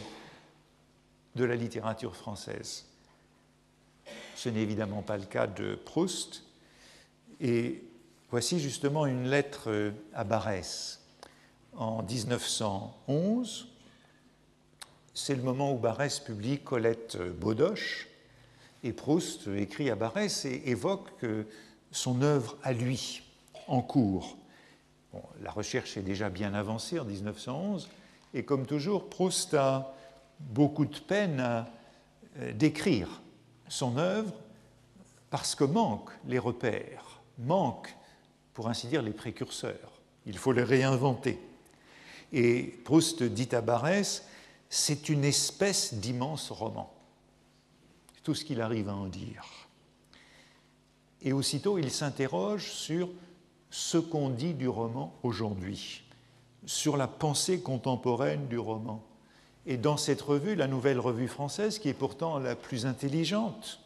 de 1.35 1.45
la 1.45 1.57
littérature 1.57 2.15
française. 2.15 2.87
Ce 4.37 4.49
n'est 4.49 4.63
évidemment 4.63 5.03
pas 5.03 5.17
le 5.17 5.27
cas 5.27 5.49
de 5.49 5.75
Proust. 5.75 6.45
Et 7.41 7.83
voici 8.31 8.61
justement 8.61 9.07
une 9.07 9.29
lettre 9.29 9.93
à 10.15 10.25
Barès 10.25 11.01
en 11.77 12.03
1911 12.03 13.71
c'est 15.15 15.35
le 15.35 15.43
moment 15.43 15.73
où 15.73 15.77
Barès 15.77 16.19
publie 16.21 16.61
Colette 16.61 17.19
Baudoche, 17.19 18.09
et 18.83 18.93
Proust 18.93 19.49
écrit 19.49 19.91
à 19.91 19.95
Barès 19.95 20.47
et 20.47 20.63
évoque 20.71 21.27
son 21.91 22.23
œuvre 22.23 22.57
à 22.63 22.73
lui, 22.73 23.23
en 23.67 23.83
cours. 23.83 24.39
la 25.43 25.51
recherche 25.51 25.97
est 25.97 26.03
déjà 26.03 26.31
bien 26.31 26.55
avancée 26.55 26.99
en 26.99 27.05
1911, 27.05 27.91
et 28.33 28.45
comme 28.45 28.65
toujours, 28.65 29.11
Proust 29.11 29.53
a 29.55 29.95
beaucoup 30.39 30.87
de 30.87 30.99
peine 30.99 31.41
à 31.41 31.69
euh, 32.39 32.53
décrire 32.53 33.21
son 33.69 33.99
œuvre 33.99 34.33
parce 35.29 35.55
que 35.55 35.65
manquent 35.65 36.17
les 36.27 36.39
repères, 36.39 37.21
manquent, 37.39 37.95
pour 38.61 38.69
ainsi 38.69 38.89
dire, 38.89 39.01
les 39.01 39.15
précurseurs. 39.15 40.03
Il 40.27 40.37
faut 40.37 40.53
les 40.53 40.63
réinventer. 40.63 41.39
Et 42.31 42.65
Proust 42.85 43.23
dit 43.23 43.49
à 43.53 43.63
Barès 43.63 44.27
c'est 44.69 45.09
une 45.09 45.25
espèce 45.25 45.95
d'immense 45.95 46.51
roman. 46.51 46.93
C'est 48.15 48.23
tout 48.23 48.35
ce 48.35 48.45
qu'il 48.45 48.61
arrive 48.61 48.91
à 48.91 48.95
en 48.95 49.07
dire. 49.07 49.47
Et 51.23 51.33
aussitôt, 51.33 51.79
il 51.79 51.91
s'interroge 51.91 52.71
sur 52.71 53.09
ce 53.71 53.97
qu'on 53.97 54.29
dit 54.29 54.53
du 54.53 54.69
roman 54.69 55.15
aujourd'hui, 55.23 56.03
sur 56.67 56.99
la 56.99 57.09
pensée 57.09 57.63
contemporaine 57.63 58.47
du 58.49 58.59
roman. 58.59 59.03
Et 59.65 59.79
dans 59.79 59.97
cette 59.97 60.21
revue, 60.21 60.55
la 60.55 60.69
nouvelle 60.69 61.01
revue 61.01 61.29
française, 61.29 61.79
qui 61.79 61.89
est 61.89 61.95
pourtant 61.95 62.39
la 62.39 62.57
plus 62.57 62.85
intelligente, 62.85 63.81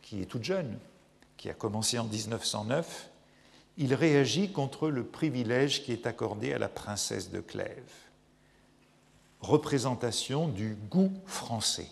qui 0.00 0.22
est 0.22 0.26
toute 0.26 0.44
jeune, 0.44 0.78
qui 1.40 1.48
a 1.48 1.54
commencé 1.54 1.98
en 1.98 2.04
1909, 2.04 3.08
il 3.78 3.94
réagit 3.94 4.52
contre 4.52 4.90
le 4.90 5.04
privilège 5.04 5.82
qui 5.82 5.90
est 5.90 6.06
accordé 6.06 6.52
à 6.52 6.58
la 6.58 6.68
princesse 6.68 7.30
de 7.30 7.40
Clèves 7.40 7.94
représentation 9.40 10.48
du 10.48 10.74
goût 10.90 11.10
français 11.24 11.88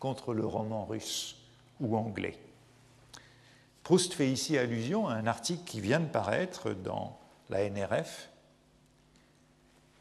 contre 0.00 0.34
le 0.34 0.44
roman 0.44 0.86
russe 0.86 1.36
ou 1.78 1.96
anglais. 1.96 2.36
Proust 3.84 4.12
fait 4.14 4.28
ici 4.28 4.58
allusion 4.58 5.06
à 5.06 5.14
un 5.14 5.28
article 5.28 5.62
qui 5.64 5.80
vient 5.80 6.00
de 6.00 6.08
paraître 6.08 6.72
dans 6.72 7.16
la 7.50 7.70
NRF 7.70 8.28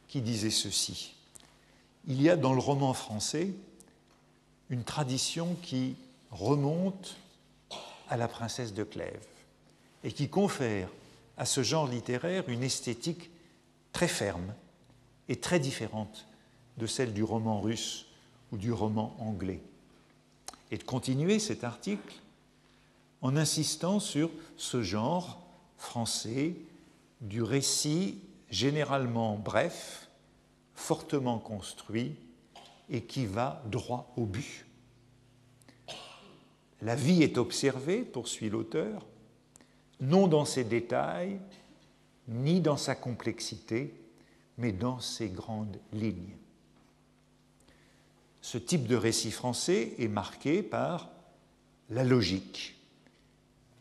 qui 0.07 0.23
disait 0.23 0.49
ceci. 0.49 1.13
Il 2.07 2.19
y 2.19 2.27
a 2.27 2.35
dans 2.35 2.53
le 2.53 2.59
roman 2.59 2.95
français 2.95 3.51
une 4.71 4.83
tradition 4.83 5.55
qui 5.61 5.95
remonte 6.31 7.17
à 8.09 8.17
la 8.17 8.27
princesse 8.27 8.73
de 8.73 8.83
Clèves 8.83 9.25
et 10.03 10.11
qui 10.11 10.29
confère 10.29 10.89
à 11.37 11.45
ce 11.45 11.63
genre 11.63 11.87
littéraire 11.87 12.47
une 12.49 12.63
esthétique 12.63 13.29
très 13.91 14.07
ferme 14.07 14.53
et 15.29 15.35
très 15.35 15.59
différente 15.59 16.27
de 16.77 16.87
celle 16.87 17.13
du 17.13 17.23
roman 17.23 17.61
russe 17.61 18.05
ou 18.51 18.57
du 18.57 18.71
roman 18.71 19.15
anglais. 19.19 19.61
Et 20.71 20.77
de 20.77 20.83
continuer 20.83 21.39
cet 21.39 21.63
article 21.63 22.15
en 23.21 23.35
insistant 23.35 23.99
sur 23.99 24.29
ce 24.57 24.83
genre 24.83 25.41
français 25.77 26.55
du 27.21 27.41
récit 27.41 28.19
généralement 28.49 29.35
bref, 29.37 30.09
fortement 30.75 31.39
construit 31.39 32.15
et 32.89 33.03
qui 33.03 33.25
va 33.25 33.61
droit 33.65 34.13
au 34.15 34.25
but. 34.25 34.66
La 36.81 36.95
vie 36.95 37.23
est 37.23 37.37
observée, 37.37 38.03
poursuit 38.03 38.49
l'auteur, 38.49 39.05
non 39.99 40.27
dans 40.27 40.45
ses 40.45 40.63
détails, 40.63 41.39
ni 42.27 42.61
dans 42.61 42.77
sa 42.77 42.95
complexité, 42.95 43.93
mais 44.57 44.71
dans 44.71 44.99
ses 44.99 45.29
grandes 45.29 45.79
lignes 45.93 46.35
ce 48.47 48.57
type 48.57 48.87
de 48.87 48.95
récit 48.95 49.31
français 49.31 49.93
est 49.97 50.07
marqué 50.07 50.63
par 50.63 51.09
la 51.89 52.05
logique, 52.05 52.77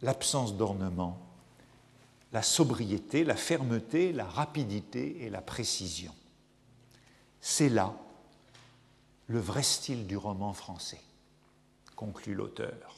l'absence 0.02 0.56
d'ornement, 0.56 1.20
la 2.32 2.42
sobriété, 2.42 3.22
la 3.22 3.36
fermeté, 3.36 4.12
la 4.12 4.24
rapidité 4.24 5.22
et 5.24 5.30
la 5.30 5.40
précision. 5.40 6.12
C'est 7.40 7.68
là 7.68 7.94
le 9.28 9.38
vrai 9.38 9.62
style 9.62 10.08
du 10.08 10.16
roman 10.16 10.52
français, 10.52 11.00
conclut 11.96 12.34
l'auteur. 12.34 12.94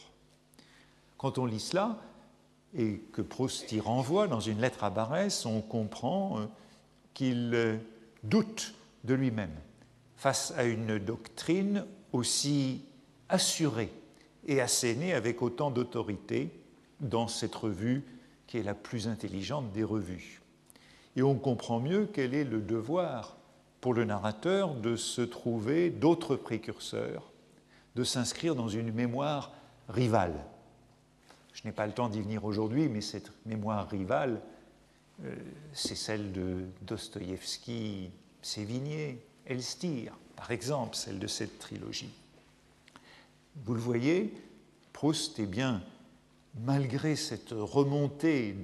Quand 1.17 1.39
on 1.39 1.47
lit 1.47 1.61
cela, 1.61 1.99
et 2.77 2.99
que 3.13 3.23
Proust 3.23 3.73
y 3.73 3.81
renvoie 3.81 4.29
dans 4.29 4.41
une 4.41 4.61
lettre 4.61 4.85
à 4.85 4.91
Barès, 4.91 5.47
on 5.47 5.63
comprend 5.63 6.39
euh, 6.39 6.47
qu'il 7.15 7.53
euh, 7.55 7.79
doute 8.25 8.75
de 9.05 9.15
lui-même 9.15 9.55
face 10.17 10.53
à 10.57 10.65
une 10.65 10.99
doctrine 10.99 11.87
aussi 12.13 12.83
assurée 13.29 13.93
et 14.47 14.61
assénée 14.61 15.15
avec 15.15 15.43
autant 15.43 15.71
d'autorité 15.71 16.51
dans 17.01 17.29
cette 17.29 17.55
revue 17.55 18.05
qui 18.47 18.59
est 18.59 18.63
la 18.63 18.75
plus 18.75 19.09
intelligente 19.09 19.73
des 19.73 19.85
revues. 19.85 20.41
Et 21.17 21.23
on 21.23 21.37
comprend 21.37 21.81
mieux 21.81 22.09
quel 22.13 22.35
est 22.35 22.45
le 22.45 22.61
devoir 22.61 23.37
pour 23.81 23.95
le 23.95 24.05
narrateur 24.05 24.75
de 24.75 24.97
se 24.97 25.21
trouver 25.21 25.91
d'autres 25.91 26.37
précurseurs, 26.37 27.28
de 27.99 28.05
s'inscrire 28.05 28.55
dans 28.55 28.69
une 28.69 28.93
mémoire 28.93 29.53
rivale. 29.89 30.45
Je 31.53 31.63
n'ai 31.65 31.73
pas 31.73 31.85
le 31.85 31.93
temps 31.93 32.09
d'y 32.09 32.21
venir 32.21 32.45
aujourd'hui, 32.45 32.89
mais 32.89 33.01
cette 33.01 33.33
mémoire 33.45 33.89
rivale, 33.89 34.41
euh, 35.25 35.35
c'est 35.73 35.97
celle 35.97 36.31
de 36.31 36.67
Dostoïevski, 36.83 38.11
Sévigné, 38.41 39.21
Elstir, 39.47 40.17
par 40.37 40.53
exemple, 40.53 40.95
celle 40.95 41.19
de 41.19 41.27
cette 41.27 41.59
trilogie. 41.59 42.13
Vous 43.65 43.75
le 43.75 43.81
voyez, 43.81 44.33
Proust 44.93 45.41
est 45.41 45.47
bien, 45.47 45.83
malgré 46.61 47.17
cette 47.17 47.51
remontée 47.51 48.55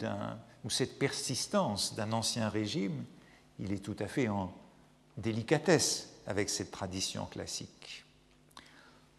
ou 0.62 0.70
cette 0.70 0.96
persistance 0.96 1.96
d'un 1.96 2.12
ancien 2.12 2.48
régime, 2.48 3.04
il 3.58 3.72
est 3.72 3.84
tout 3.84 3.96
à 3.98 4.06
fait 4.06 4.28
en 4.28 4.52
délicatesse 5.16 6.20
avec 6.28 6.48
cette 6.48 6.70
tradition 6.70 7.26
classique. 7.26 8.03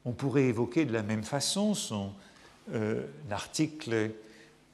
On 0.05 0.11
pourrait 0.11 0.45
évoquer 0.45 0.85
de 0.85 0.93
la 0.93 1.03
même 1.03 1.23
façon 1.23 1.73
son 1.73 2.11
euh, 2.73 3.05
article 3.31 4.11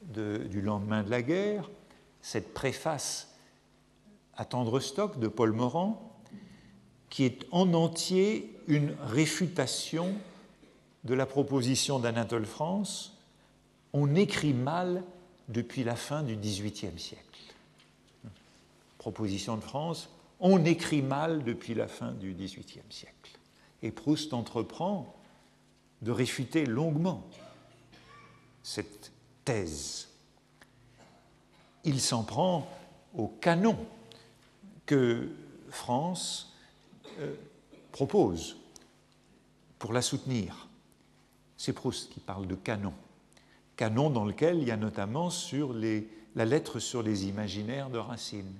du 0.03 0.61
lendemain 0.61 1.03
de 1.03 1.09
la 1.09 1.21
guerre, 1.21 1.69
cette 2.21 2.53
préface 2.53 3.35
à 4.35 4.45
tendre 4.45 4.79
stock 4.79 5.19
de 5.19 5.27
Paul 5.27 5.51
Morand, 5.51 6.11
qui 7.09 7.23
est 7.23 7.45
en 7.51 7.73
entier 7.73 8.57
une 8.67 8.95
réfutation 9.03 10.13
de 11.03 11.13
la 11.13 11.25
proposition 11.25 11.99
d'Anatole 11.99 12.45
France 12.45 13.21
on 13.93 14.15
écrit 14.15 14.53
mal 14.53 15.03
depuis 15.49 15.83
la 15.83 15.95
fin 15.95 16.23
du 16.23 16.35
XVIIIe 16.35 16.97
siècle. 16.97 17.25
Proposition 18.97 19.57
de 19.57 19.61
France, 19.61 20.09
on 20.39 20.63
écrit 20.65 21.01
mal 21.01 21.43
depuis 21.43 21.73
la 21.73 21.87
fin 21.87 22.11
du 22.11 22.33
XVIIIe 22.33 22.83
siècle. 22.89 23.37
Et 23.83 23.91
Proust 23.91 24.33
entreprend 24.33 25.15
de 26.01 26.11
réfuter 26.11 26.65
longuement 26.65 27.27
cette 28.63 29.11
thèse. 29.45 30.09
Il 31.83 31.99
s'en 31.99 32.23
prend 32.23 32.67
au 33.15 33.27
canon 33.27 33.77
que 34.85 35.29
France 35.69 36.53
euh, 37.19 37.33
propose 37.91 38.57
pour 39.79 39.93
la 39.93 40.01
soutenir. 40.01 40.67
C'est 41.57 41.73
Proust 41.73 42.11
qui 42.11 42.19
parle 42.19 42.47
de 42.47 42.55
canon. 42.55 42.93
Canon 43.75 44.09
dans 44.09 44.25
lequel 44.25 44.59
il 44.59 44.67
y 44.67 44.71
a 44.71 44.77
notamment 44.77 45.29
sur 45.29 45.73
la 45.73 46.45
lettre 46.45 46.79
sur 46.79 47.03
les 47.03 47.25
imaginaires 47.25 47.89
de 47.89 47.97
Racine. 47.97 48.53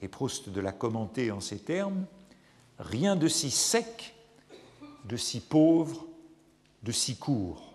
Et 0.00 0.08
Proust 0.08 0.48
de 0.48 0.60
la 0.60 0.72
commenter 0.72 1.30
en 1.30 1.40
ces 1.40 1.58
termes 1.58 2.06
Rien 2.78 3.14
de 3.14 3.28
si 3.28 3.50
sec, 3.50 4.14
de 5.04 5.18
si 5.18 5.40
pauvre, 5.40 6.06
de 6.82 6.92
si 6.92 7.16
court. 7.16 7.74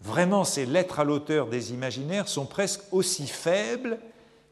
Vraiment, 0.00 0.44
ces 0.44 0.66
lettres 0.66 1.00
à 1.00 1.04
l'auteur 1.04 1.48
des 1.48 1.72
imaginaires 1.72 2.28
sont 2.28 2.46
presque 2.46 2.82
aussi 2.90 3.26
faibles 3.26 3.98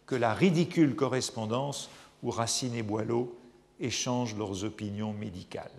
que 0.06 0.14
la 0.14 0.32
ridicule 0.32 0.94
correspondance 0.94 1.90
où 2.22 2.30
Racine 2.30 2.74
et 2.74 2.82
Boileau 2.82 3.36
échangent 3.80 4.36
leurs 4.36 4.64
opinions 4.64 5.12
médicales. 5.12 5.70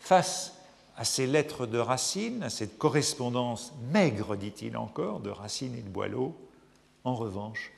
Face 0.00 0.54
à 0.96 1.04
ces 1.04 1.26
lettres 1.26 1.66
de 1.66 1.78
Racine, 1.78 2.42
à 2.42 2.50
cette 2.50 2.78
correspondance 2.78 3.72
maigre, 3.92 4.36
dit-il 4.36 4.76
encore, 4.76 5.20
de 5.20 5.30
Racine 5.30 5.74
et 5.76 5.82
de 5.82 5.88
Boileau, 5.88 6.34
en 7.04 7.14
revanche, 7.14 7.72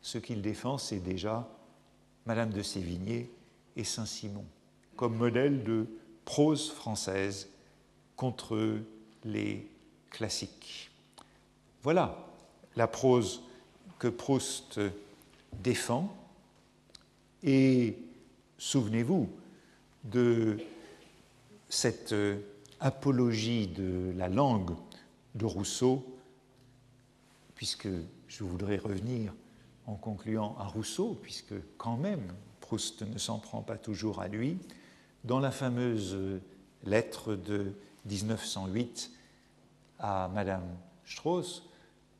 ce 0.00 0.18
qu'il 0.18 0.42
défend, 0.42 0.78
c'est 0.78 0.98
déjà 0.98 1.48
Madame 2.26 2.50
de 2.50 2.62
Sévigné 2.62 3.30
et 3.76 3.84
Saint-Simon, 3.84 4.44
comme 4.96 5.16
modèle 5.16 5.62
de 5.64 5.86
prose 6.24 6.70
française 6.70 7.48
contre 8.22 8.78
les 9.24 9.68
classiques. 10.08 10.92
Voilà 11.82 12.24
la 12.76 12.86
prose 12.86 13.42
que 13.98 14.06
Proust 14.06 14.78
défend. 15.60 16.16
Et 17.42 17.98
souvenez-vous 18.58 19.28
de 20.04 20.56
cette 21.68 22.14
apologie 22.78 23.66
de 23.66 24.12
la 24.16 24.28
langue 24.28 24.76
de 25.34 25.44
Rousseau, 25.44 26.06
puisque 27.56 27.88
je 28.28 28.44
voudrais 28.44 28.76
revenir 28.76 29.34
en 29.86 29.96
concluant 29.96 30.54
à 30.60 30.68
Rousseau, 30.68 31.18
puisque 31.20 31.54
quand 31.76 31.96
même 31.96 32.32
Proust 32.60 33.02
ne 33.02 33.18
s'en 33.18 33.40
prend 33.40 33.62
pas 33.62 33.78
toujours 33.78 34.20
à 34.20 34.28
lui, 34.28 34.58
dans 35.24 35.40
la 35.40 35.50
fameuse 35.50 36.16
lettre 36.84 37.34
de 37.34 37.72
1908 38.06 39.10
à 39.98 40.28
Madame 40.32 40.64
Strauss, 41.04 41.68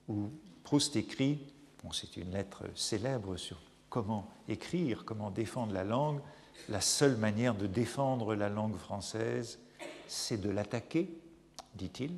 où 0.08 0.30
Proust 0.62 0.96
écrit, 0.96 1.38
bon, 1.82 1.92
c'est 1.92 2.16
une 2.16 2.30
lettre 2.30 2.64
célèbre 2.74 3.36
sur 3.36 3.58
comment 3.90 4.28
écrire, 4.48 5.04
comment 5.04 5.30
défendre 5.30 5.72
la 5.72 5.84
langue, 5.84 6.20
la 6.68 6.80
seule 6.80 7.16
manière 7.16 7.54
de 7.54 7.66
défendre 7.66 8.34
la 8.34 8.48
langue 8.48 8.76
française, 8.76 9.58
c'est 10.06 10.40
de 10.40 10.50
l'attaquer, 10.50 11.10
dit-il. 11.74 12.12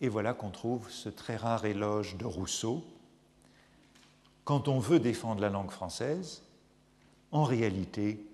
Et 0.00 0.08
voilà 0.08 0.34
qu'on 0.34 0.50
trouve 0.50 0.90
ce 0.90 1.08
très 1.08 1.36
rare 1.36 1.64
éloge 1.64 2.16
de 2.16 2.24
Rousseau 2.24 2.84
quand 4.44 4.68
on 4.68 4.78
veut 4.78 4.98
défendre 4.98 5.40
la 5.40 5.50
langue 5.50 5.70
française, 5.70 6.42
en 7.30 7.44
réalité, 7.44 8.26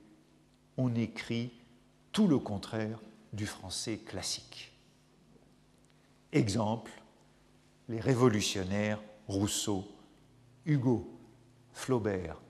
on 0.76 0.94
écrit 0.94 1.52
tout 2.12 2.26
le 2.26 2.38
contraire 2.38 2.98
du 3.32 3.46
français 3.46 3.98
classique. 3.98 4.72
Exemple, 6.32 6.92
les 7.88 8.00
révolutionnaires 8.00 9.00
Rousseau, 9.26 9.86
Hugo, 10.66 11.08
Flaubert, 11.72 12.40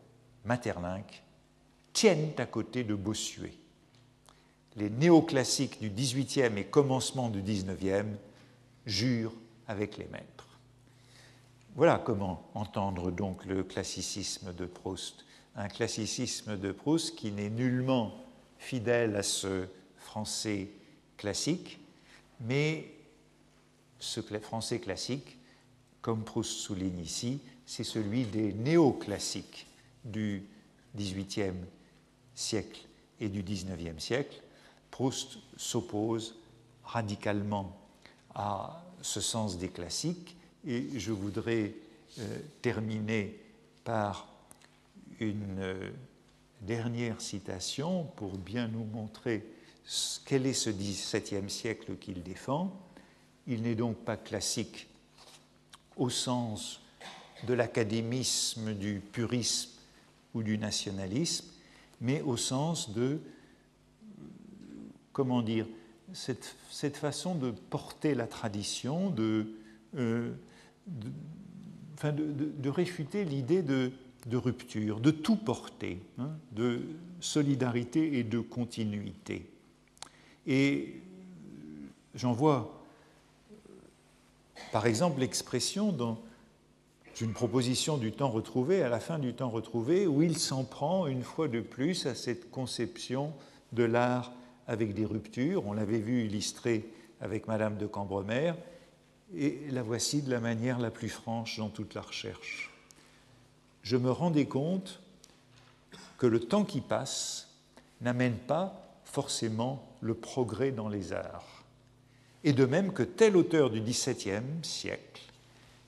Maeterlinck 0.45 1.23
tiennent 1.93 2.33
à 2.39 2.47
côté 2.47 2.85
de 2.85 2.95
Bossuet. 2.95 3.55
Les 4.77 4.91
néoclassiques 4.91 5.81
du 5.81 5.91
XVIIIe 5.91 6.57
et 6.57 6.65
commencement 6.65 7.29
du 7.29 7.43
XIXe 7.43 8.17
jurent 8.87 9.35
avec 9.67 9.97
les 9.97 10.07
maîtres. 10.07 10.49
Voilà 11.75 11.99
comment 11.99 12.49
entendre 12.55 13.11
donc 13.11 13.45
le 13.45 13.63
classicisme 13.63 14.53
de 14.53 14.67
Proust. 14.67 15.25
Un 15.57 15.69
classicisme 15.69 16.57
de 16.57 16.73
Proust 16.73 17.17
qui 17.17 17.31
n'est 17.31 17.51
nullement 17.51 18.15
fidèle 18.59 19.17
à 19.17 19.23
ce 19.23 19.69
français 20.09 20.71
classique, 21.19 21.79
mais 22.41 22.91
ce 23.99 24.21
français 24.23 24.79
classique, 24.79 25.37
comme 26.01 26.25
Proust 26.25 26.53
souligne 26.53 27.01
ici, 27.01 27.41
c'est 27.67 27.85
celui 27.85 28.25
des 28.25 28.55
néoclassiques 28.55 29.67
du 30.05 30.45
XVIIIe 30.97 31.61
siècle 32.35 32.87
et 33.21 33.29
du 33.29 33.43
XIXe 33.43 34.03
siècle. 34.03 34.41
Proust 34.91 35.39
s'oppose 35.59 36.37
radicalement 36.85 37.77
à 38.35 38.83
ce 39.03 39.21
sens 39.21 39.59
des 39.59 39.69
classiques 39.69 40.37
et 40.67 40.99
je 40.99 41.13
voudrais 41.13 41.75
euh, 42.19 42.39
terminer 42.63 43.39
par 43.85 44.27
une 45.21 45.59
euh, 45.59 45.91
dernière 46.63 47.21
citation 47.21 48.05
pour 48.17 48.39
bien 48.39 48.69
nous 48.69 48.85
montrer 48.85 49.45
quel 50.25 50.47
est 50.47 50.53
ce 50.53 50.71
XVIIe 50.71 51.49
siècle 51.49 51.97
qu'il 51.97 52.23
défend. 52.23 52.79
Il 53.47 53.63
n'est 53.63 53.75
donc 53.75 53.97
pas 53.97 54.17
classique 54.17 54.87
au 55.97 56.11
sens 56.11 56.81
de 57.47 57.55
l'académisme, 57.55 58.75
du 58.75 59.01
purisme 59.13 59.71
ou 60.35 60.43
du 60.43 60.59
nationalisme, 60.59 61.47
mais 62.01 62.21
au 62.23 62.37
sens 62.37 62.93
de, 62.93 63.21
comment 65.13 65.43
dire, 65.43 65.67
cette, 66.13 66.97
façon 66.97 67.35
de 67.35 67.51
porter 67.51 68.15
la 68.15 68.27
tradition, 68.27 69.11
de, 69.11 69.55
euh, 69.97 70.33
réfuter 72.65 73.25
l'idée 73.25 73.63
de, 73.63 73.93
rupture, 74.33 75.01
de 75.01 75.11
tout 75.11 75.37
porter, 75.37 76.01
hein, 76.19 76.31
de 76.53 76.83
solidarité 77.21 78.19
et 78.19 78.25
de 78.25 78.41
continuité. 78.41 79.47
Et 80.49 80.95
j'en 82.15 82.33
vois, 82.33 82.83
par 84.73 84.87
exemple, 84.87 85.21
l'expression 85.21 85.93
dans 85.93 86.19
une 87.21 87.35
proposition 87.35 87.99
du 87.99 88.13
temps 88.13 88.31
retrouvé, 88.31 88.83
à 88.83 88.89
la 88.89 88.99
fin 88.99 89.19
du 89.19 89.35
temps 89.35 89.51
retrouvé, 89.51 90.07
où 90.07 90.23
il 90.23 90.39
s'en 90.39 90.65
prend 90.65 91.07
une 91.07 91.23
fois 91.23 91.49
de 91.49 91.61
plus 91.61 92.07
à 92.07 92.15
cette 92.15 92.51
conception 92.51 93.35
de 93.73 93.83
l'art 93.85 94.33
avec 94.67 94.95
des 94.95 95.05
ruptures. 95.05 95.67
On 95.67 95.75
l'avait 95.75 95.99
vu 95.99 96.25
illustré 96.25 96.89
avec 97.21 97.47
Madame 97.47 97.77
de 97.77 97.87
Cambremer, 97.87 98.55
et 99.37 99.61
la 99.71 99.83
voici 99.83 100.23
de 100.23 100.31
la 100.31 100.41
manière 100.41 100.79
la 100.79 100.91
plus 100.91 101.11
franche 101.11 101.59
dans 101.59 101.69
toute 101.69 101.93
la 101.93 102.01
recherche. 102.01 102.73
Je 103.83 103.99
me 103.99 104.11
rendais 104.11 104.47
compte 104.47 105.01
que 106.17 106.27
le 106.27 106.41
temps 106.41 106.65
qui 106.65 106.81
passe 106.81 107.51
n'amène 108.01 108.37
pas 108.37 108.88
forcément 109.11 109.97
le 110.01 110.15
progrès 110.15 110.71
dans 110.71 110.89
les 110.89 111.13
arts. 111.13 111.65
Et 112.45 112.53
de 112.53 112.67
même 112.67 112.93
que 112.93 113.03
tel 113.03 113.37
auteur 113.37 113.71
du 113.71 113.81
XVIIe 113.81 114.63
siècle, 114.63 115.23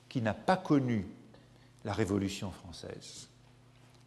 qui 0.08 0.20
n'a 0.20 0.34
pas 0.34 0.56
connu 0.56 1.06
la 1.84 1.92
Révolution 1.92 2.50
française, 2.50 3.28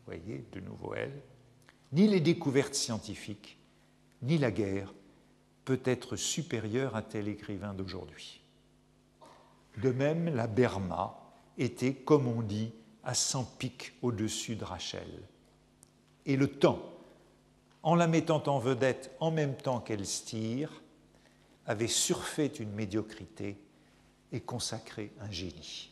voyez, 0.05 0.43
de 0.51 0.59
nouveau 0.59 0.93
elle, 0.95 1.21
ni 1.93 2.07
les 2.07 2.19
découvertes 2.19 2.75
scientifiques, 2.75 3.57
ni 4.23 4.37
la 4.37 4.51
guerre, 4.51 4.93
peut 5.63 5.81
être 5.85 6.15
supérieur 6.15 6.95
à 6.95 7.01
tel 7.01 7.27
écrivain 7.27 7.73
d'aujourd'hui. 7.73 8.41
De 9.81 9.91
même, 9.91 10.35
la 10.35 10.47
Berma 10.47 11.17
était, 11.57 11.93
comme 11.93 12.27
on 12.27 12.41
dit, 12.41 12.71
à 13.03 13.13
100 13.13 13.43
pics 13.57 13.93
au-dessus 14.01 14.55
de 14.55 14.63
Rachel. 14.63 15.07
Et 16.25 16.35
le 16.35 16.47
temps, 16.47 16.92
en 17.83 17.95
la 17.95 18.07
mettant 18.07 18.43
en 18.47 18.59
vedette 18.59 19.11
en 19.19 19.31
même 19.31 19.55
temps 19.55 19.79
qu'elle 19.79 20.05
stire, 20.05 20.81
avait 21.65 21.87
surfait 21.87 22.47
une 22.47 22.71
médiocrité 22.71 23.57
et 24.31 24.41
consacré 24.41 25.11
un 25.21 25.31
génie. 25.31 25.91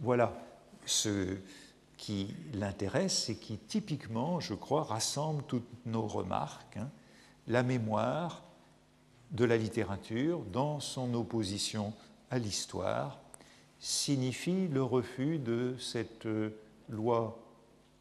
Voilà 0.00 0.32
ce 0.86 1.36
qui 1.96 2.34
l'intéresse 2.54 3.28
et 3.28 3.36
qui 3.36 3.58
typiquement, 3.58 4.40
je 4.40 4.54
crois, 4.54 4.84
rassemble 4.84 5.42
toutes 5.46 5.68
nos 5.86 6.06
remarques. 6.06 6.78
Hein 6.78 6.90
la 7.50 7.62
mémoire 7.64 8.42
de 9.32 9.44
la 9.44 9.56
littérature 9.56 10.40
dans 10.52 10.80
son 10.80 11.14
opposition 11.14 11.92
à 12.30 12.38
l'histoire 12.38 13.18
signifie 13.80 14.68
le 14.68 14.82
refus 14.82 15.38
de 15.38 15.74
cette 15.78 16.26
euh, 16.26 16.50
loi 16.88 17.38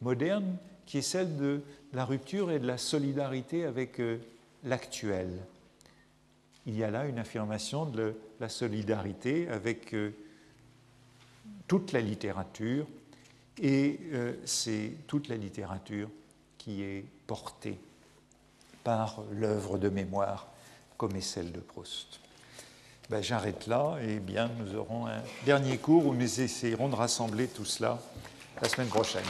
moderne 0.01 0.57
qui 0.89 0.97
est 0.97 1.03
celle 1.03 1.37
de 1.37 1.61
la 1.93 2.03
rupture 2.03 2.49
et 2.49 2.57
de 2.57 2.65
la 2.65 2.79
solidarité 2.79 3.63
avec 3.63 3.99
euh, 3.99 4.17
l'actuel. 4.63 5.29
Il 6.65 6.75
y 6.75 6.83
a 6.83 6.89
là 6.89 7.05
une 7.05 7.19
affirmation 7.19 7.85
de 7.85 8.15
la 8.39 8.49
solidarité 8.49 9.47
avec 9.49 9.93
euh, 9.93 10.09
toute 11.67 11.91
la 11.91 12.01
littérature 12.01 12.87
et 13.61 13.99
c'est 14.45 14.93
toute 15.05 15.27
la 15.27 15.35
littérature 15.35 16.09
qui 16.57 16.81
est 16.81 17.03
portée 17.27 17.77
par 18.83 19.21
l'œuvre 19.33 19.77
de 19.77 19.89
mémoire 19.89 20.47
comme 20.97 21.15
est 21.15 21.21
celle 21.21 21.51
de 21.51 21.59
Proust. 21.59 22.19
Ben, 23.09 23.21
J'arrête 23.21 23.67
là 23.67 23.97
et 24.01 24.19
bien 24.19 24.49
nous 24.59 24.75
aurons 24.75 25.07
un 25.07 25.21
dernier 25.45 25.77
cours 25.77 26.07
où 26.07 26.15
nous 26.15 26.41
essayerons 26.41 26.89
de 26.89 26.95
rassembler 26.95 27.47
tout 27.47 27.65
cela 27.65 27.99
la 28.61 28.69
semaine 28.69 28.87
prochaine. 28.87 29.25